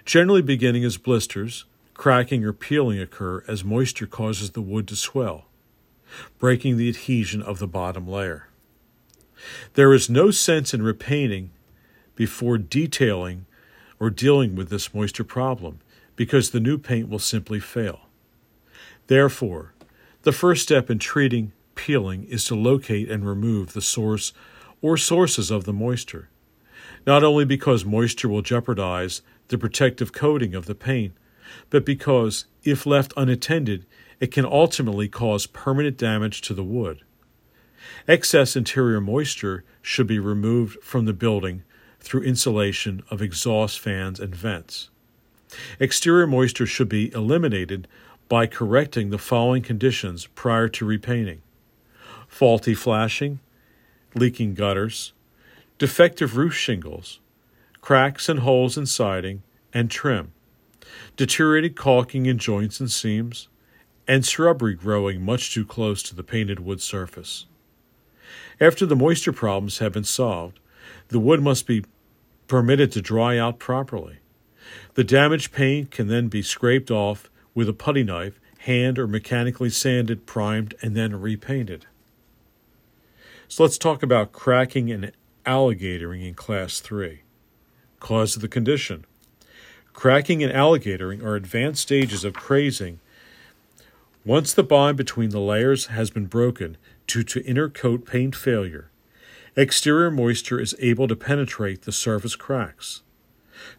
Generally, 0.07 0.41
beginning 0.41 0.85
as 0.85 0.97
blisters, 0.97 1.67
cracking 1.93 2.43
or 2.43 2.55
peeling 2.55 2.99
occur 2.99 3.45
as 3.47 3.63
moisture 3.63 4.07
causes 4.07 4.53
the 4.53 4.63
wood 4.63 4.89
to 4.89 4.97
swell, 4.97 5.45
breaking 6.39 6.79
the 6.79 6.89
adhesion 6.89 7.43
of 7.43 7.59
the 7.59 7.69
bottom 7.69 8.09
layer. 8.09 8.49
There 9.75 9.93
is 9.93 10.09
no 10.09 10.31
sense 10.31 10.73
in 10.73 10.81
repainting 10.81 11.51
before 12.15 12.57
detailing 12.57 13.45
or 14.01 14.11
dealing 14.11 14.57
with 14.57 14.71
this 14.71 14.93
moisture 14.93 15.23
problem 15.23 15.79
because 16.17 16.51
the 16.51 16.59
new 16.59 16.79
paint 16.79 17.09
will 17.09 17.19
simply 17.19 17.61
fail. 17.61 18.01
Therefore, 19.07 19.75
the 20.23 20.33
first 20.33 20.63
step 20.63 20.91
in 20.91 20.99
treating 20.99 21.53
peeling 21.75 22.25
is 22.25 22.45
to 22.47 22.55
locate 22.55 23.11
and 23.11 23.27
remove 23.27 23.73
the 23.73 23.81
source 23.81 24.33
or 24.83 24.97
sources 24.97 25.51
of 25.51 25.65
the 25.65 25.73
moisture, 25.73 26.29
not 27.07 27.23
only 27.23 27.45
because 27.45 27.85
moisture 27.85 28.29
will 28.29 28.43
jeopardize 28.43 29.23
the 29.49 29.59
protective 29.59 30.13
coating 30.13 30.55
of 30.55 30.67
the 30.67 30.75
paint, 30.75 31.15
but 31.69 31.85
because, 31.85 32.47
if 32.63 32.87
left 32.87 33.13
unattended, 33.17 33.85
it 34.21 34.31
can 34.31 34.45
ultimately 34.45 35.09
cause 35.09 35.47
permanent 35.47 35.97
damage 35.97 36.41
to 36.43 36.55
the 36.55 36.63
wood. 36.63 37.01
Excess 38.07 38.57
interior 38.57 39.01
moisture 39.01 39.65
should 39.83 40.07
be 40.07 40.19
removed 40.19 40.83
from 40.83 41.07
the 41.07 41.13
building 41.13 41.63
through 42.01 42.23
insulation 42.23 43.03
of 43.11 43.23
exhaust 43.23 43.79
fans 43.79 44.19
and 44.19 44.35
vents. 44.35 44.91
Exterior 45.79 46.27
moisture 46.27 46.67
should 46.67 46.89
be 46.89 47.13
eliminated 47.13 47.87
by 48.29 48.47
correcting 48.47 49.11
the 49.11 49.19
following 49.19 49.63
conditions 49.63 50.27
prior 50.35 50.69
to 50.69 50.85
repainting 50.85 51.43
faulty 52.29 52.75
flashing, 52.75 53.41
leaking 54.15 54.55
gutters, 54.55 55.13
defective 55.79 56.37
roof 56.37 56.55
shingles, 56.55 57.19
cracks 57.81 58.29
and 58.29 58.41
holes 58.41 58.79
in 58.79 58.87
siding 58.87 59.43
and 59.75 59.91
trim, 59.91 60.33
deteriorated 61.17 61.75
caulking 61.75 62.27
in 62.27 62.39
joints 62.39 62.79
and 62.79 62.89
seams, 62.89 63.49
and 64.07 64.25
shrubbery 64.25 64.75
growing 64.75 65.23
much 65.23 65.53
too 65.53 65.65
close 65.65 66.05
to 66.05 66.15
the 66.15 66.23
painted 66.23 66.61
wood 66.61 66.81
surface. 66.81 67.47
After 68.61 68.87
the 68.87 68.97
moisture 68.97 69.33
problems 69.33 69.79
have 69.79 69.93
been 69.93 70.05
solved, 70.05 70.61
the 71.11 71.21
wood 71.21 71.43
must 71.43 71.67
be 71.67 71.85
permitted 72.47 72.91
to 72.93 73.03
dry 73.03 73.37
out 73.37 73.59
properly. 73.59 74.19
The 74.95 75.05
damaged 75.05 75.53
paint 75.53 75.91
can 75.91 76.09
then 76.09 76.29
be 76.29 76.43
scraped 76.43 76.91
off 76.91 77.31
with 77.55 77.69
a 77.69 77.73
putty 77.73 78.03
knife, 78.03 78.41
hand 78.59 78.99
or 78.99 79.07
mechanically 79.07 79.71
sanded, 79.71 80.27
primed, 80.27 80.75
and 80.83 80.97
then 80.97 81.21
repainted. 81.21 81.87
So 83.49 83.65
let's 83.65 83.79
talk 83.79 84.03
about 84.03 84.33
cracking 84.33 84.91
and 84.91 85.13
alligatoring 85.45 86.27
in 86.27 86.35
Class 86.35 86.81
3. 86.81 87.23
Cause 87.99 88.37
of 88.37 88.43
the 88.43 88.49
condition. 88.49 89.05
Cracking 89.93 90.43
and 90.43 90.53
alligatoring 90.53 91.23
are 91.23 91.35
advanced 91.35 91.83
stages 91.83 92.25
of 92.25 92.35
crazing. 92.35 93.01
Once 94.25 94.53
the 94.53 94.63
bond 94.63 94.97
between 94.97 95.31
the 95.31 95.41
layers 95.41 95.87
has 95.87 96.11
been 96.11 96.27
broken 96.27 96.77
due 97.07 97.25
to 97.25 97.43
intercoat 97.43 98.07
paint 98.07 98.37
failure, 98.37 98.91
exterior 99.57 100.11
moisture 100.11 100.61
is 100.61 100.75
able 100.79 101.09
to 101.09 101.17
penetrate 101.17 101.83
the 101.83 101.93
surface 101.93 102.37
cracks, 102.37 103.03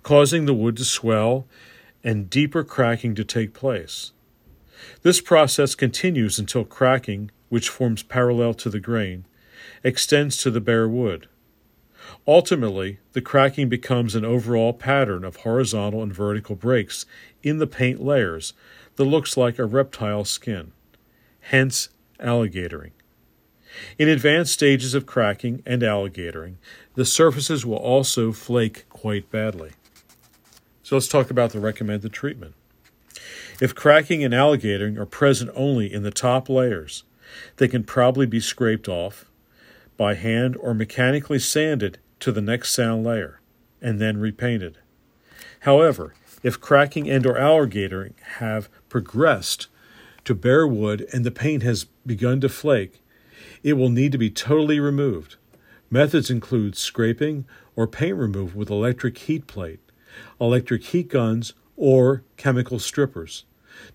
causing 0.03 0.45
the 0.45 0.53
wood 0.53 0.77
to 0.77 0.85
swell 0.85 1.47
and 2.03 2.29
deeper 2.29 2.63
cracking 2.63 3.15
to 3.15 3.23
take 3.23 3.53
place. 3.53 4.11
This 5.03 5.21
process 5.21 5.75
continues 5.75 6.39
until 6.39 6.65
cracking, 6.65 7.31
which 7.49 7.69
forms 7.69 8.03
parallel 8.03 8.53
to 8.55 8.69
the 8.69 8.79
grain, 8.79 9.25
extends 9.83 10.37
to 10.37 10.51
the 10.51 10.61
bare 10.61 10.87
wood. 10.87 11.27
Ultimately, 12.27 12.99
the 13.13 13.21
cracking 13.21 13.69
becomes 13.69 14.15
an 14.15 14.25
overall 14.25 14.73
pattern 14.73 15.23
of 15.23 15.37
horizontal 15.37 16.01
and 16.01 16.13
vertical 16.13 16.55
breaks 16.55 17.05
in 17.43 17.59
the 17.59 17.67
paint 17.67 18.03
layers 18.03 18.53
that 18.95 19.05
looks 19.05 19.37
like 19.37 19.59
a 19.59 19.65
reptile 19.65 20.25
skin, 20.25 20.71
hence 21.41 21.89
alligatoring. 22.19 22.91
In 23.97 24.07
advanced 24.07 24.53
stages 24.53 24.93
of 24.93 25.05
cracking 25.05 25.61
and 25.65 25.81
alligatoring, 25.81 26.55
the 26.95 27.05
surfaces 27.05 27.65
will 27.65 27.77
also 27.77 28.31
flake 28.31 28.87
quite 28.89 29.31
badly. 29.31 29.71
So 30.83 30.95
let's 30.95 31.07
talk 31.07 31.31
about 31.31 31.51
the 31.51 31.59
recommended 31.59 32.11
treatment. 32.11 32.53
If 33.61 33.75
cracking 33.75 34.23
and 34.23 34.33
alligatoring 34.33 34.97
are 34.97 35.05
present 35.05 35.51
only 35.53 35.91
in 35.91 36.03
the 36.03 36.11
top 36.11 36.49
layers, 36.49 37.03
they 37.57 37.67
can 37.67 37.83
probably 37.83 38.25
be 38.25 38.39
scraped 38.39 38.89
off 38.89 39.25
by 39.97 40.15
hand 40.15 40.57
or 40.57 40.73
mechanically 40.73 41.39
sanded 41.39 41.99
to 42.19 42.31
the 42.31 42.41
next 42.41 42.71
sound 42.71 43.03
layer 43.03 43.39
and 43.81 43.99
then 43.99 44.17
repainted. 44.17 44.77
However, 45.61 46.13
if 46.43 46.59
cracking 46.59 47.09
and 47.09 47.25
or 47.25 47.35
alligatoring 47.35 48.13
have 48.37 48.67
progressed 48.89 49.67
to 50.25 50.33
bare 50.33 50.67
wood 50.67 51.07
and 51.13 51.23
the 51.23 51.31
paint 51.31 51.63
has 51.63 51.85
begun 52.05 52.41
to 52.41 52.49
flake, 52.49 53.00
it 53.63 53.73
will 53.73 53.89
need 53.89 54.11
to 54.11 54.17
be 54.17 54.29
totally 54.29 54.79
removed. 54.79 55.35
Methods 55.89 56.29
include 56.29 56.75
scraping 56.75 57.45
or 57.75 57.87
paint 57.87 58.17
removal 58.17 58.59
with 58.59 58.69
electric 58.69 59.17
heat 59.17 59.47
plate, 59.47 59.79
electric 60.39 60.83
heat 60.85 61.09
guns, 61.09 61.53
or 61.75 62.23
chemical 62.37 62.79
strippers, 62.79 63.43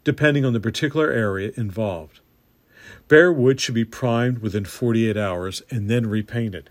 depending 0.05 0.44
on 0.44 0.52
the 0.52 0.61
particular 0.61 1.11
area 1.11 1.52
involved. 1.57 2.20
Bare 3.09 3.33
wood 3.33 3.61
should 3.61 3.74
be 3.74 3.85
primed 3.85 4.38
within 4.38 4.64
48 4.64 5.16
hours 5.16 5.62
and 5.70 5.88
then 5.88 6.07
repainted. 6.07 6.70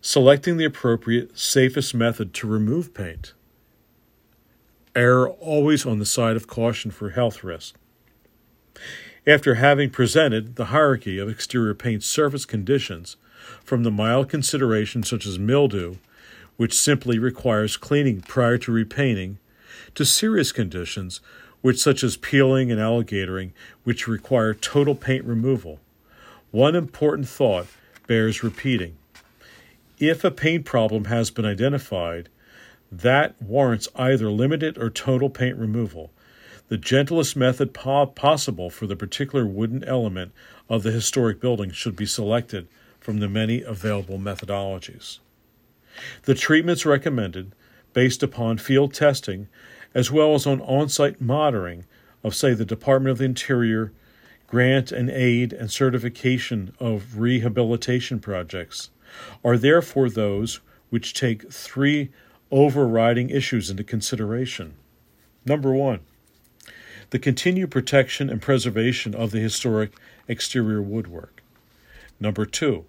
Selecting 0.00 0.56
the 0.56 0.64
appropriate, 0.64 1.38
safest 1.38 1.94
method 1.94 2.34
to 2.34 2.46
remove 2.46 2.92
paint. 2.92 3.32
Err 4.94 5.28
always 5.28 5.86
on 5.86 5.98
the 5.98 6.06
side 6.06 6.36
of 6.36 6.46
caution 6.46 6.90
for 6.90 7.10
health 7.10 7.42
risk. 7.42 7.76
After 9.26 9.54
having 9.54 9.88
presented 9.88 10.56
the 10.56 10.66
hierarchy 10.66 11.18
of 11.18 11.30
exterior 11.30 11.72
paint 11.72 12.02
surface 12.02 12.44
conditions, 12.44 13.16
from 13.62 13.82
the 13.82 13.90
mild 13.90 14.28
considerations 14.28 15.08
such 15.08 15.24
as 15.24 15.38
mildew, 15.38 15.96
which 16.58 16.78
simply 16.78 17.18
requires 17.18 17.78
cleaning 17.78 18.20
prior 18.20 18.58
to 18.58 18.70
repainting, 18.70 19.38
to 19.94 20.04
serious 20.04 20.52
conditions, 20.52 21.22
which 21.62 21.80
such 21.80 22.04
as 22.04 22.18
peeling 22.18 22.70
and 22.70 22.78
alligatoring, 22.78 23.52
which 23.82 24.06
require 24.06 24.52
total 24.52 24.94
paint 24.94 25.24
removal. 25.24 25.80
One 26.50 26.74
important 26.76 27.26
thought 27.26 27.66
bears 28.06 28.42
repeating. 28.42 28.98
If 29.98 30.22
a 30.22 30.30
paint 30.30 30.66
problem 30.66 31.06
has 31.06 31.30
been 31.30 31.46
identified, 31.46 32.28
that 32.92 33.40
warrants 33.40 33.88
either 33.96 34.28
limited 34.28 34.76
or 34.76 34.90
total 34.90 35.30
paint 35.30 35.56
removal 35.56 36.10
the 36.68 36.78
gentlest 36.78 37.36
method 37.36 37.74
po- 37.74 38.06
possible 38.06 38.70
for 38.70 38.86
the 38.86 38.96
particular 38.96 39.46
wooden 39.46 39.84
element 39.84 40.32
of 40.68 40.82
the 40.82 40.90
historic 40.90 41.40
building 41.40 41.70
should 41.70 41.96
be 41.96 42.06
selected 42.06 42.66
from 43.00 43.20
the 43.20 43.28
many 43.28 43.62
available 43.62 44.18
methodologies. 44.18 45.18
The 46.22 46.34
treatments 46.34 46.86
recommended, 46.86 47.54
based 47.92 48.22
upon 48.22 48.58
field 48.58 48.94
testing, 48.94 49.48
as 49.94 50.10
well 50.10 50.34
as 50.34 50.46
on 50.46 50.60
on 50.62 50.88
site 50.88 51.20
monitoring 51.20 51.84
of, 52.24 52.34
say, 52.34 52.54
the 52.54 52.64
Department 52.64 53.12
of 53.12 53.18
the 53.18 53.24
Interior, 53.24 53.92
grant 54.46 54.90
and 54.90 55.10
aid 55.10 55.52
and 55.52 55.70
certification 55.70 56.74
of 56.80 57.18
rehabilitation 57.18 58.18
projects, 58.18 58.90
are 59.44 59.58
therefore 59.58 60.08
those 60.08 60.60
which 60.90 61.14
take 61.14 61.52
three 61.52 62.10
overriding 62.50 63.30
issues 63.30 63.70
into 63.70 63.84
consideration. 63.84 64.74
Number 65.44 65.72
one, 65.72 66.00
the 67.10 67.18
continued 67.18 67.70
protection 67.70 68.30
and 68.30 68.42
preservation 68.42 69.14
of 69.14 69.30
the 69.30 69.40
historic 69.40 69.92
exterior 70.28 70.82
woodwork. 70.82 71.42
Number 72.20 72.46
two, 72.46 72.84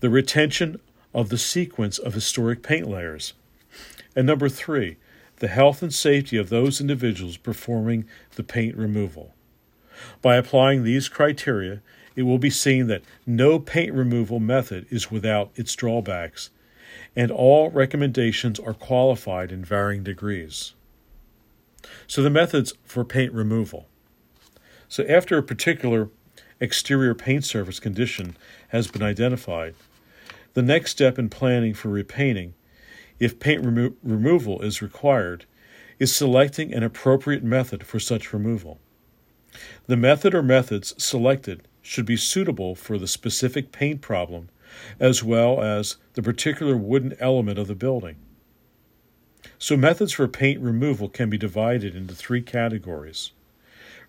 the 0.00 0.10
retention 0.10 0.80
of 1.14 1.28
the 1.28 1.38
sequence 1.38 1.98
of 1.98 2.14
historic 2.14 2.62
paint 2.62 2.88
layers. 2.88 3.34
And 4.14 4.26
number 4.26 4.48
three, 4.48 4.96
the 5.36 5.48
health 5.48 5.82
and 5.82 5.92
safety 5.92 6.36
of 6.36 6.48
those 6.48 6.80
individuals 6.80 7.36
performing 7.36 8.04
the 8.36 8.42
paint 8.42 8.76
removal. 8.76 9.34
By 10.22 10.36
applying 10.36 10.84
these 10.84 11.08
criteria, 11.08 11.82
it 12.16 12.22
will 12.22 12.38
be 12.38 12.50
seen 12.50 12.86
that 12.88 13.02
no 13.26 13.58
paint 13.58 13.92
removal 13.92 14.40
method 14.40 14.86
is 14.90 15.10
without 15.10 15.50
its 15.54 15.74
drawbacks, 15.74 16.50
and 17.16 17.30
all 17.30 17.70
recommendations 17.70 18.58
are 18.60 18.74
qualified 18.74 19.52
in 19.52 19.64
varying 19.64 20.02
degrees. 20.02 20.74
So, 22.06 22.22
the 22.22 22.30
methods 22.30 22.74
for 22.84 23.04
paint 23.04 23.32
removal. 23.32 23.86
So, 24.88 25.04
after 25.08 25.38
a 25.38 25.42
particular 25.42 26.08
exterior 26.60 27.14
paint 27.14 27.44
surface 27.44 27.80
condition 27.80 28.36
has 28.68 28.88
been 28.88 29.02
identified, 29.02 29.74
the 30.54 30.62
next 30.62 30.90
step 30.90 31.18
in 31.18 31.28
planning 31.28 31.74
for 31.74 31.88
repainting, 31.88 32.54
if 33.18 33.38
paint 33.38 33.64
remo- 33.64 33.94
removal 34.02 34.60
is 34.62 34.82
required, 34.82 35.46
is 35.98 36.14
selecting 36.14 36.72
an 36.72 36.82
appropriate 36.82 37.44
method 37.44 37.86
for 37.86 38.00
such 38.00 38.32
removal. 38.32 38.80
The 39.86 39.96
method 39.96 40.34
or 40.34 40.42
methods 40.42 40.94
selected 41.02 41.68
should 41.82 42.06
be 42.06 42.16
suitable 42.16 42.74
for 42.74 42.98
the 42.98 43.08
specific 43.08 43.72
paint 43.72 44.00
problem 44.00 44.48
as 44.98 45.22
well 45.22 45.62
as 45.62 45.96
the 46.14 46.22
particular 46.22 46.76
wooden 46.76 47.16
element 47.20 47.58
of 47.58 47.66
the 47.66 47.74
building. 47.74 48.16
So, 49.58 49.76
methods 49.76 50.12
for 50.12 50.28
paint 50.28 50.60
removal 50.60 51.08
can 51.08 51.30
be 51.30 51.38
divided 51.38 51.94
into 51.94 52.14
three 52.14 52.42
categories. 52.42 53.32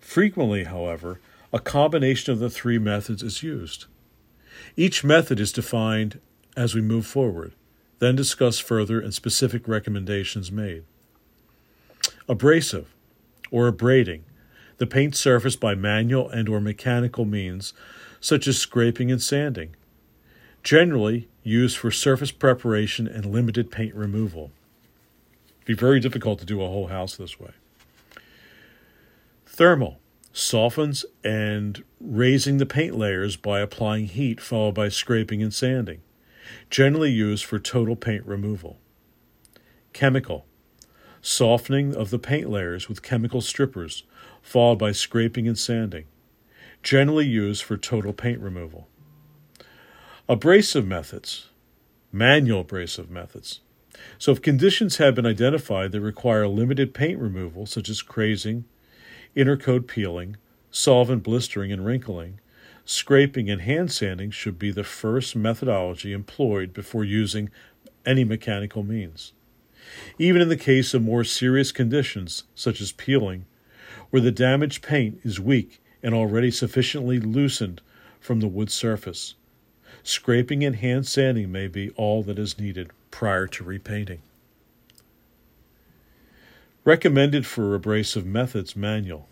Frequently, 0.00 0.64
however, 0.64 1.20
a 1.52 1.58
combination 1.58 2.32
of 2.32 2.38
the 2.38 2.50
three 2.50 2.78
methods 2.78 3.22
is 3.22 3.42
used. 3.42 3.86
Each 4.76 5.04
method 5.04 5.38
is 5.38 5.52
defined 5.52 6.20
as 6.56 6.74
we 6.74 6.80
move 6.80 7.06
forward, 7.06 7.52
then 7.98 8.16
discussed 8.16 8.62
further 8.62 9.00
and 9.00 9.14
specific 9.14 9.68
recommendations 9.68 10.50
made. 10.50 10.84
Abrasive 12.28 12.94
or 13.50 13.66
abrading, 13.68 14.24
the 14.78 14.86
paint 14.86 15.14
surface 15.14 15.56
by 15.56 15.74
manual 15.74 16.28
and 16.28 16.48
or 16.48 16.60
mechanical 16.60 17.24
means 17.24 17.72
such 18.20 18.46
as 18.46 18.58
scraping 18.58 19.10
and 19.10 19.22
sanding, 19.22 19.76
generally 20.62 21.28
used 21.42 21.76
for 21.76 21.90
surface 21.90 22.32
preparation 22.32 23.06
and 23.06 23.26
limited 23.26 23.70
paint 23.70 23.94
removal. 23.94 24.50
It'd 25.64 25.76
be 25.76 25.80
very 25.80 26.00
difficult 26.00 26.38
to 26.40 26.44
do 26.44 26.62
a 26.62 26.68
whole 26.68 26.88
house 26.88 27.16
this 27.16 27.38
way. 27.38 27.50
Thermal 29.46 30.00
softens 30.32 31.04
and 31.22 31.84
raising 32.00 32.56
the 32.56 32.66
paint 32.66 32.96
layers 32.96 33.36
by 33.36 33.60
applying 33.60 34.06
heat 34.06 34.40
followed 34.40 34.74
by 34.74 34.88
scraping 34.88 35.42
and 35.42 35.52
sanding, 35.52 36.00
generally 36.70 37.10
used 37.10 37.44
for 37.44 37.58
total 37.58 37.94
paint 37.94 38.26
removal. 38.26 38.78
Chemical 39.92 40.46
softening 41.22 41.94
of 41.94 42.10
the 42.10 42.18
paint 42.18 42.50
layers 42.50 42.88
with 42.88 43.02
chemical 43.02 43.40
strippers, 43.40 44.02
followed 44.42 44.78
by 44.78 44.90
scraping 44.90 45.46
and 45.46 45.56
sanding, 45.56 46.04
generally 46.82 47.26
used 47.26 47.62
for 47.62 47.76
total 47.76 48.12
paint 48.12 48.40
removal. 48.40 48.88
Abrasive 50.28 50.86
methods, 50.86 51.48
manual 52.10 52.62
abrasive 52.62 53.08
methods. 53.08 53.60
So, 54.18 54.32
if 54.32 54.40
conditions 54.40 54.96
have 54.96 55.14
been 55.14 55.26
identified 55.26 55.92
that 55.92 56.00
require 56.00 56.48
limited 56.48 56.94
paint 56.94 57.18
removal, 57.18 57.66
such 57.66 57.90
as 57.90 58.00
crazing, 58.00 58.64
intercoat 59.36 59.86
peeling, 59.86 60.36
solvent 60.70 61.22
blistering 61.22 61.70
and 61.70 61.84
wrinkling, 61.84 62.40
scraping 62.86 63.50
and 63.50 63.60
hand 63.60 63.92
sanding 63.92 64.30
should 64.30 64.58
be 64.58 64.70
the 64.70 64.84
first 64.84 65.36
methodology 65.36 66.12
employed 66.12 66.72
before 66.72 67.04
using 67.04 67.50
any 68.06 68.24
mechanical 68.24 68.82
means. 68.82 69.32
Even 70.18 70.40
in 70.40 70.48
the 70.48 70.56
case 70.56 70.94
of 70.94 71.02
more 71.02 71.24
serious 71.24 71.70
conditions, 71.70 72.44
such 72.54 72.80
as 72.80 72.92
peeling, 72.92 73.44
where 74.08 74.22
the 74.22 74.32
damaged 74.32 74.82
paint 74.82 75.20
is 75.22 75.38
weak 75.38 75.82
and 76.02 76.14
already 76.14 76.50
sufficiently 76.50 77.20
loosened 77.20 77.82
from 78.20 78.40
the 78.40 78.48
wood 78.48 78.70
surface, 78.70 79.34
scraping 80.02 80.64
and 80.64 80.76
hand 80.76 81.06
sanding 81.06 81.52
may 81.52 81.68
be 81.68 81.90
all 81.90 82.22
that 82.22 82.38
is 82.38 82.58
needed 82.58 82.90
prior 83.12 83.46
to 83.46 83.62
repainting. 83.62 84.22
Recommended 86.84 87.46
for 87.46 87.76
abrasive 87.76 88.26
methods 88.26 88.74
manual. 88.74 89.28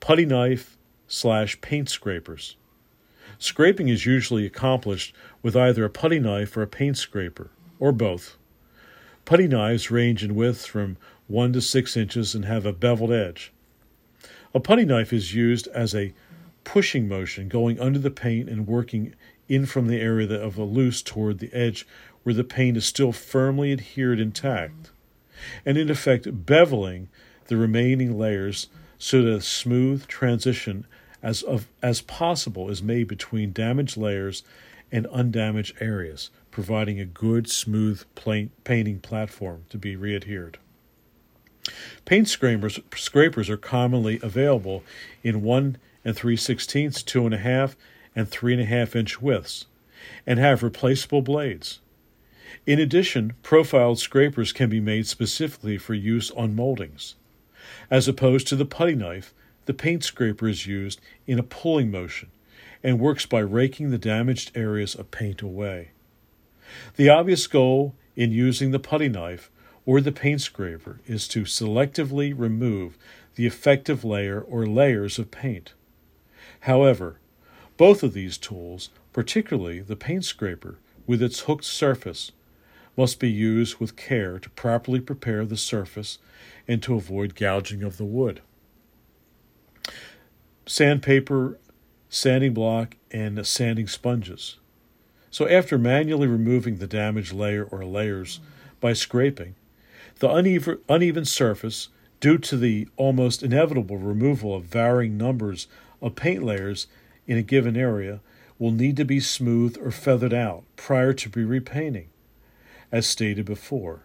Putty 0.00 0.24
knife 0.24 0.78
slash 1.06 1.60
paint 1.60 1.90
scrapers. 1.90 2.56
Scraping 3.38 3.88
is 3.88 4.06
usually 4.06 4.46
accomplished 4.46 5.14
with 5.42 5.54
either 5.54 5.84
a 5.84 5.90
putty 5.90 6.18
knife 6.18 6.56
or 6.56 6.62
a 6.62 6.66
paint 6.66 6.96
scraper, 6.96 7.50
or 7.78 7.92
both. 7.92 8.38
Putty 9.26 9.46
knives 9.46 9.90
range 9.90 10.24
in 10.24 10.34
width 10.34 10.64
from 10.64 10.96
1 11.28 11.52
to 11.52 11.60
6 11.60 11.96
inches 11.96 12.34
and 12.34 12.46
have 12.46 12.64
a 12.64 12.72
beveled 12.72 13.12
edge. 13.12 13.52
A 14.54 14.60
putty 14.60 14.84
knife 14.84 15.12
is 15.12 15.34
used 15.34 15.66
as 15.68 15.94
a 15.94 16.14
pushing 16.64 17.08
motion, 17.08 17.48
going 17.48 17.78
under 17.78 17.98
the 17.98 18.10
paint 18.10 18.48
and 18.48 18.66
working 18.66 19.14
in 19.48 19.66
from 19.66 19.86
the 19.86 20.00
area 20.00 20.32
of 20.32 20.56
the 20.56 20.64
loose 20.64 21.02
toward 21.02 21.38
the 21.38 21.52
edge 21.52 21.86
where 22.22 22.34
the 22.34 22.44
paint 22.44 22.76
is 22.76 22.84
still 22.84 23.12
firmly 23.12 23.72
adhered 23.72 24.20
intact, 24.20 24.90
and 25.66 25.76
in 25.76 25.90
effect 25.90 26.44
beveling 26.46 27.08
the 27.46 27.56
remaining 27.56 28.16
layers 28.16 28.68
so 28.98 29.22
that 29.22 29.32
a 29.32 29.40
smooth 29.40 30.06
transition 30.06 30.86
as, 31.22 31.42
of, 31.42 31.68
as 31.82 32.00
possible 32.00 32.70
is 32.70 32.82
made 32.82 33.08
between 33.08 33.52
damaged 33.52 33.96
layers 33.96 34.42
and 34.90 35.06
undamaged 35.08 35.74
areas, 35.80 36.30
providing 36.50 37.00
a 37.00 37.04
good, 37.04 37.48
smooth 37.48 38.04
painting 38.64 39.00
platform 39.00 39.64
to 39.70 39.78
be 39.78 39.96
readhered. 39.96 40.58
Paint 42.04 42.28
scrapers, 42.28 42.78
scrapers 42.94 43.48
are 43.48 43.56
commonly 43.56 44.18
available 44.22 44.82
in 45.22 45.42
1 45.42 45.78
and 46.04 46.16
3 46.16 46.36
sixteenths, 46.36 47.02
2.5, 47.02 47.76
and 48.14 48.30
3.5 48.30 48.96
inch 48.96 49.22
widths, 49.22 49.66
and 50.26 50.38
have 50.38 50.62
replaceable 50.62 51.22
blades. 51.22 51.78
In 52.66 52.78
addition, 52.78 53.34
profiled 53.42 53.98
scrapers 53.98 54.52
can 54.52 54.68
be 54.68 54.80
made 54.80 55.06
specifically 55.06 55.78
for 55.78 55.94
use 55.94 56.30
on 56.32 56.54
moldings. 56.54 57.16
As 57.90 58.08
opposed 58.08 58.46
to 58.48 58.56
the 58.56 58.64
putty 58.64 58.94
knife, 58.94 59.34
the 59.66 59.74
paint 59.74 60.04
scraper 60.04 60.48
is 60.48 60.66
used 60.66 61.00
in 61.26 61.38
a 61.38 61.44
pulling 61.44 61.90
motion 61.90 62.30
and 62.82 62.98
works 62.98 63.26
by 63.26 63.40
raking 63.40 63.90
the 63.90 63.98
damaged 63.98 64.50
areas 64.56 64.94
of 64.94 65.10
paint 65.10 65.42
away. 65.42 65.90
The 66.96 67.08
obvious 67.08 67.46
goal 67.46 67.94
in 68.16 68.32
using 68.32 68.70
the 68.70 68.78
putty 68.78 69.08
knife 69.08 69.50
or 69.84 70.00
the 70.00 70.12
paint 70.12 70.40
scraper 70.40 71.00
is 71.06 71.28
to 71.28 71.42
selectively 71.42 72.32
remove 72.36 72.96
the 73.34 73.46
effective 73.46 74.04
layer 74.04 74.40
or 74.40 74.66
layers 74.66 75.18
of 75.18 75.30
paint. 75.30 75.74
However, 76.60 77.18
both 77.76 78.02
of 78.02 78.12
these 78.12 78.38
tools, 78.38 78.90
particularly 79.12 79.80
the 79.80 79.96
paint 79.96 80.24
scraper 80.24 80.78
with 81.06 81.22
its 81.22 81.40
hooked 81.40 81.64
surface, 81.64 82.32
must 82.96 83.18
be 83.18 83.30
used 83.30 83.78
with 83.78 83.96
care 83.96 84.38
to 84.38 84.50
properly 84.50 85.00
prepare 85.00 85.44
the 85.44 85.56
surface 85.56 86.18
and 86.68 86.82
to 86.82 86.94
avoid 86.94 87.34
gouging 87.34 87.82
of 87.82 87.96
the 87.96 88.04
wood. 88.04 88.40
Sandpaper, 90.66 91.58
sanding 92.08 92.54
block, 92.54 92.96
and 93.10 93.46
sanding 93.46 93.88
sponges. 93.88 94.56
So, 95.30 95.48
after 95.48 95.78
manually 95.78 96.26
removing 96.26 96.76
the 96.76 96.86
damaged 96.86 97.32
layer 97.32 97.64
or 97.64 97.84
layers 97.84 98.40
by 98.80 98.92
scraping, 98.92 99.54
the 100.18 100.30
uneven, 100.30 100.78
uneven 100.88 101.24
surface, 101.24 101.88
due 102.20 102.38
to 102.38 102.56
the 102.56 102.86
almost 102.96 103.42
inevitable 103.42 103.96
removal 103.96 104.54
of 104.54 104.64
varying 104.64 105.16
numbers 105.16 105.66
of 106.00 106.14
paint 106.14 106.42
layers 106.42 106.86
in 107.26 107.36
a 107.36 107.42
given 107.42 107.76
area, 107.76 108.20
will 108.58 108.70
need 108.70 108.96
to 108.96 109.04
be 109.04 109.18
smoothed 109.18 109.78
or 109.78 109.90
feathered 109.90 110.32
out 110.32 110.62
prior 110.76 111.12
to 111.12 111.28
be 111.28 111.42
repainting, 111.42 112.08
as 112.92 113.06
stated 113.06 113.46
before. 113.46 114.04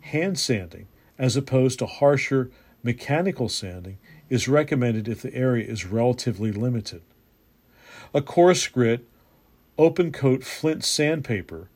Hand 0.00 0.38
sanding, 0.38 0.88
as 1.16 1.36
opposed 1.36 1.78
to 1.78 1.86
harsher 1.86 2.50
mechanical 2.82 3.48
sanding, 3.48 3.96
is 4.28 4.48
recommended 4.48 5.08
if 5.08 5.22
the 5.22 5.34
area 5.34 5.66
is 5.66 5.86
relatively 5.86 6.52
limited. 6.52 7.00
A 8.12 8.20
coarse 8.20 8.66
grit 8.68 9.06
Open 9.76 10.12
coat 10.12 10.44
flint 10.44 10.84
sandpaper, 10.84 11.68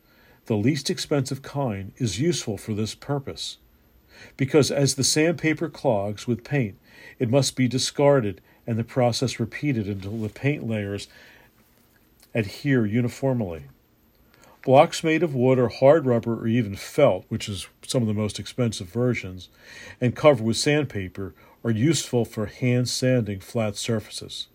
the 0.46 0.56
least 0.56 0.88
expensive 0.88 1.42
kind, 1.42 1.90
is 1.96 2.20
useful 2.20 2.56
for 2.56 2.72
this 2.72 2.94
purpose. 2.94 3.58
Because 4.36 4.70
as 4.70 4.94
the 4.94 5.02
sandpaper 5.02 5.68
clogs 5.68 6.24
with 6.24 6.44
paint, 6.44 6.78
it 7.18 7.28
must 7.28 7.56
be 7.56 7.66
discarded 7.66 8.40
and 8.68 8.78
the 8.78 8.84
process 8.84 9.40
repeated 9.40 9.88
until 9.88 10.18
the 10.18 10.28
paint 10.28 10.68
layers 10.68 11.08
adhere 12.34 12.86
uniformly. 12.86 13.64
Blocks 14.64 15.04
made 15.04 15.22
of 15.22 15.34
wood 15.34 15.58
or 15.58 15.68
hard 15.68 16.04
rubber 16.04 16.40
or 16.42 16.46
even 16.46 16.76
felt, 16.76 17.24
which 17.28 17.48
is 17.48 17.68
some 17.86 18.02
of 18.02 18.08
the 18.08 18.14
most 18.14 18.38
expensive 18.38 18.88
versions, 18.88 19.48
and 20.00 20.16
covered 20.16 20.44
with 20.44 20.56
sandpaper 20.56 21.34
are 21.64 21.70
useful 21.70 22.24
for 22.24 22.46
hand 22.46 22.88
sanding 22.88 23.40
flat 23.40 23.76
surfaces. 23.76 24.48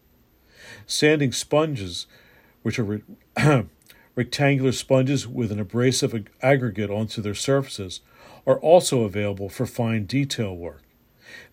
Sanding 0.86 1.32
sponges 1.32 2.06
which 2.64 2.80
are 2.80 2.84
re- 2.84 3.04
rectangular 4.16 4.72
sponges 4.72 5.28
with 5.28 5.51
an 5.51 5.60
abrasive 5.60 6.16
ag- 6.16 6.32
aggregate 6.41 6.89
onto 6.89 7.22
their 7.22 7.36
surfaces, 7.36 7.99
are 8.47 8.60
also 8.60 9.04
available 9.04 9.49
for 9.49 9.66
fine 9.66 10.06
detail 10.06 10.56
work. 10.56 10.82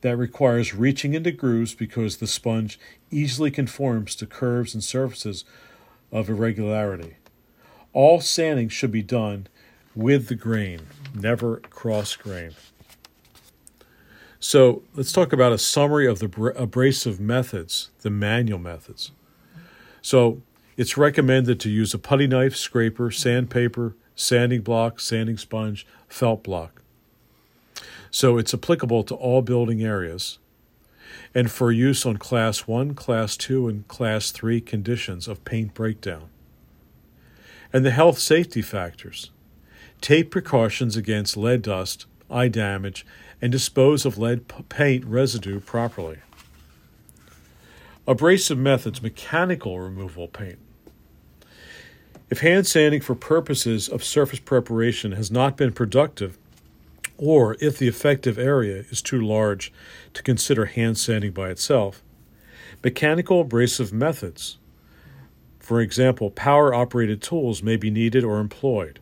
That 0.01 0.16
requires 0.16 0.74
reaching 0.74 1.14
into 1.14 1.30
grooves 1.30 1.74
because 1.74 2.16
the 2.16 2.26
sponge 2.26 2.78
easily 3.11 3.51
conforms 3.51 4.14
to 4.16 4.26
curves 4.26 4.74
and 4.74 4.82
surfaces 4.82 5.44
of 6.11 6.28
irregularity. 6.28 7.16
All 7.93 8.20
sanding 8.20 8.68
should 8.68 8.93
be 8.93 9.03
done 9.03 9.49
with 9.95 10.28
the 10.28 10.34
grain, 10.34 10.80
never 11.14 11.57
cross 11.57 12.14
grain. 12.14 12.53
So 14.38 14.82
let's 14.95 15.12
talk 15.12 15.32
about 15.32 15.53
a 15.53 15.59
summary 15.59 16.07
of 16.07 16.18
the 16.18 16.55
abrasive 16.57 17.20
methods, 17.20 17.91
the 18.01 18.11
manual 18.11 18.59
methods. 18.59 19.12
So 20.01 20.41
it's 20.76 20.97
recommended 20.97 21.61
to 21.61 21.68
use 21.68 21.93
a 21.93 21.99
putty 21.99 22.26
knife, 22.26 22.57
scraper, 22.57 23.11
sandpaper, 23.11 23.97
sanding 24.14 24.62
block, 24.62 25.01
sanding 25.01 25.36
sponge, 25.36 25.86
felt 26.09 26.43
block. 26.43 26.80
So 28.11 28.38
it's 28.38 28.55
applicable 28.55 29.05
to 29.05 29.14
all 29.14 29.43
building 29.43 29.82
areas 29.82 30.38
and 31.34 31.51
for 31.51 31.70
use 31.70 32.07
on 32.07 32.16
Class 32.16 32.66
1, 32.66 32.95
Class 32.95 33.36
2, 33.36 33.68
and 33.68 33.88
Class 33.88 34.30
3 34.30 34.61
conditions 34.61 35.28
of 35.28 35.45
paint 35.45 35.74
breakdown. 35.74 36.28
And 37.72 37.84
the 37.84 37.90
health 37.90 38.18
safety 38.18 38.62
factors. 38.62 39.30
Take 40.00 40.30
precautions 40.30 40.96
against 40.96 41.36
lead 41.36 41.62
dust, 41.62 42.06
eye 42.30 42.48
damage, 42.48 43.04
and 43.42 43.52
dispose 43.52 44.04
of 44.06 44.18
lead 44.18 44.46
paint 44.68 45.04
residue 45.04 45.60
properly. 45.60 46.18
Abrasive 48.06 48.58
methods, 48.58 49.02
mechanical 49.02 49.78
removal 49.78 50.26
paint. 50.26 50.58
If 52.30 52.40
hand 52.40 52.66
sanding 52.66 53.00
for 53.00 53.14
purposes 53.14 53.88
of 53.88 54.04
surface 54.04 54.38
preparation 54.38 55.12
has 55.12 55.30
not 55.30 55.56
been 55.56 55.72
productive, 55.72 56.38
or 57.18 57.56
if 57.60 57.76
the 57.76 57.88
effective 57.88 58.38
area 58.38 58.84
is 58.88 59.02
too 59.02 59.20
large 59.20 59.72
to 60.14 60.22
consider 60.22 60.66
hand 60.66 60.96
sanding 60.96 61.32
by 61.32 61.50
itself, 61.50 62.02
mechanical 62.82 63.40
abrasive 63.40 63.92
methods, 63.92 64.58
for 65.70 65.80
example, 65.80 66.30
power 66.32 66.74
operated 66.74 67.22
tools, 67.22 67.62
may 67.62 67.76
be 67.76 67.92
needed 67.92 68.24
or 68.24 68.40
employed. 68.40 68.98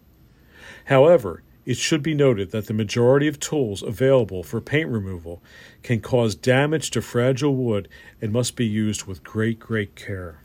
However, 0.84 1.42
it 1.64 1.78
should 1.78 2.02
be 2.02 2.12
noted 2.12 2.50
that 2.50 2.66
the 2.66 2.74
majority 2.74 3.26
of 3.26 3.40
tools 3.40 3.82
available 3.82 4.42
for 4.42 4.60
paint 4.60 4.90
removal 4.90 5.42
can 5.82 6.02
cause 6.02 6.34
damage 6.34 6.90
to 6.90 7.00
fragile 7.00 7.56
wood 7.56 7.88
and 8.20 8.34
must 8.34 8.54
be 8.54 8.66
used 8.66 9.06
with 9.06 9.24
great, 9.24 9.58
great 9.58 9.96
care. 9.96 10.42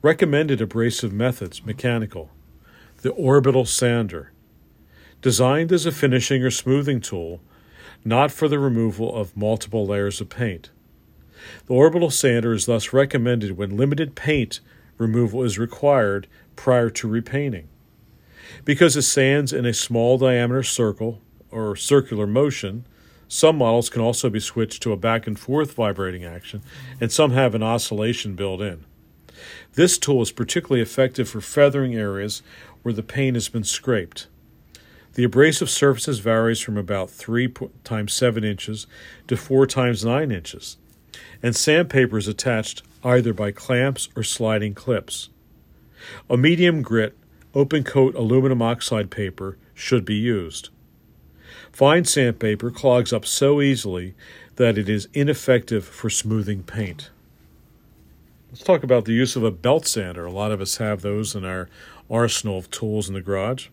Recommended 0.00 0.62
abrasive 0.62 1.12
methods 1.12 1.66
mechanical. 1.66 2.30
The 3.02 3.10
orbital 3.10 3.66
sander. 3.66 4.32
Designed 5.20 5.70
as 5.70 5.84
a 5.84 5.92
finishing 5.92 6.42
or 6.42 6.50
smoothing 6.50 7.02
tool, 7.02 7.42
not 8.06 8.32
for 8.32 8.48
the 8.48 8.58
removal 8.58 9.14
of 9.14 9.36
multiple 9.36 9.84
layers 9.84 10.22
of 10.22 10.30
paint. 10.30 10.70
The 11.66 11.74
orbital 11.74 12.10
sander 12.10 12.52
is 12.52 12.66
thus 12.66 12.92
recommended 12.92 13.56
when 13.56 13.76
limited 13.76 14.14
paint 14.14 14.60
removal 14.98 15.42
is 15.42 15.58
required 15.58 16.26
prior 16.56 16.90
to 16.90 17.08
repainting. 17.08 17.68
Because 18.64 18.96
it 18.96 19.02
sands 19.02 19.52
in 19.52 19.64
a 19.64 19.72
small 19.72 20.18
diameter 20.18 20.62
circle 20.62 21.20
or 21.50 21.74
circular 21.76 22.26
motion, 22.26 22.84
some 23.28 23.56
models 23.56 23.88
can 23.88 24.02
also 24.02 24.28
be 24.28 24.40
switched 24.40 24.82
to 24.82 24.92
a 24.92 24.96
back 24.96 25.26
and 25.26 25.38
forth 25.38 25.72
vibrating 25.72 26.24
action, 26.24 26.62
and 27.00 27.10
some 27.10 27.32
have 27.32 27.54
an 27.54 27.62
oscillation 27.62 28.34
built 28.34 28.60
in. 28.60 28.84
This 29.72 29.96
tool 29.96 30.20
is 30.20 30.30
particularly 30.30 30.82
effective 30.82 31.28
for 31.28 31.40
feathering 31.40 31.94
areas 31.94 32.42
where 32.82 32.92
the 32.92 33.02
paint 33.02 33.36
has 33.36 33.48
been 33.48 33.64
scraped. 33.64 34.26
The 35.14 35.24
abrasive 35.24 35.70
surfaces 35.70 36.18
varies 36.20 36.60
from 36.60 36.76
about 36.76 37.10
3 37.10 37.52
times 37.84 38.12
7 38.12 38.44
inches 38.44 38.86
to 39.28 39.36
4 39.36 39.66
times 39.66 40.04
9 40.04 40.30
inches, 40.30 40.76
and 41.42 41.56
sandpaper 41.56 42.18
is 42.18 42.28
attached 42.28 42.82
either 43.04 43.32
by 43.32 43.50
clamps 43.50 44.08
or 44.14 44.22
sliding 44.22 44.74
clips. 44.74 45.28
A 46.30 46.36
medium 46.36 46.82
grit 46.82 47.16
open 47.54 47.84
coat 47.84 48.14
aluminum 48.14 48.62
oxide 48.62 49.10
paper 49.10 49.58
should 49.74 50.04
be 50.04 50.14
used. 50.14 50.70
Fine 51.72 52.04
sandpaper 52.04 52.70
clogs 52.70 53.12
up 53.12 53.26
so 53.26 53.60
easily 53.60 54.14
that 54.56 54.78
it 54.78 54.88
is 54.88 55.08
ineffective 55.14 55.84
for 55.84 56.10
smoothing 56.10 56.62
paint. 56.62 57.10
Let's 58.50 58.62
talk 58.62 58.82
about 58.82 59.06
the 59.06 59.14
use 59.14 59.34
of 59.34 59.44
a 59.44 59.50
belt 59.50 59.86
sander. 59.86 60.26
A 60.26 60.30
lot 60.30 60.52
of 60.52 60.60
us 60.60 60.76
have 60.76 61.00
those 61.00 61.34
in 61.34 61.44
our 61.44 61.68
arsenal 62.10 62.58
of 62.58 62.70
tools 62.70 63.08
in 63.08 63.14
the 63.14 63.22
garage. 63.22 63.68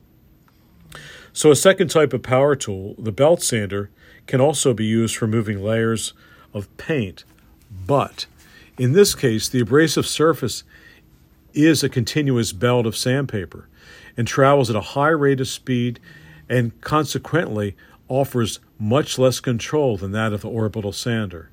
So, 1.34 1.52
a 1.52 1.56
second 1.56 1.90
type 1.90 2.14
of 2.14 2.24
power 2.24 2.56
tool, 2.56 2.96
the 2.98 3.12
belt 3.12 3.44
sander, 3.44 3.90
can 4.26 4.40
also 4.40 4.74
be 4.74 4.86
used 4.86 5.18
for 5.18 5.26
removing 5.26 5.62
layers 5.62 6.14
of 6.54 6.76
paint, 6.78 7.26
but 7.70 8.26
in 8.78 8.94
this 8.94 9.14
case, 9.14 9.50
the 9.50 9.60
abrasive 9.60 10.08
surface 10.08 10.64
is 11.54 11.84
a 11.84 11.90
continuous 11.90 12.54
belt 12.54 12.86
of 12.86 12.96
sandpaper 12.96 13.68
and 14.16 14.28
travels 14.28 14.70
at 14.70 14.76
a 14.76 14.82
high 14.82 15.10
rate 15.10 15.42
of 15.42 15.48
speed 15.48 16.00
and 16.48 16.80
consequently 16.82 17.76
offers 18.08 18.60
much 18.80 19.20
less 19.20 19.40
control 19.40 19.98
than 19.98 20.12
that 20.12 20.34
of 20.34 20.42
the 20.42 20.50
orbital 20.50 20.92
sander. 20.92 21.50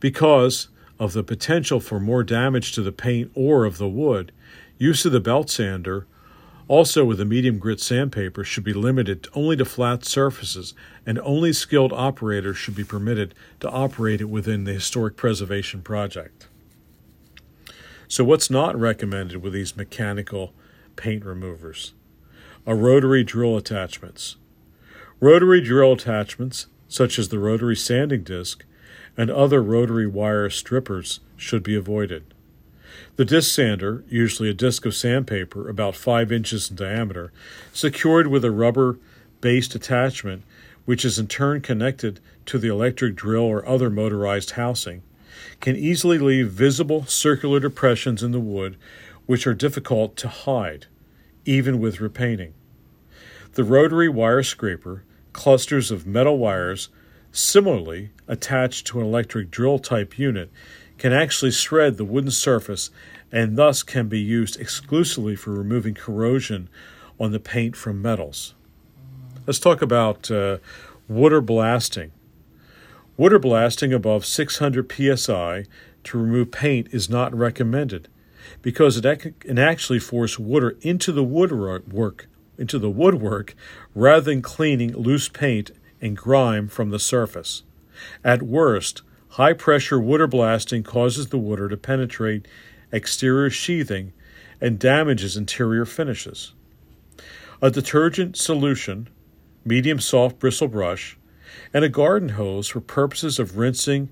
Because 0.00 0.68
of 0.98 1.12
the 1.12 1.22
potential 1.22 1.80
for 1.80 2.00
more 2.00 2.22
damage 2.22 2.72
to 2.72 2.82
the 2.82 2.92
paint 2.92 3.30
or 3.34 3.64
of 3.64 3.78
the 3.78 3.88
wood, 3.88 4.32
use 4.78 5.04
of 5.04 5.12
the 5.12 5.20
belt 5.20 5.48
sander, 5.48 6.06
also 6.68 7.04
with 7.04 7.20
a 7.20 7.24
medium 7.24 7.58
grit 7.58 7.80
sandpaper, 7.80 8.42
should 8.42 8.64
be 8.64 8.72
limited 8.72 9.28
only 9.34 9.56
to 9.56 9.64
flat 9.64 10.04
surfaces, 10.04 10.74
and 11.04 11.18
only 11.20 11.52
skilled 11.52 11.92
operators 11.92 12.56
should 12.56 12.74
be 12.74 12.84
permitted 12.84 13.34
to 13.60 13.70
operate 13.70 14.20
it 14.20 14.28
within 14.28 14.64
the 14.64 14.72
historic 14.72 15.16
preservation 15.16 15.82
project. 15.82 16.48
So, 18.08 18.24
what's 18.24 18.50
not 18.50 18.78
recommended 18.78 19.42
with 19.42 19.52
these 19.52 19.76
mechanical 19.76 20.52
paint 20.96 21.24
removers? 21.24 21.92
A 22.66 22.74
rotary 22.74 23.22
drill 23.24 23.56
attachments. 23.56 24.36
Rotary 25.20 25.60
drill 25.60 25.92
attachments, 25.92 26.66
such 26.88 27.18
as 27.18 27.28
the 27.28 27.38
rotary 27.38 27.76
sanding 27.76 28.22
disc 28.22 28.64
and 29.16 29.30
other 29.30 29.62
rotary 29.62 30.06
wire 30.06 30.50
strippers, 30.50 31.20
should 31.36 31.62
be 31.62 31.74
avoided. 31.74 32.34
The 33.16 33.24
disc 33.24 33.54
sander, 33.54 34.04
usually 34.08 34.50
a 34.50 34.54
disc 34.54 34.84
of 34.84 34.94
sandpaper 34.94 35.70
about 35.70 35.96
5 35.96 36.30
inches 36.30 36.68
in 36.68 36.76
diameter, 36.76 37.32
secured 37.72 38.26
with 38.26 38.44
a 38.44 38.50
rubber 38.50 38.98
based 39.40 39.74
attachment, 39.74 40.42
which 40.84 41.02
is 41.02 41.18
in 41.18 41.26
turn 41.26 41.62
connected 41.62 42.20
to 42.44 42.58
the 42.58 42.68
electric 42.68 43.16
drill 43.16 43.42
or 43.42 43.66
other 43.66 43.88
motorized 43.88 44.52
housing, 44.52 45.02
can 45.60 45.76
easily 45.76 46.18
leave 46.18 46.50
visible 46.50 47.06
circular 47.06 47.58
depressions 47.58 48.22
in 48.22 48.32
the 48.32 48.40
wood 48.40 48.76
which 49.24 49.46
are 49.46 49.54
difficult 49.54 50.16
to 50.16 50.28
hide, 50.28 50.86
even 51.46 51.80
with 51.80 52.00
repainting. 52.02 52.52
The 53.54 53.64
rotary 53.64 54.10
wire 54.10 54.42
scraper, 54.42 55.04
clusters 55.32 55.90
of 55.90 56.06
metal 56.06 56.36
wires, 56.36 56.90
similarly 57.32 58.10
attached 58.28 58.86
to 58.88 59.00
an 59.00 59.06
electric 59.06 59.50
drill 59.50 59.78
type 59.78 60.18
unit, 60.18 60.50
can 60.98 61.12
actually 61.12 61.50
shred 61.50 61.96
the 61.96 62.04
wooden 62.04 62.30
surface 62.30 62.90
and 63.32 63.56
thus 63.56 63.82
can 63.82 64.08
be 64.08 64.20
used 64.20 64.58
exclusively 64.60 65.36
for 65.36 65.50
removing 65.50 65.94
corrosion 65.94 66.68
on 67.18 67.32
the 67.32 67.40
paint 67.40 67.76
from 67.76 68.00
metals. 68.00 68.54
Let's 69.46 69.58
talk 69.58 69.82
about 69.82 70.30
uh, 70.30 70.58
water 71.08 71.40
blasting. 71.40 72.12
Water 73.16 73.38
blasting 73.38 73.92
above 73.92 74.26
600 74.26 74.92
psi 74.92 75.64
to 76.04 76.18
remove 76.18 76.50
paint 76.50 76.88
is 76.92 77.08
not 77.08 77.34
recommended 77.34 78.08
because 78.62 78.96
it 78.96 79.40
can 79.40 79.58
actually 79.58 79.98
force 79.98 80.38
water 80.38 80.76
into 80.82 81.12
the 81.12 81.24
woodwork 81.24 82.28
into 82.58 82.78
the 82.78 82.90
woodwork 82.90 83.54
rather 83.94 84.22
than 84.22 84.42
cleaning 84.42 84.92
loose 84.96 85.28
paint 85.28 85.70
and 86.00 86.16
grime 86.16 86.68
from 86.68 86.90
the 86.90 86.98
surface. 86.98 87.62
At 88.24 88.42
worst, 88.42 89.02
high 89.36 89.52
pressure 89.52 90.00
water 90.00 90.26
blasting 90.26 90.82
causes 90.82 91.28
the 91.28 91.36
water 91.36 91.68
to 91.68 91.76
penetrate 91.76 92.48
exterior 92.90 93.50
sheathing 93.50 94.10
and 94.62 94.78
damages 94.78 95.36
interior 95.36 95.84
finishes. 95.84 96.54
A 97.60 97.70
detergent 97.70 98.38
solution, 98.38 99.10
medium 99.62 100.00
soft 100.00 100.38
bristle 100.38 100.68
brush, 100.68 101.18
and 101.74 101.84
a 101.84 101.88
garden 101.90 102.30
hose 102.30 102.68
for 102.68 102.80
purposes 102.80 103.38
of 103.38 103.58
rinsing 103.58 104.10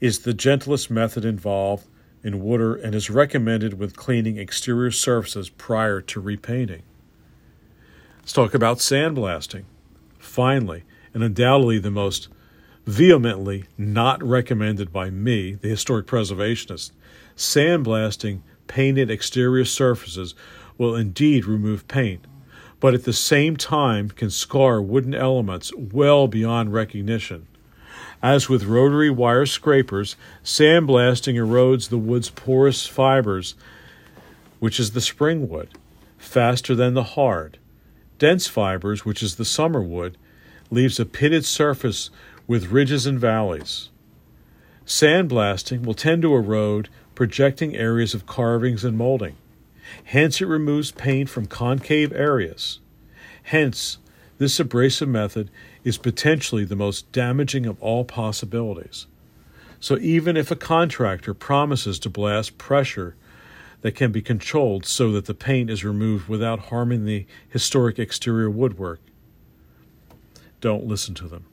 is 0.00 0.20
the 0.20 0.34
gentlest 0.34 0.90
method 0.90 1.24
involved 1.24 1.86
in 2.24 2.40
water 2.40 2.74
and 2.74 2.92
is 2.92 3.08
recommended 3.08 3.78
with 3.78 3.96
cleaning 3.96 4.36
exterior 4.36 4.90
surfaces 4.90 5.48
prior 5.48 6.00
to 6.00 6.20
repainting. 6.20 6.82
Let's 8.18 8.32
talk 8.32 8.54
about 8.54 8.78
sandblasting. 8.78 9.66
Finally, 10.18 10.82
and 11.14 11.22
undoubtedly 11.22 11.78
the 11.78 11.92
most 11.92 12.28
vehemently 12.86 13.64
not 13.76 14.22
recommended 14.22 14.92
by 14.92 15.10
me, 15.10 15.54
the 15.54 15.68
historic 15.68 16.06
preservationist, 16.06 16.92
sandblasting 17.36 18.40
painted 18.66 19.10
exterior 19.10 19.64
surfaces 19.64 20.34
will 20.78 20.94
indeed 20.94 21.44
remove 21.44 21.88
paint, 21.88 22.26
but 22.78 22.94
at 22.94 23.04
the 23.04 23.12
same 23.12 23.56
time 23.56 24.08
can 24.08 24.30
scar 24.30 24.80
wooden 24.80 25.14
elements 25.14 25.72
well 25.76 26.26
beyond 26.26 26.72
recognition. 26.72 27.46
As 28.22 28.48
with 28.48 28.64
rotary 28.64 29.10
wire 29.10 29.46
scrapers, 29.46 30.16
sandblasting 30.44 31.34
erodes 31.34 31.88
the 31.88 31.98
wood's 31.98 32.30
porous 32.30 32.86
fibers, 32.86 33.54
which 34.58 34.78
is 34.78 34.92
the 34.92 35.00
spring 35.00 35.48
wood, 35.48 35.68
faster 36.18 36.74
than 36.74 36.94
the 36.94 37.02
hard. 37.02 37.58
Dense 38.18 38.46
fibers, 38.46 39.04
which 39.04 39.22
is 39.22 39.36
the 39.36 39.44
summer 39.44 39.80
wood, 39.80 40.18
leaves 40.70 41.00
a 41.00 41.06
pitted 41.06 41.44
surface 41.44 42.10
with 42.50 42.72
ridges 42.72 43.06
and 43.06 43.20
valleys. 43.20 43.90
Sandblasting 44.84 45.84
will 45.84 45.94
tend 45.94 46.20
to 46.20 46.34
erode 46.34 46.88
projecting 47.14 47.76
areas 47.76 48.12
of 48.12 48.26
carvings 48.26 48.82
and 48.84 48.98
molding. 48.98 49.36
Hence, 50.02 50.40
it 50.40 50.46
removes 50.46 50.90
paint 50.90 51.28
from 51.28 51.46
concave 51.46 52.12
areas. 52.12 52.80
Hence, 53.44 53.98
this 54.38 54.58
abrasive 54.58 55.08
method 55.08 55.48
is 55.84 55.96
potentially 55.96 56.64
the 56.64 56.74
most 56.74 57.12
damaging 57.12 57.66
of 57.66 57.80
all 57.80 58.04
possibilities. 58.04 59.06
So, 59.78 59.96
even 59.98 60.36
if 60.36 60.50
a 60.50 60.56
contractor 60.56 61.34
promises 61.34 62.00
to 62.00 62.10
blast 62.10 62.58
pressure 62.58 63.14
that 63.82 63.94
can 63.94 64.10
be 64.10 64.22
controlled 64.22 64.86
so 64.86 65.12
that 65.12 65.26
the 65.26 65.34
paint 65.34 65.70
is 65.70 65.84
removed 65.84 66.28
without 66.28 66.58
harming 66.58 67.04
the 67.04 67.26
historic 67.48 68.00
exterior 68.00 68.50
woodwork. 68.50 68.98
Don't 70.60 70.88
listen 70.88 71.14
to 71.14 71.28
them. 71.28 71.44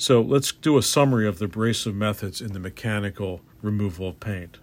So 0.00 0.22
let's 0.22 0.50
do 0.50 0.78
a 0.78 0.82
summary 0.82 1.28
of 1.28 1.40
the 1.40 1.44
abrasive 1.44 1.94
methods 1.94 2.40
in 2.40 2.54
the 2.54 2.58
mechanical 2.58 3.42
removal 3.60 4.08
of 4.08 4.18
paint. 4.18 4.56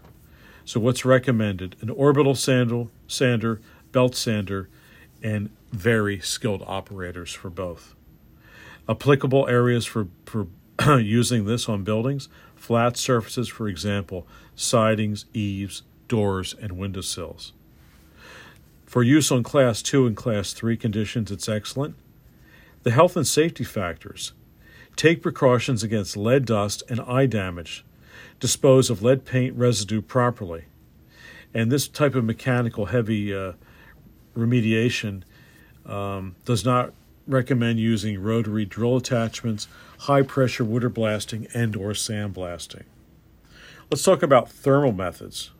So 0.65 0.79
what's 0.79 1.05
recommended? 1.05 1.75
An 1.79 1.91
orbital 1.91 2.33
sandal, 2.33 2.89
sander, 3.05 3.61
belt 3.91 4.15
sander, 4.15 4.67
and 5.21 5.51
very 5.71 6.19
skilled 6.21 6.63
operators 6.65 7.33
for 7.33 7.51
both. 7.51 7.93
Applicable 8.89 9.47
areas 9.47 9.85
for, 9.85 10.07
for 10.25 10.47
using 10.99 11.45
this 11.45 11.69
on 11.69 11.83
buildings, 11.83 12.29
flat 12.55 12.97
surfaces, 12.97 13.47
for 13.47 13.67
example, 13.67 14.25
sidings, 14.55 15.25
eaves, 15.35 15.83
doors, 16.07 16.55
and 16.59 16.79
windowsills. 16.79 17.53
For 18.87 19.03
use 19.03 19.31
on 19.31 19.43
Class 19.43 19.83
2 19.83 20.07
and 20.07 20.17
Class 20.17 20.53
3 20.53 20.75
conditions, 20.77 21.29
it's 21.29 21.47
excellent. 21.47 21.93
The 22.81 22.89
health 22.89 23.15
and 23.15 23.27
safety 23.27 23.63
factors 23.63 24.33
Take 24.97 25.21
precautions 25.21 25.83
against 25.83 26.17
lead 26.17 26.45
dust 26.45 26.81
and 26.89 26.99
eye 27.01 27.27
damage. 27.27 27.85
Dispose 28.39 28.89
of 28.89 29.03
lead 29.03 29.25
paint 29.25 29.55
residue 29.55 30.01
properly. 30.01 30.65
And 31.53 31.71
this 31.71 31.87
type 31.87 32.15
of 32.15 32.25
mechanical 32.25 32.87
heavy 32.87 33.33
uh, 33.33 33.53
remediation 34.35 35.21
um, 35.85 36.35
does 36.45 36.65
not 36.65 36.93
recommend 37.27 37.79
using 37.79 38.19
rotary 38.19 38.65
drill 38.65 38.97
attachments, 38.97 39.67
high 39.99 40.23
pressure 40.23 40.65
water 40.65 40.89
blasting, 40.89 41.47
and 41.53 41.75
or 41.75 41.91
sandblasting. 41.91 42.83
Let's 43.91 44.03
talk 44.03 44.23
about 44.23 44.49
thermal 44.49 44.93
methods. 44.93 45.51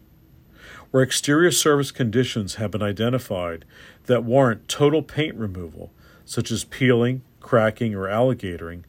Where 0.90 1.04
exterior 1.04 1.52
surface 1.52 1.92
conditions 1.92 2.56
have 2.56 2.72
been 2.72 2.82
identified 2.82 3.66
that 4.06 4.24
warrant 4.24 4.68
total 4.68 5.04
paint 5.04 5.36
removal, 5.36 5.92
such 6.26 6.50
as 6.50 6.64
peeling, 6.64 7.22
cracking, 7.40 7.94
or 7.94 8.08
alligatoring, 8.08 8.84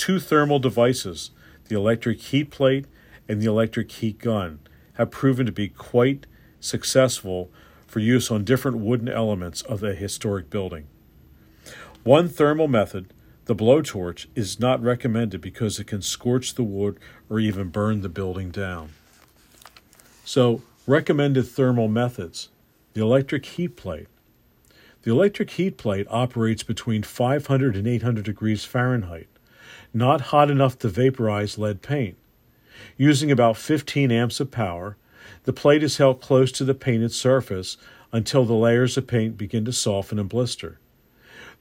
two 0.00 0.18
thermal 0.18 0.58
devices, 0.58 1.30
the 1.68 1.76
electric 1.76 2.18
heat 2.22 2.50
plate 2.50 2.86
and 3.28 3.38
the 3.38 3.46
electric 3.46 3.92
heat 3.92 4.16
gun, 4.16 4.58
have 4.94 5.10
proven 5.10 5.44
to 5.44 5.52
be 5.52 5.68
quite 5.68 6.24
successful 6.58 7.50
for 7.86 7.98
use 7.98 8.30
on 8.30 8.42
different 8.42 8.78
wooden 8.78 9.10
elements 9.10 9.60
of 9.60 9.82
a 9.82 9.92
historic 9.92 10.48
building. 10.48 10.86
One 12.02 12.30
thermal 12.30 12.66
method, 12.66 13.12
the 13.44 13.54
blowtorch, 13.54 14.24
is 14.34 14.58
not 14.58 14.82
recommended 14.82 15.42
because 15.42 15.78
it 15.78 15.86
can 15.86 16.00
scorch 16.00 16.54
the 16.54 16.64
wood 16.64 16.98
or 17.28 17.38
even 17.38 17.68
burn 17.68 18.00
the 18.00 18.08
building 18.08 18.50
down. 18.50 18.94
So, 20.24 20.62
recommended 20.86 21.46
thermal 21.46 21.88
methods 21.88 22.48
the 22.94 23.02
electric 23.02 23.44
heat 23.44 23.76
plate. 23.76 24.08
The 25.02 25.10
electric 25.10 25.50
heat 25.50 25.76
plate 25.76 26.06
operates 26.08 26.62
between 26.62 27.02
500 27.02 27.76
and 27.76 27.86
800 27.86 28.24
degrees 28.24 28.64
Fahrenheit 28.64 29.28
not 29.92 30.20
hot 30.20 30.50
enough 30.50 30.78
to 30.78 30.88
vaporize 30.88 31.58
lead 31.58 31.82
paint. 31.82 32.16
Using 32.96 33.30
about 33.30 33.56
15 33.56 34.10
amps 34.10 34.40
of 34.40 34.50
power, 34.50 34.96
the 35.44 35.52
plate 35.52 35.82
is 35.82 35.96
held 35.96 36.20
close 36.20 36.52
to 36.52 36.64
the 36.64 36.74
painted 36.74 37.12
surface 37.12 37.76
until 38.12 38.44
the 38.44 38.54
layers 38.54 38.96
of 38.96 39.06
paint 39.06 39.36
begin 39.36 39.64
to 39.64 39.72
soften 39.72 40.18
and 40.18 40.28
blister. 40.28 40.78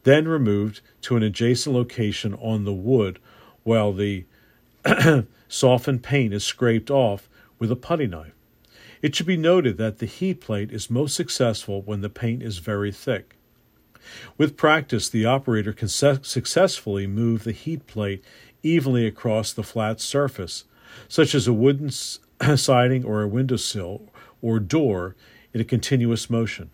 Then 0.03 0.27
removed 0.27 0.81
to 1.01 1.15
an 1.15 1.23
adjacent 1.23 1.75
location 1.75 2.33
on 2.35 2.63
the 2.63 2.73
wood 2.73 3.19
while 3.63 3.93
the 3.93 4.25
softened 5.47 6.03
paint 6.03 6.33
is 6.33 6.43
scraped 6.43 6.89
off 6.89 7.29
with 7.57 7.71
a 7.71 7.75
putty 7.75 8.07
knife. 8.07 8.33
It 9.01 9.15
should 9.15 9.25
be 9.25 9.37
noted 9.37 9.77
that 9.77 9.99
the 9.99 10.05
heat 10.05 10.41
plate 10.41 10.71
is 10.71 10.89
most 10.89 11.15
successful 11.15 11.81
when 11.81 12.01
the 12.01 12.09
paint 12.09 12.43
is 12.43 12.57
very 12.59 12.91
thick. 12.91 13.35
With 14.37 14.57
practice, 14.57 15.09
the 15.09 15.25
operator 15.25 15.73
can 15.73 15.87
su- 15.87 16.19
successfully 16.21 17.07
move 17.07 17.43
the 17.43 17.51
heat 17.51 17.87
plate 17.87 18.23
evenly 18.63 19.05
across 19.05 19.51
the 19.53 19.63
flat 19.63 19.99
surface, 19.99 20.65
such 21.07 21.35
as 21.35 21.47
a 21.47 21.53
wooden 21.53 21.89
siding 22.55 23.03
or 23.03 23.21
a 23.21 23.27
windowsill 23.27 24.11
or 24.41 24.59
door, 24.59 25.15
in 25.53 25.61
a 25.61 25.65
continuous 25.65 26.29
motion, 26.29 26.69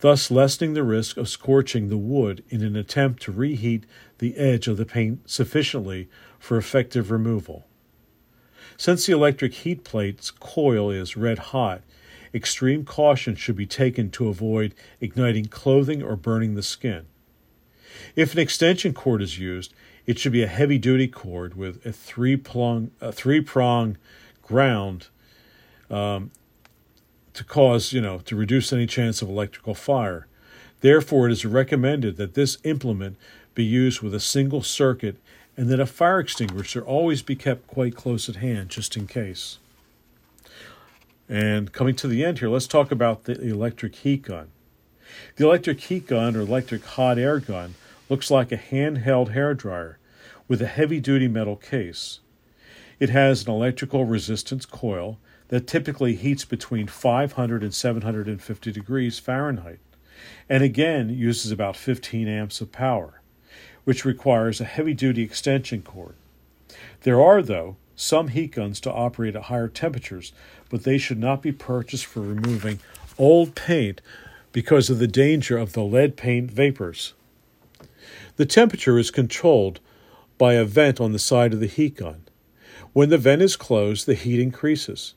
thus 0.00 0.30
lessening 0.30 0.74
the 0.74 0.82
risk 0.82 1.16
of 1.16 1.28
scorching 1.28 1.88
the 1.88 1.96
wood 1.96 2.44
in 2.48 2.62
an 2.62 2.76
attempt 2.76 3.22
to 3.22 3.32
reheat 3.32 3.84
the 4.18 4.36
edge 4.36 4.68
of 4.68 4.76
the 4.76 4.84
paint 4.84 5.28
sufficiently 5.28 6.08
for 6.38 6.56
effective 6.56 7.10
removal. 7.10 7.66
Since 8.76 9.06
the 9.06 9.12
electric 9.12 9.54
heat 9.54 9.84
plate's 9.84 10.30
coil 10.30 10.90
is 10.90 11.16
red 11.16 11.38
hot, 11.38 11.82
extreme 12.34 12.84
caution 12.84 13.36
should 13.36 13.56
be 13.56 13.66
taken 13.66 14.10
to 14.10 14.28
avoid 14.28 14.74
igniting 15.00 15.46
clothing 15.46 16.02
or 16.02 16.16
burning 16.16 16.54
the 16.54 16.62
skin. 16.62 17.06
If 18.16 18.32
an 18.32 18.40
extension 18.40 18.92
cord 18.92 19.22
is 19.22 19.38
used, 19.38 19.72
it 20.06 20.18
should 20.18 20.32
be 20.32 20.42
a 20.42 20.48
heavy 20.48 20.78
duty 20.78 21.08
cord 21.08 21.56
with 21.56 21.84
a 21.86 21.92
three 21.92 22.36
prong, 22.36 22.90
a 23.00 23.12
three 23.12 23.40
prong 23.40 23.96
ground 24.42 25.08
um, 25.90 26.30
to 27.32 27.44
cause, 27.44 27.92
you 27.92 28.00
know, 28.00 28.18
to 28.18 28.36
reduce 28.36 28.72
any 28.72 28.86
chance 28.86 29.22
of 29.22 29.28
electrical 29.28 29.74
fire. 29.74 30.26
Therefore, 30.80 31.26
it 31.28 31.32
is 31.32 31.46
recommended 31.46 32.16
that 32.16 32.34
this 32.34 32.58
implement 32.64 33.16
be 33.54 33.64
used 33.64 34.02
with 34.02 34.14
a 34.14 34.20
single 34.20 34.62
circuit 34.62 35.16
and 35.56 35.68
that 35.68 35.80
a 35.80 35.86
fire 35.86 36.18
extinguisher 36.18 36.82
always 36.82 37.22
be 37.22 37.36
kept 37.36 37.66
quite 37.66 37.94
close 37.94 38.28
at 38.28 38.36
hand 38.36 38.68
just 38.68 38.96
in 38.96 39.06
case. 39.06 39.58
And 41.28 41.72
coming 41.72 41.96
to 41.96 42.08
the 42.08 42.24
end 42.24 42.38
here, 42.38 42.48
let's 42.48 42.66
talk 42.66 42.90
about 42.90 43.24
the 43.24 43.40
electric 43.40 43.96
heat 43.96 44.22
gun. 44.22 44.48
The 45.36 45.46
electric 45.46 45.80
heat 45.80 46.06
gun 46.06 46.36
or 46.36 46.40
electric 46.40 46.84
hot 46.84 47.18
air 47.18 47.40
gun 47.40 47.74
looks 48.08 48.30
like 48.30 48.52
a 48.52 48.58
handheld 48.58 49.32
hair 49.32 49.54
dryer 49.54 49.98
with 50.48 50.60
a 50.60 50.66
heavy 50.66 51.00
duty 51.00 51.28
metal 51.28 51.56
case. 51.56 52.20
It 53.00 53.10
has 53.10 53.44
an 53.44 53.50
electrical 53.52 54.04
resistance 54.04 54.66
coil 54.66 55.18
that 55.48 55.66
typically 55.66 56.14
heats 56.14 56.44
between 56.44 56.86
500 56.86 57.62
and 57.62 57.74
750 57.74 58.72
degrees 58.72 59.18
Fahrenheit, 59.18 59.78
and 60.48 60.62
again 60.62 61.10
uses 61.10 61.50
about 61.50 61.76
15 61.76 62.28
amps 62.28 62.60
of 62.60 62.72
power, 62.72 63.20
which 63.84 64.04
requires 64.04 64.60
a 64.60 64.64
heavy 64.64 64.94
duty 64.94 65.22
extension 65.22 65.82
cord. 65.82 66.14
There 67.02 67.20
are, 67.20 67.42
though, 67.42 67.76
some 67.96 68.28
heat 68.28 68.52
guns 68.52 68.80
to 68.80 68.92
operate 68.92 69.36
at 69.36 69.44
higher 69.44 69.68
temperatures, 69.68 70.32
but 70.74 70.82
they 70.82 70.98
should 70.98 71.20
not 71.20 71.40
be 71.40 71.52
purchased 71.52 72.04
for 72.04 72.18
removing 72.18 72.80
old 73.16 73.54
paint 73.54 74.00
because 74.50 74.90
of 74.90 74.98
the 74.98 75.06
danger 75.06 75.56
of 75.56 75.72
the 75.72 75.84
lead 75.84 76.16
paint 76.16 76.50
vapors. 76.50 77.14
The 78.34 78.44
temperature 78.44 78.98
is 78.98 79.12
controlled 79.12 79.78
by 80.36 80.54
a 80.54 80.64
vent 80.64 81.00
on 81.00 81.12
the 81.12 81.20
side 81.20 81.54
of 81.54 81.60
the 81.60 81.68
heat 81.68 81.98
gun. 81.98 82.24
When 82.92 83.08
the 83.08 83.18
vent 83.18 83.40
is 83.40 83.54
closed, 83.54 84.06
the 84.06 84.14
heat 84.14 84.40
increases. 84.40 85.14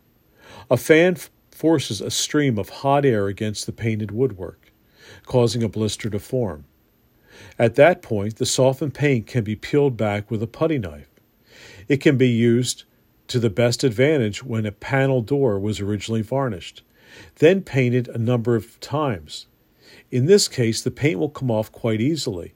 A 0.69 0.77
fan 0.77 1.13
f- 1.13 1.31
forces 1.49 2.01
a 2.01 2.11
stream 2.11 2.59
of 2.59 2.69
hot 2.69 3.03
air 3.03 3.25
against 3.25 3.65
the 3.65 3.71
painted 3.71 4.11
woodwork, 4.11 4.71
causing 5.25 5.63
a 5.63 5.67
blister 5.67 6.07
to 6.11 6.19
form. 6.19 6.65
At 7.57 7.73
that 7.77 8.03
point, 8.03 8.35
the 8.35 8.45
softened 8.45 8.93
paint 8.93 9.25
can 9.25 9.43
be 9.43 9.55
peeled 9.55 9.97
back 9.97 10.29
with 10.29 10.43
a 10.43 10.47
putty 10.47 10.77
knife. 10.77 11.09
It 11.87 11.97
can 11.97 12.15
be 12.15 12.29
used 12.29 12.83
to 13.27 13.39
the 13.39 13.49
best 13.49 13.83
advantage 13.83 14.43
when 14.43 14.65
a 14.65 14.71
panel 14.71 15.21
door 15.21 15.59
was 15.59 15.79
originally 15.79 16.21
varnished, 16.21 16.83
then 17.35 17.61
painted 17.61 18.07
a 18.07 18.17
number 18.17 18.55
of 18.55 18.79
times. 18.79 19.47
In 20.11 20.25
this 20.25 20.47
case, 20.47 20.81
the 20.81 20.91
paint 20.91 21.19
will 21.19 21.29
come 21.29 21.51
off 21.51 21.71
quite 21.71 22.01
easily, 22.01 22.53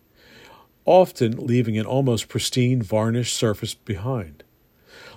often 0.85 1.45
leaving 1.45 1.77
an 1.77 1.85
almost 1.85 2.29
pristine 2.29 2.81
varnished 2.81 3.35
surface 3.35 3.73
behind. 3.73 4.43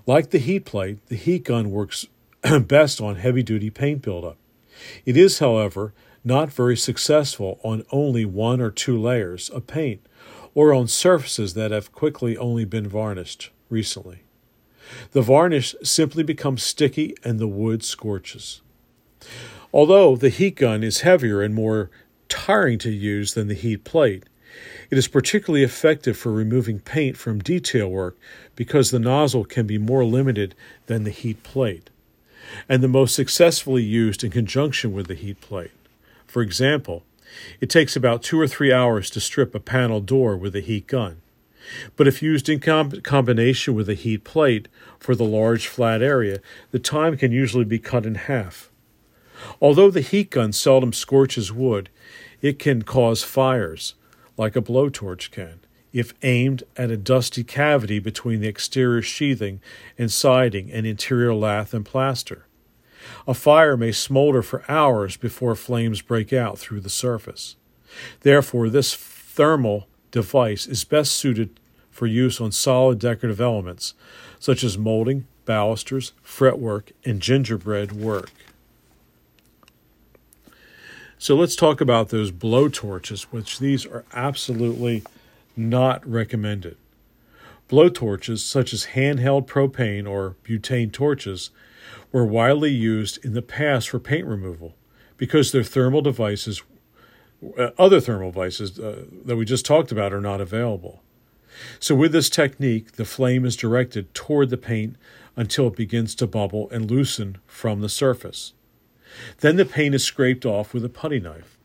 Like 0.06 0.30
the 0.30 0.38
heat 0.38 0.64
plate, 0.64 1.06
the 1.06 1.16
heat 1.16 1.44
gun 1.44 1.70
works 1.70 2.06
best 2.60 3.00
on 3.00 3.16
heavy 3.16 3.42
duty 3.42 3.70
paint 3.70 4.02
buildup. 4.02 4.36
It 5.06 5.16
is, 5.16 5.38
however, 5.38 5.94
not 6.24 6.52
very 6.52 6.76
successful 6.76 7.60
on 7.62 7.84
only 7.92 8.24
one 8.24 8.60
or 8.60 8.70
two 8.70 9.00
layers 9.00 9.48
of 9.50 9.66
paint 9.66 10.04
or 10.54 10.72
on 10.72 10.88
surfaces 10.88 11.54
that 11.54 11.70
have 11.70 11.92
quickly 11.92 12.36
only 12.36 12.64
been 12.64 12.88
varnished 12.88 13.50
recently. 13.68 14.23
The 15.12 15.22
varnish 15.22 15.74
simply 15.82 16.22
becomes 16.22 16.62
sticky 16.62 17.14
and 17.24 17.38
the 17.38 17.48
wood 17.48 17.82
scorches. 17.82 18.60
Although 19.72 20.16
the 20.16 20.28
heat 20.28 20.56
gun 20.56 20.82
is 20.84 21.00
heavier 21.00 21.42
and 21.42 21.54
more 21.54 21.90
tiring 22.28 22.78
to 22.78 22.90
use 22.90 23.34
than 23.34 23.48
the 23.48 23.54
heat 23.54 23.84
plate, 23.84 24.24
it 24.90 24.98
is 24.98 25.08
particularly 25.08 25.64
effective 25.64 26.16
for 26.16 26.30
removing 26.30 26.78
paint 26.78 27.16
from 27.16 27.40
detail 27.40 27.88
work 27.88 28.16
because 28.54 28.90
the 28.90 28.98
nozzle 28.98 29.44
can 29.44 29.66
be 29.66 29.78
more 29.78 30.04
limited 30.04 30.54
than 30.86 31.04
the 31.04 31.10
heat 31.10 31.42
plate, 31.42 31.90
and 32.68 32.82
the 32.82 32.88
most 32.88 33.14
successfully 33.14 33.82
used 33.82 34.22
in 34.22 34.30
conjunction 34.30 34.92
with 34.92 35.08
the 35.08 35.14
heat 35.14 35.40
plate. 35.40 35.72
For 36.26 36.42
example, 36.42 37.02
it 37.60 37.70
takes 37.70 37.96
about 37.96 38.22
two 38.22 38.40
or 38.40 38.46
three 38.46 38.72
hours 38.72 39.10
to 39.10 39.20
strip 39.20 39.54
a 39.54 39.60
panel 39.60 40.00
door 40.00 40.36
with 40.36 40.54
a 40.54 40.60
heat 40.60 40.86
gun. 40.86 41.20
But 41.96 42.06
if 42.06 42.22
used 42.22 42.48
in 42.48 42.60
com- 42.60 43.00
combination 43.02 43.74
with 43.74 43.88
a 43.88 43.94
heat 43.94 44.24
plate 44.24 44.68
for 44.98 45.14
the 45.14 45.24
large 45.24 45.66
flat 45.66 46.02
area, 46.02 46.40
the 46.70 46.78
time 46.78 47.16
can 47.16 47.32
usually 47.32 47.64
be 47.64 47.78
cut 47.78 48.06
in 48.06 48.14
half. 48.14 48.70
Although 49.60 49.90
the 49.90 50.00
heat 50.00 50.30
gun 50.30 50.52
seldom 50.52 50.92
scorches 50.92 51.52
wood, 51.52 51.90
it 52.40 52.58
can 52.58 52.82
cause 52.82 53.22
fires, 53.22 53.94
like 54.36 54.56
a 54.56 54.62
blowtorch 54.62 55.30
can, 55.30 55.60
if 55.92 56.14
aimed 56.22 56.62
at 56.76 56.90
a 56.90 56.96
dusty 56.96 57.44
cavity 57.44 57.98
between 57.98 58.40
the 58.40 58.48
exterior 58.48 59.02
sheathing 59.02 59.60
and 59.98 60.10
siding 60.10 60.70
and 60.70 60.86
interior 60.86 61.34
lath 61.34 61.74
and 61.74 61.84
plaster. 61.84 62.46
A 63.26 63.34
fire 63.34 63.76
may 63.76 63.92
smolder 63.92 64.42
for 64.42 64.64
hours 64.68 65.16
before 65.16 65.54
flames 65.54 66.00
break 66.00 66.32
out 66.32 66.58
through 66.58 66.80
the 66.80 66.90
surface. 66.90 67.56
Therefore, 68.20 68.68
this 68.68 68.94
thermal 68.94 69.88
device 70.14 70.68
is 70.68 70.84
best 70.84 71.12
suited 71.12 71.58
for 71.90 72.06
use 72.06 72.40
on 72.40 72.52
solid 72.52 73.00
decorative 73.00 73.40
elements, 73.40 73.94
such 74.38 74.62
as 74.62 74.78
molding, 74.78 75.26
balusters, 75.44 76.12
fretwork, 76.22 76.92
and 77.04 77.20
gingerbread 77.20 77.90
work. 77.90 78.30
So 81.18 81.34
let's 81.34 81.56
talk 81.56 81.80
about 81.80 82.10
those 82.10 82.30
blow 82.30 82.68
torches, 82.68 83.24
which 83.32 83.58
these 83.58 83.84
are 83.84 84.04
absolutely 84.12 85.02
not 85.56 86.08
recommended. 86.08 86.76
Blow 87.66 87.88
torches, 87.88 88.44
such 88.44 88.72
as 88.72 88.88
handheld 88.94 89.48
propane 89.48 90.08
or 90.08 90.36
butane 90.44 90.92
torches, 90.92 91.50
were 92.12 92.24
widely 92.24 92.70
used 92.70 93.24
in 93.24 93.34
the 93.34 93.42
past 93.42 93.88
for 93.88 93.98
paint 93.98 94.26
removal 94.26 94.76
because 95.16 95.50
their 95.50 95.64
thermal 95.64 96.02
devices, 96.02 96.62
other 97.78 98.00
thermal 98.00 98.30
vices 98.30 98.78
uh, 98.78 99.04
that 99.24 99.36
we 99.36 99.44
just 99.44 99.66
talked 99.66 99.92
about, 99.92 100.12
are 100.12 100.20
not 100.20 100.40
available. 100.40 101.02
So, 101.78 101.94
with 101.94 102.12
this 102.12 102.30
technique, 102.30 102.92
the 102.92 103.04
flame 103.04 103.44
is 103.44 103.56
directed 103.56 104.12
toward 104.14 104.50
the 104.50 104.56
paint 104.56 104.96
until 105.36 105.68
it 105.68 105.76
begins 105.76 106.14
to 106.16 106.26
bubble 106.26 106.68
and 106.70 106.90
loosen 106.90 107.38
from 107.46 107.80
the 107.80 107.88
surface. 107.88 108.52
Then 109.40 109.56
the 109.56 109.64
paint 109.64 109.94
is 109.94 110.04
scraped 110.04 110.44
off 110.44 110.74
with 110.74 110.84
a 110.84 110.88
putty 110.88 111.20
knife. 111.20 111.58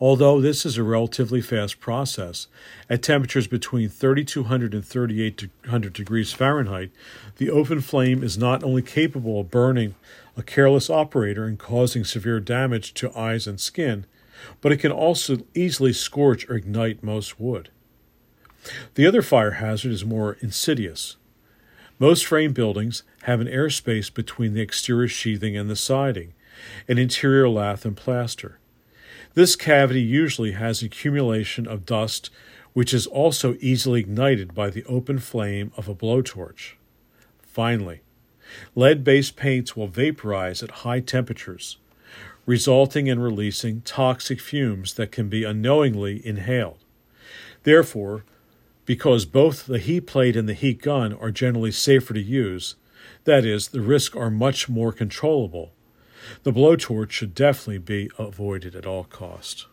Although 0.00 0.40
this 0.40 0.66
is 0.66 0.76
a 0.76 0.82
relatively 0.82 1.40
fast 1.40 1.78
process, 1.78 2.48
at 2.90 3.04
temperatures 3.04 3.46
between 3.46 3.88
3200 3.88 4.74
and 4.74 4.84
3800 4.84 5.92
degrees 5.92 6.32
Fahrenheit, 6.32 6.90
the 7.36 7.50
open 7.50 7.80
flame 7.80 8.24
is 8.24 8.36
not 8.36 8.64
only 8.64 8.82
capable 8.82 9.38
of 9.38 9.50
burning 9.50 9.94
a 10.36 10.42
careless 10.42 10.90
operator 10.90 11.44
and 11.44 11.56
causing 11.56 12.04
severe 12.04 12.40
damage 12.40 12.94
to 12.94 13.16
eyes 13.16 13.46
and 13.46 13.60
skin, 13.60 14.04
but 14.60 14.72
it 14.72 14.78
can 14.78 14.92
also 14.92 15.38
easily 15.54 15.92
scorch 15.92 16.48
or 16.48 16.54
ignite 16.54 17.02
most 17.02 17.40
wood. 17.40 17.70
The 18.94 19.06
other 19.06 19.22
fire 19.22 19.52
hazard 19.52 19.92
is 19.92 20.04
more 20.04 20.36
insidious. 20.40 21.16
Most 21.98 22.26
frame 22.26 22.52
buildings 22.52 23.02
have 23.22 23.40
an 23.40 23.46
airspace 23.46 24.12
between 24.12 24.54
the 24.54 24.60
exterior 24.60 25.08
sheathing 25.08 25.56
and 25.56 25.70
the 25.70 25.76
siding, 25.76 26.34
an 26.88 26.98
interior 26.98 27.48
lath 27.48 27.84
and 27.84 27.96
plaster. 27.96 28.58
This 29.34 29.56
cavity 29.56 30.02
usually 30.02 30.52
has 30.52 30.82
accumulation 30.82 31.66
of 31.66 31.86
dust, 31.86 32.30
which 32.72 32.92
is 32.92 33.06
also 33.06 33.56
easily 33.60 34.00
ignited 34.00 34.54
by 34.54 34.70
the 34.70 34.84
open 34.84 35.18
flame 35.18 35.72
of 35.76 35.88
a 35.88 35.94
blowtorch. 35.94 36.74
Finally, 37.40 38.00
lead 38.74 39.04
based 39.04 39.36
paints 39.36 39.76
will 39.76 39.86
vaporize 39.86 40.62
at 40.62 40.82
high 40.82 41.00
temperatures, 41.00 41.78
resulting 42.46 43.06
in 43.06 43.20
releasing 43.20 43.80
toxic 43.82 44.40
fumes 44.40 44.94
that 44.94 45.12
can 45.12 45.28
be 45.28 45.44
unknowingly 45.44 46.24
inhaled. 46.26 46.84
Therefore, 47.62 48.24
because 48.84 49.24
both 49.24 49.66
the 49.66 49.78
heat 49.78 50.06
plate 50.06 50.36
and 50.36 50.48
the 50.48 50.54
heat 50.54 50.82
gun 50.82 51.12
are 51.14 51.30
generally 51.30 51.70
safer 51.70 52.14
to 52.14 52.20
use, 52.22 52.74
that 53.24 53.44
is, 53.44 53.68
the 53.68 53.80
risks 53.80 54.16
are 54.16 54.30
much 54.30 54.68
more 54.68 54.92
controllable, 54.92 55.72
the 56.42 56.52
blowtorch 56.52 57.10
should 57.10 57.34
definitely 57.34 57.78
be 57.78 58.10
avoided 58.18 58.74
at 58.74 58.86
all 58.86 59.04
costs. 59.04 59.66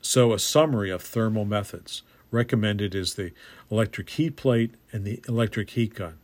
So, 0.00 0.32
a 0.32 0.38
summary 0.38 0.90
of 0.90 1.02
thermal 1.02 1.44
methods 1.44 2.02
recommended 2.30 2.94
is 2.94 3.14
the 3.14 3.32
electric 3.70 4.10
heat 4.10 4.36
plate 4.36 4.74
and 4.92 5.04
the 5.04 5.22
electric 5.28 5.70
heat 5.70 5.94
gun. 5.94 6.18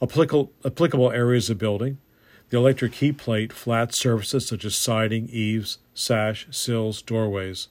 Applicable, 0.00 0.52
applicable 0.64 1.12
areas 1.12 1.48
of 1.50 1.58
building 1.58 1.98
the 2.52 2.58
electric 2.58 2.96
heat 2.96 3.16
plate, 3.16 3.50
flat 3.50 3.94
surfaces 3.94 4.46
such 4.46 4.62
as 4.66 4.76
siding, 4.76 5.26
eaves, 5.30 5.78
sash, 5.94 6.46
sills, 6.50 7.00
doorways. 7.00 7.68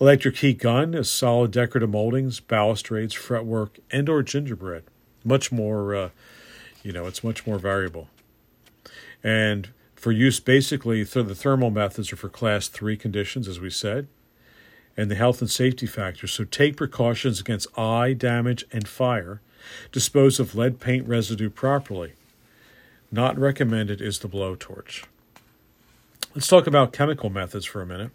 Electric 0.00 0.36
heat 0.38 0.58
gun 0.58 0.94
is 0.94 1.08
solid 1.08 1.52
decorative 1.52 1.90
moldings, 1.90 2.40
balustrades, 2.40 3.14
fretwork, 3.14 3.78
and 3.92 4.08
or 4.08 4.24
gingerbread. 4.24 4.82
Much 5.22 5.52
more, 5.52 5.94
uh, 5.94 6.10
you 6.82 6.90
know, 6.90 7.06
it's 7.06 7.22
much 7.22 7.46
more 7.46 7.58
variable 7.58 8.08
and 9.22 9.68
for 9.94 10.12
use 10.12 10.40
basically 10.40 11.02
the 11.02 11.34
thermal 11.34 11.70
methods 11.70 12.12
are 12.12 12.16
for 12.16 12.28
class 12.28 12.68
3 12.68 12.96
conditions 12.96 13.48
as 13.48 13.58
we 13.58 13.70
said 13.70 14.06
and 14.96 15.10
the 15.10 15.14
health 15.14 15.40
and 15.40 15.50
safety 15.50 15.86
factors 15.86 16.32
so 16.32 16.44
take 16.44 16.76
precautions 16.76 17.40
against 17.40 17.66
eye 17.78 18.12
damage 18.12 18.64
and 18.72 18.86
fire 18.86 19.40
dispose 19.90 20.38
of 20.38 20.54
lead 20.54 20.78
paint 20.78 21.06
residue 21.06 21.50
properly 21.50 22.12
not 23.10 23.38
recommended 23.38 24.00
is 24.00 24.18
the 24.18 24.28
blowtorch 24.28 25.04
let's 26.34 26.48
talk 26.48 26.66
about 26.66 26.92
chemical 26.92 27.30
methods 27.30 27.64
for 27.64 27.80
a 27.80 27.86
minute 27.86 28.10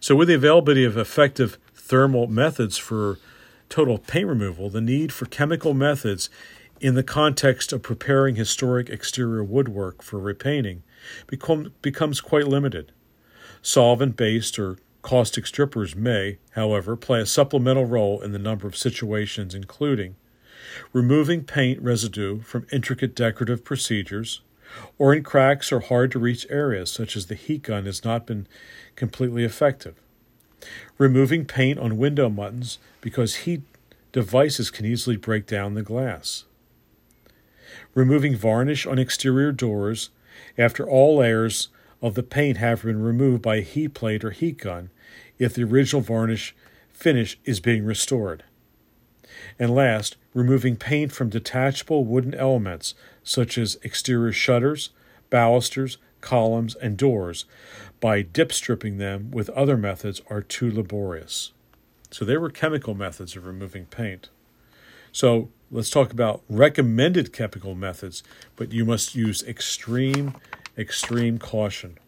so 0.00 0.14
with 0.14 0.28
the 0.28 0.34
availability 0.34 0.84
of 0.84 0.96
effective 0.96 1.58
thermal 1.74 2.26
methods 2.26 2.76
for 2.78 3.18
total 3.68 3.98
paint 3.98 4.26
removal 4.26 4.70
the 4.70 4.80
need 4.80 5.12
for 5.12 5.26
chemical 5.26 5.74
methods 5.74 6.30
in 6.80 6.94
the 6.94 7.02
context 7.02 7.72
of 7.72 7.82
preparing 7.82 8.36
historic 8.36 8.90
exterior 8.90 9.42
woodwork 9.42 10.02
for 10.02 10.18
repainting 10.18 10.82
become, 11.26 11.72
becomes 11.82 12.20
quite 12.20 12.46
limited. 12.46 12.92
Solvent 13.62 14.16
based 14.16 14.58
or 14.58 14.78
caustic 15.02 15.46
strippers 15.46 15.96
may, 15.96 16.38
however, 16.50 16.96
play 16.96 17.20
a 17.20 17.26
supplemental 17.26 17.84
role 17.84 18.20
in 18.20 18.32
the 18.32 18.38
number 18.38 18.66
of 18.66 18.76
situations, 18.76 19.54
including 19.54 20.16
removing 20.92 21.44
paint 21.44 21.80
residue 21.80 22.40
from 22.40 22.66
intricate 22.72 23.14
decorative 23.14 23.64
procedures, 23.64 24.40
or 24.98 25.14
in 25.14 25.22
cracks 25.22 25.72
or 25.72 25.80
hard 25.80 26.10
to 26.12 26.18
reach 26.18 26.46
areas 26.50 26.90
such 26.90 27.16
as 27.16 27.26
the 27.26 27.34
heat 27.34 27.62
gun 27.62 27.86
has 27.86 28.04
not 28.04 28.26
been 28.26 28.46
completely 28.94 29.44
effective. 29.44 29.94
Removing 30.98 31.44
paint 31.44 31.78
on 31.78 31.98
window 31.98 32.28
muntins 32.28 32.78
because 33.00 33.36
heat 33.36 33.62
devices 34.12 34.70
can 34.70 34.86
easily 34.86 35.16
break 35.16 35.46
down 35.46 35.74
the 35.74 35.82
glass 35.82 36.44
removing 37.94 38.36
varnish 38.36 38.86
on 38.86 38.98
exterior 38.98 39.50
doors 39.50 40.10
after 40.56 40.88
all 40.88 41.16
layers 41.16 41.68
of 42.02 42.14
the 42.14 42.22
paint 42.22 42.58
have 42.58 42.82
been 42.82 43.02
removed 43.02 43.42
by 43.42 43.56
a 43.56 43.62
heat 43.62 43.94
plate 43.94 44.22
or 44.22 44.30
heat 44.30 44.58
gun 44.58 44.90
if 45.38 45.54
the 45.54 45.64
original 45.64 46.02
varnish 46.02 46.54
finish 46.90 47.38
is 47.44 47.58
being 47.58 47.84
restored. 47.84 48.44
And 49.58 49.74
last, 49.74 50.16
removing 50.34 50.76
paint 50.76 51.12
from 51.12 51.30
detachable 51.30 52.04
wooden 52.04 52.34
elements 52.34 52.94
such 53.22 53.56
as 53.56 53.78
exterior 53.82 54.32
shutters, 54.32 54.90
balusters, 55.30 55.98
columns, 56.20 56.74
and 56.74 56.96
doors 56.96 57.44
by 58.00 58.22
dip 58.22 58.52
stripping 58.52 58.98
them 58.98 59.30
with 59.30 59.48
other 59.50 59.76
methods 59.76 60.20
are 60.28 60.42
too 60.42 60.70
laborious. 60.70 61.52
So 62.10 62.24
there 62.24 62.40
were 62.40 62.50
chemical 62.50 62.94
methods 62.94 63.36
of 63.36 63.46
removing 63.46 63.86
paint. 63.86 64.28
So 65.12 65.48
let's 65.70 65.90
talk 65.90 66.12
about 66.12 66.42
recommended 66.48 67.32
chemical 67.32 67.74
methods, 67.74 68.22
but 68.54 68.72
you 68.72 68.84
must 68.84 69.14
use 69.14 69.42
extreme, 69.44 70.34
extreme 70.76 71.38
caution. 71.38 71.98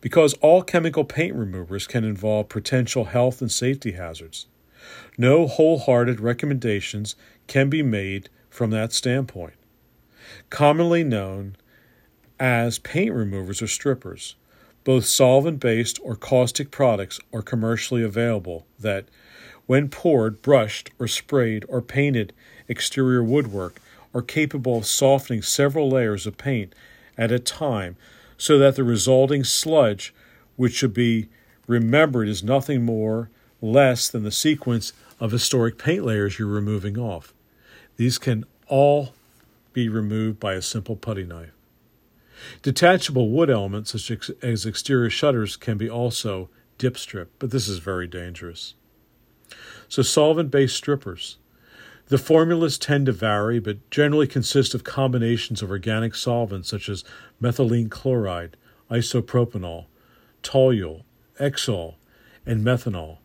Because 0.00 0.34
all 0.34 0.62
chemical 0.62 1.04
paint 1.04 1.34
removers 1.34 1.86
can 1.86 2.04
involve 2.04 2.48
potential 2.48 3.06
health 3.06 3.40
and 3.40 3.50
safety 3.50 3.92
hazards, 3.92 4.46
no 5.18 5.46
wholehearted 5.46 6.20
recommendations 6.20 7.16
can 7.46 7.68
be 7.68 7.82
made 7.82 8.28
from 8.50 8.70
that 8.70 8.92
standpoint. 8.92 9.54
Commonly 10.50 11.04
known 11.04 11.56
as 12.38 12.78
paint 12.78 13.12
removers 13.12 13.62
or 13.62 13.66
strippers, 13.66 14.34
both 14.84 15.04
solvent 15.04 15.58
based 15.60 15.98
or 16.02 16.16
caustic 16.16 16.70
products 16.70 17.18
are 17.32 17.42
commercially 17.42 18.02
available 18.02 18.66
that 18.78 19.06
when 19.66 19.88
poured, 19.88 20.42
brushed, 20.42 20.90
or 20.98 21.08
sprayed, 21.08 21.64
or 21.68 21.82
painted 21.82 22.32
exterior 22.68 23.22
woodwork, 23.22 23.80
are 24.14 24.22
capable 24.22 24.78
of 24.78 24.86
softening 24.86 25.42
several 25.42 25.90
layers 25.90 26.26
of 26.26 26.38
paint 26.38 26.72
at 27.18 27.32
a 27.32 27.38
time 27.38 27.96
so 28.38 28.58
that 28.58 28.76
the 28.76 28.84
resulting 28.84 29.42
sludge, 29.44 30.14
which 30.56 30.74
should 30.74 30.94
be 30.94 31.28
remembered, 31.66 32.28
is 32.28 32.44
nothing 32.44 32.84
more 32.84 33.28
less 33.60 34.08
than 34.08 34.22
the 34.22 34.30
sequence 34.30 34.92
of 35.18 35.32
historic 35.32 35.78
paint 35.78 36.04
layers 36.04 36.38
you're 36.38 36.48
removing 36.48 36.98
off. 36.98 37.32
These 37.96 38.18
can 38.18 38.44
all 38.68 39.14
be 39.72 39.88
removed 39.88 40.38
by 40.40 40.54
a 40.54 40.62
simple 40.62 40.96
putty 40.96 41.24
knife. 41.24 41.52
Detachable 42.62 43.30
wood 43.30 43.50
elements, 43.50 43.92
such 43.92 44.30
as 44.42 44.66
exterior 44.66 45.10
shutters, 45.10 45.56
can 45.56 45.78
be 45.78 45.88
also 45.88 46.48
dip 46.78 46.98
stripped, 46.98 47.38
but 47.38 47.50
this 47.50 47.68
is 47.68 47.78
very 47.78 48.06
dangerous. 48.06 48.74
So, 49.88 50.02
solvent 50.02 50.50
based 50.50 50.76
strippers. 50.76 51.38
The 52.08 52.18
formulas 52.18 52.78
tend 52.78 53.06
to 53.06 53.12
vary, 53.12 53.58
but 53.58 53.90
generally 53.90 54.26
consist 54.26 54.74
of 54.74 54.84
combinations 54.84 55.62
of 55.62 55.70
organic 55.70 56.14
solvents 56.14 56.68
such 56.68 56.88
as 56.88 57.04
methylene 57.42 57.90
chloride, 57.90 58.56
isopropanol, 58.90 59.86
toluol, 60.42 61.02
Exol, 61.40 61.94
and 62.44 62.64
methanol. 62.64 63.18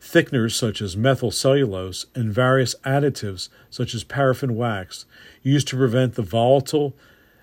Thickeners 0.00 0.52
such 0.52 0.80
as 0.80 0.96
methyl 0.96 1.30
cellulose 1.30 2.06
and 2.14 2.32
various 2.32 2.74
additives 2.84 3.48
such 3.68 3.94
as 3.94 4.04
paraffin 4.04 4.54
wax 4.54 5.04
used 5.42 5.68
to 5.68 5.76
prevent 5.76 6.14
the 6.14 6.22
volatile 6.22 6.94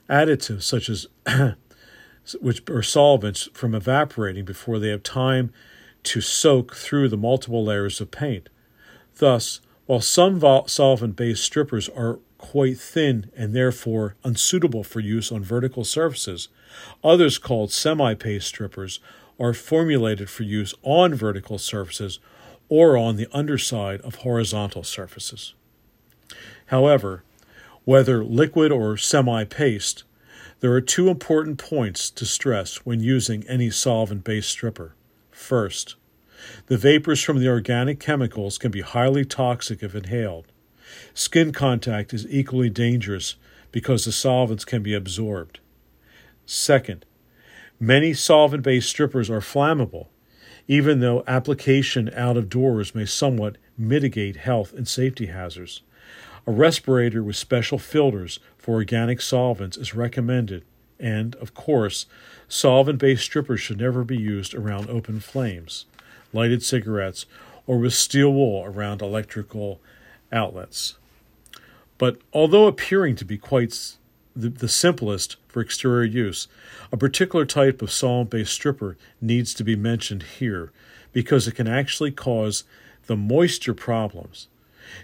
additives 0.10 0.64
such 0.64 0.90
as 0.90 1.08
which 2.42 2.68
are 2.70 2.82
solvents 2.82 3.50
from 3.54 3.76
evaporating 3.76 4.46
before 4.46 4.80
they 4.80 4.90
have 4.90 5.04
time 5.04 5.52
to 6.04 6.22
soak 6.22 6.76
through 6.76 7.10
the 7.10 7.18
multiple 7.18 7.66
layers 7.66 8.00
of 8.00 8.12
paint. 8.12 8.50
Thus, 9.18 9.62
while 9.86 10.02
some 10.02 10.42
solvent 10.68 11.16
based 11.16 11.44
strippers 11.44 11.90
are 11.90 12.20
quite 12.38 12.78
thin 12.78 13.32
and 13.36 13.54
therefore 13.54 14.16
unsuitable 14.24 14.84
for 14.84 15.00
use 15.00 15.32
on 15.32 15.44
vertical 15.44 15.84
surfaces, 15.84 16.48
others 17.04 17.38
called 17.38 17.72
semi 17.72 18.14
paste 18.14 18.48
strippers 18.48 19.00
are 19.40 19.54
formulated 19.54 20.30
for 20.30 20.44
use 20.44 20.74
on 20.84 21.14
vertical 21.14 21.58
surfaces 21.58 22.20
or 22.70 22.98
on 22.98 23.16
the 23.16 23.28
underside 23.32 24.02
of 24.02 24.16
horizontal 24.16 24.84
surfaces. 24.84 25.54
However, 26.68 27.24
whether 27.84 28.24
liquid 28.24 28.72
or 28.72 28.98
semi 28.98 29.44
paste, 29.44 30.04
there 30.60 30.72
are 30.74 30.82
two 30.82 31.10
important 31.10 31.60
points 31.60 32.10
to 32.10 32.26
stress 32.26 32.78
when 32.86 33.00
using 33.00 33.48
any 33.48 33.70
solvent 33.70 34.24
based 34.24 34.50
stripper. 34.50 34.96
First, 35.32 35.96
the 36.68 36.78
vapors 36.78 37.22
from 37.22 37.40
the 37.40 37.48
organic 37.48 38.00
chemicals 38.00 38.58
can 38.58 38.72
be 38.72 38.82
highly 38.82 39.26
toxic 39.26 39.84
if 39.84 39.94
inhaled. 39.94 40.46
Skin 41.14 41.52
contact 41.52 42.14
is 42.14 42.28
equally 42.30 42.70
dangerous 42.70 43.36
because 43.72 44.06
the 44.06 44.12
solvents 44.12 44.66
can 44.66 44.82
be 44.82 44.94
absorbed. 44.94 45.60
Second, 46.46 47.06
many 47.80 48.14
solvent 48.14 48.64
based 48.64 48.90
strippers 48.90 49.30
are 49.30 49.42
flammable, 49.42 50.08
even 50.68 51.00
though 51.00 51.24
application 51.28 52.10
out 52.16 52.38
of 52.38 52.50
doors 52.50 52.96
may 52.96 53.06
somewhat 53.06 53.58
mitigate 53.78 54.38
health 54.38 54.74
and 54.74 54.88
safety 54.88 55.28
hazards. 55.28 55.82
A 56.48 56.52
respirator 56.52 57.24
with 57.24 57.36
special 57.36 57.78
filters 57.80 58.40
for 58.58 58.76
organic 58.76 59.22
solvents 59.22 59.78
is 59.78 59.96
recommended, 59.96 60.64
and, 61.00 61.36
of 61.36 61.54
course, 61.54 62.06
solvent 62.48 63.00
based 63.00 63.24
strippers 63.24 63.62
should 63.62 63.80
never 63.80 64.04
be 64.04 64.18
used 64.18 64.54
around 64.54 64.90
open 64.90 65.20
flames, 65.20 65.86
lighted 66.34 66.64
cigarettes, 66.64 67.26
or 67.68 67.80
with 67.80 67.94
steel 67.94 68.32
wool 68.32 68.64
around 68.64 69.02
electrical 69.02 69.82
outlets. 70.32 70.98
But 71.98 72.18
although 72.34 72.68
appearing 72.68 73.16
to 73.18 73.26
be 73.26 73.38
quite 73.38 73.96
the, 74.36 74.50
the 74.50 74.68
simplest 74.68 75.38
for 75.48 75.62
exterior 75.62 76.04
use, 76.04 76.48
a 76.92 76.98
particular 76.98 77.46
type 77.46 77.82
of 77.82 77.92
solvent 77.92 78.30
based 78.30 78.54
stripper 78.54 78.98
needs 79.22 79.54
to 79.54 79.64
be 79.64 79.76
mentioned 79.76 80.24
here 80.24 80.72
because 81.14 81.48
it 81.48 81.56
can 81.56 81.68
actually 81.68 82.12
cause 82.12 82.66
the 83.06 83.16
moisture 83.16 83.74
problems. 83.74 84.48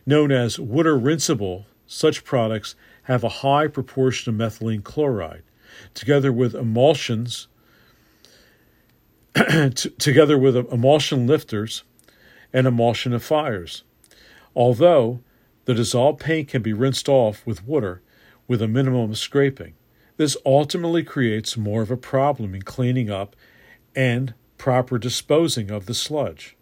Known 0.05 0.31
as 0.31 0.59
water 0.59 0.97
rinsable, 0.97 1.65
such 1.87 2.23
products 2.23 2.75
have 3.03 3.23
a 3.23 3.29
high 3.29 3.67
proportion 3.67 4.33
of 4.33 4.39
methylene 4.39 4.83
chloride, 4.83 5.43
together 5.93 6.31
with 6.31 6.53
emulsions, 6.53 7.47
together 9.73 10.37
with 10.37 10.55
emulsion 10.55 11.25
lifters 11.25 11.83
and 12.53 12.67
emulsifiers. 12.67 13.83
Although 14.55 15.21
the 15.65 15.73
dissolved 15.73 16.19
paint 16.19 16.49
can 16.49 16.61
be 16.61 16.73
rinsed 16.73 17.07
off 17.07 17.45
with 17.45 17.65
water 17.65 18.01
with 18.51 18.61
a 18.61 18.67
minimum 18.67 19.09
of 19.11 19.17
scraping. 19.17 19.75
This 20.17 20.35
ultimately 20.45 21.03
creates 21.03 21.55
more 21.55 21.81
of 21.81 21.89
a 21.89 21.95
problem 21.95 22.53
in 22.53 22.63
cleaning 22.63 23.09
up 23.09 23.33
and 23.95 24.33
proper 24.57 24.97
disposing 24.97 25.71
of 25.71 25.85
the 25.85 25.93
sludge. 25.93 26.57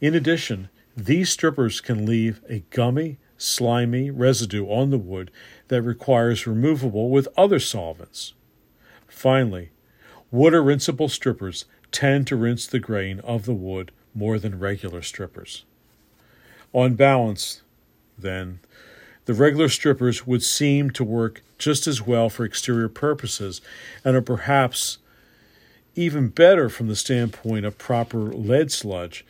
In 0.00 0.16
addition, 0.16 0.68
these 0.96 1.30
strippers 1.30 1.80
can 1.80 2.06
leave 2.06 2.40
a 2.48 2.64
gummy, 2.70 3.18
slimy 3.36 4.10
residue 4.10 4.66
on 4.66 4.90
the 4.90 4.98
wood 4.98 5.30
that 5.68 5.82
requires 5.82 6.44
removable 6.44 7.08
with 7.08 7.28
other 7.36 7.60
solvents. 7.60 8.34
Finally, 9.06 9.70
water 10.32 10.60
rinsable 10.60 11.08
strippers 11.08 11.66
tend 11.92 12.26
to 12.26 12.34
rinse 12.34 12.66
the 12.66 12.80
grain 12.80 13.20
of 13.20 13.44
the 13.44 13.54
wood 13.54 13.92
more 14.12 14.40
than 14.40 14.58
regular 14.58 15.02
strippers. 15.02 15.64
On 16.72 16.94
balance, 16.94 17.62
then, 18.18 18.58
the 19.24 19.34
regular 19.34 19.68
strippers 19.68 20.26
would 20.26 20.42
seem 20.42 20.90
to 20.90 21.04
work 21.04 21.42
just 21.58 21.86
as 21.86 22.02
well 22.02 22.28
for 22.28 22.44
exterior 22.44 22.88
purposes 22.88 23.60
and 24.04 24.16
are 24.16 24.22
perhaps 24.22 24.98
even 25.94 26.28
better 26.28 26.68
from 26.68 26.88
the 26.88 26.96
standpoint 26.96 27.64
of 27.64 27.78
proper 27.78 28.18
lead 28.18 28.72
sludge 28.72 29.24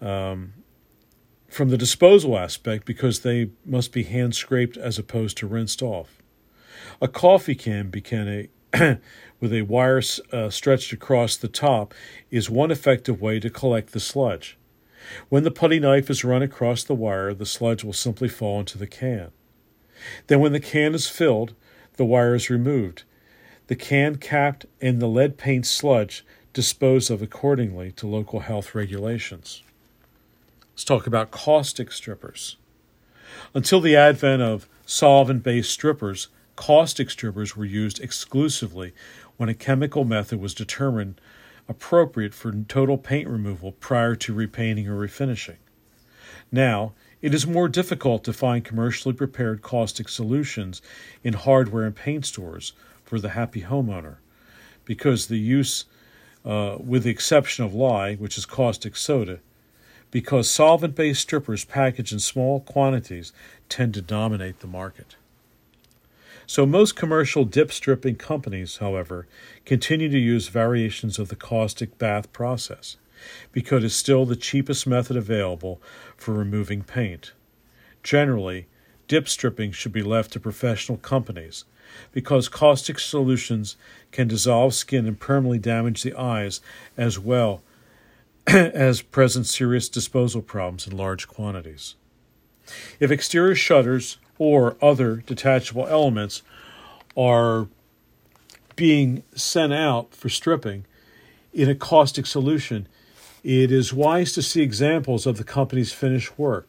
um, 0.00 0.52
from 1.48 1.68
the 1.68 1.78
disposal 1.78 2.38
aspect 2.38 2.86
because 2.86 3.20
they 3.20 3.50
must 3.64 3.92
be 3.92 4.02
hand 4.04 4.34
scraped 4.34 4.76
as 4.76 4.98
opposed 4.98 5.36
to 5.36 5.46
rinsed 5.46 5.82
off. 5.82 6.18
A 7.00 7.08
coffee 7.08 7.54
can 7.54 7.90
became 7.90 8.28
a 8.28 8.48
with 9.40 9.52
a 9.52 9.62
wire 9.62 10.00
uh, 10.32 10.48
stretched 10.48 10.92
across 10.92 11.36
the 11.36 11.48
top 11.48 11.92
is 12.30 12.48
one 12.48 12.70
effective 12.70 13.20
way 13.20 13.38
to 13.38 13.50
collect 13.50 13.92
the 13.92 14.00
sludge. 14.00 14.56
When 15.28 15.44
the 15.44 15.50
putty 15.50 15.80
knife 15.80 16.10
is 16.10 16.24
run 16.24 16.42
across 16.42 16.84
the 16.84 16.94
wire, 16.94 17.34
the 17.34 17.46
sludge 17.46 17.84
will 17.84 17.92
simply 17.92 18.28
fall 18.28 18.60
into 18.60 18.78
the 18.78 18.86
can. 18.86 19.30
Then, 20.26 20.40
when 20.40 20.52
the 20.52 20.60
can 20.60 20.94
is 20.94 21.08
filled, 21.08 21.54
the 21.96 22.04
wire 22.04 22.34
is 22.34 22.50
removed. 22.50 23.04
The 23.68 23.76
can 23.76 24.16
capped 24.16 24.66
and 24.80 25.00
the 25.00 25.06
lead 25.06 25.38
paint 25.38 25.66
sludge 25.66 26.24
disposed 26.52 27.10
of 27.10 27.22
accordingly 27.22 27.92
to 27.92 28.06
local 28.06 28.40
health 28.40 28.74
regulations. 28.74 29.62
Let's 30.72 30.84
talk 30.84 31.06
about 31.06 31.30
caustic 31.30 31.92
strippers. 31.92 32.56
Until 33.54 33.80
the 33.80 33.96
advent 33.96 34.42
of 34.42 34.68
solvent 34.84 35.42
based 35.42 35.70
strippers, 35.70 36.28
caustic 36.56 37.10
strippers 37.10 37.56
were 37.56 37.64
used 37.64 38.00
exclusively 38.00 38.92
when 39.36 39.48
a 39.48 39.54
chemical 39.54 40.04
method 40.04 40.40
was 40.40 40.54
determined 40.54 41.20
appropriate 41.68 42.34
for 42.34 42.52
total 42.52 42.98
paint 42.98 43.28
removal 43.28 43.72
prior 43.72 44.14
to 44.16 44.34
repainting 44.34 44.88
or 44.88 44.96
refinishing. 44.96 45.56
Now, 46.50 46.92
it 47.20 47.32
is 47.32 47.46
more 47.46 47.68
difficult 47.68 48.24
to 48.24 48.32
find 48.32 48.64
commercially 48.64 49.14
prepared 49.14 49.62
caustic 49.62 50.08
solutions 50.08 50.82
in 51.22 51.34
hardware 51.34 51.84
and 51.84 51.94
paint 51.94 52.26
stores 52.26 52.72
for 53.04 53.20
the 53.20 53.30
happy 53.30 53.62
homeowner 53.62 54.16
because 54.84 55.26
the 55.26 55.38
use, 55.38 55.84
uh, 56.44 56.76
with 56.78 57.04
the 57.04 57.10
exception 57.10 57.64
of 57.64 57.74
lye, 57.74 58.16
which 58.16 58.36
is 58.36 58.44
caustic 58.44 58.96
soda, 58.96 59.38
because 60.10 60.50
solvent 60.50 60.94
based 60.94 61.22
strippers 61.22 61.64
packaged 61.64 62.12
in 62.12 62.18
small 62.18 62.60
quantities 62.60 63.32
tend 63.68 63.94
to 63.94 64.02
dominate 64.02 64.60
the 64.60 64.66
market. 64.66 65.16
So, 66.52 66.66
most 66.66 66.96
commercial 66.96 67.46
dip 67.46 67.72
stripping 67.72 68.16
companies, 68.16 68.76
however, 68.76 69.26
continue 69.64 70.10
to 70.10 70.18
use 70.18 70.48
variations 70.48 71.18
of 71.18 71.28
the 71.28 71.34
caustic 71.34 71.96
bath 71.96 72.30
process 72.30 72.98
because 73.52 73.82
it's 73.82 73.94
still 73.94 74.26
the 74.26 74.36
cheapest 74.36 74.86
method 74.86 75.16
available 75.16 75.80
for 76.14 76.34
removing 76.34 76.82
paint. 76.82 77.32
Generally, 78.02 78.66
dip 79.08 79.30
stripping 79.30 79.72
should 79.72 79.94
be 79.94 80.02
left 80.02 80.30
to 80.34 80.40
professional 80.40 80.98
companies 80.98 81.64
because 82.12 82.50
caustic 82.50 82.98
solutions 82.98 83.78
can 84.10 84.28
dissolve 84.28 84.74
skin 84.74 85.06
and 85.06 85.18
permanently 85.18 85.58
damage 85.58 86.02
the 86.02 86.14
eyes 86.14 86.60
as 86.98 87.18
well 87.18 87.62
as 88.46 89.00
present 89.00 89.46
serious 89.46 89.88
disposal 89.88 90.42
problems 90.42 90.86
in 90.86 90.94
large 90.94 91.26
quantities. 91.26 91.94
If 93.00 93.10
exterior 93.10 93.54
shutters 93.54 94.18
or 94.42 94.76
other 94.82 95.18
detachable 95.24 95.86
elements 95.86 96.42
are 97.16 97.68
being 98.74 99.22
sent 99.36 99.72
out 99.72 100.12
for 100.12 100.28
stripping 100.28 100.84
in 101.52 101.70
a 101.70 101.76
caustic 101.76 102.26
solution, 102.26 102.88
it 103.44 103.70
is 103.70 103.92
wise 103.92 104.32
to 104.32 104.42
see 104.42 104.60
examples 104.60 105.26
of 105.26 105.36
the 105.36 105.44
company's 105.44 105.92
finished 105.92 106.36
work. 106.36 106.68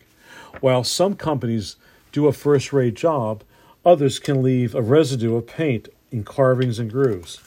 While 0.61 0.83
some 0.83 1.15
companies 1.15 1.75
do 2.11 2.27
a 2.27 2.31
first 2.31 2.71
rate 2.71 2.93
job, 2.93 3.43
others 3.83 4.19
can 4.19 4.43
leave 4.43 4.75
a 4.75 4.81
residue 4.83 5.35
of 5.35 5.47
paint 5.47 5.89
in 6.11 6.23
carvings 6.23 6.77
and 6.77 6.91
grooves. 6.91 7.39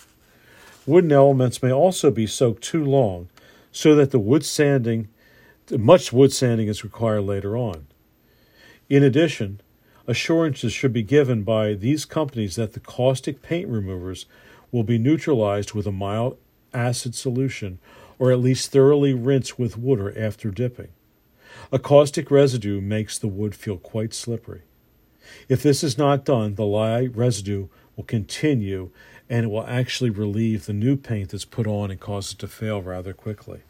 Wooden 0.86 1.12
elements 1.12 1.62
may 1.62 1.72
also 1.72 2.10
be 2.10 2.26
soaked 2.26 2.64
too 2.64 2.84
long 2.84 3.28
so 3.70 3.94
that 3.94 4.10
the 4.10 4.18
wood 4.18 4.44
sanding, 4.44 5.06
much 5.70 6.12
wood 6.12 6.32
sanding 6.32 6.66
is 6.66 6.82
required 6.82 7.22
later 7.22 7.56
on. 7.56 7.86
In 8.88 9.04
addition, 9.04 9.60
assurances 10.06 10.72
should 10.72 10.92
be 10.92 11.02
given 11.02 11.42
by 11.42 11.74
these 11.74 12.04
companies 12.04 12.56
that 12.56 12.72
the 12.72 12.80
caustic 12.80 13.42
paint 13.42 13.68
removers 13.68 14.26
will 14.70 14.84
be 14.84 14.98
neutralized 14.98 15.72
with 15.72 15.86
a 15.86 15.92
mild 15.92 16.36
acid 16.72 17.14
solution 17.14 17.78
or 18.18 18.30
at 18.32 18.40
least 18.40 18.70
thoroughly 18.70 19.12
rinsed 19.12 19.58
with 19.58 19.76
water 19.76 20.16
after 20.18 20.50
dipping. 20.50 20.88
A 21.72 21.78
caustic 21.78 22.30
residue 22.30 22.80
makes 22.80 23.18
the 23.18 23.28
wood 23.28 23.54
feel 23.54 23.76
quite 23.78 24.14
slippery. 24.14 24.62
If 25.48 25.62
this 25.62 25.82
is 25.82 25.98
not 25.98 26.24
done, 26.24 26.54
the 26.54 26.64
lye 26.64 27.06
residue 27.06 27.68
will 27.96 28.04
continue 28.04 28.90
and 29.28 29.44
it 29.44 29.48
will 29.48 29.66
actually 29.66 30.10
relieve 30.10 30.66
the 30.66 30.72
new 30.72 30.96
paint 30.96 31.30
that's 31.30 31.44
put 31.44 31.66
on 31.66 31.90
and 31.90 31.98
cause 31.98 32.32
it 32.32 32.38
to 32.38 32.48
fail 32.48 32.80
rather 32.80 33.12
quickly. 33.12 33.60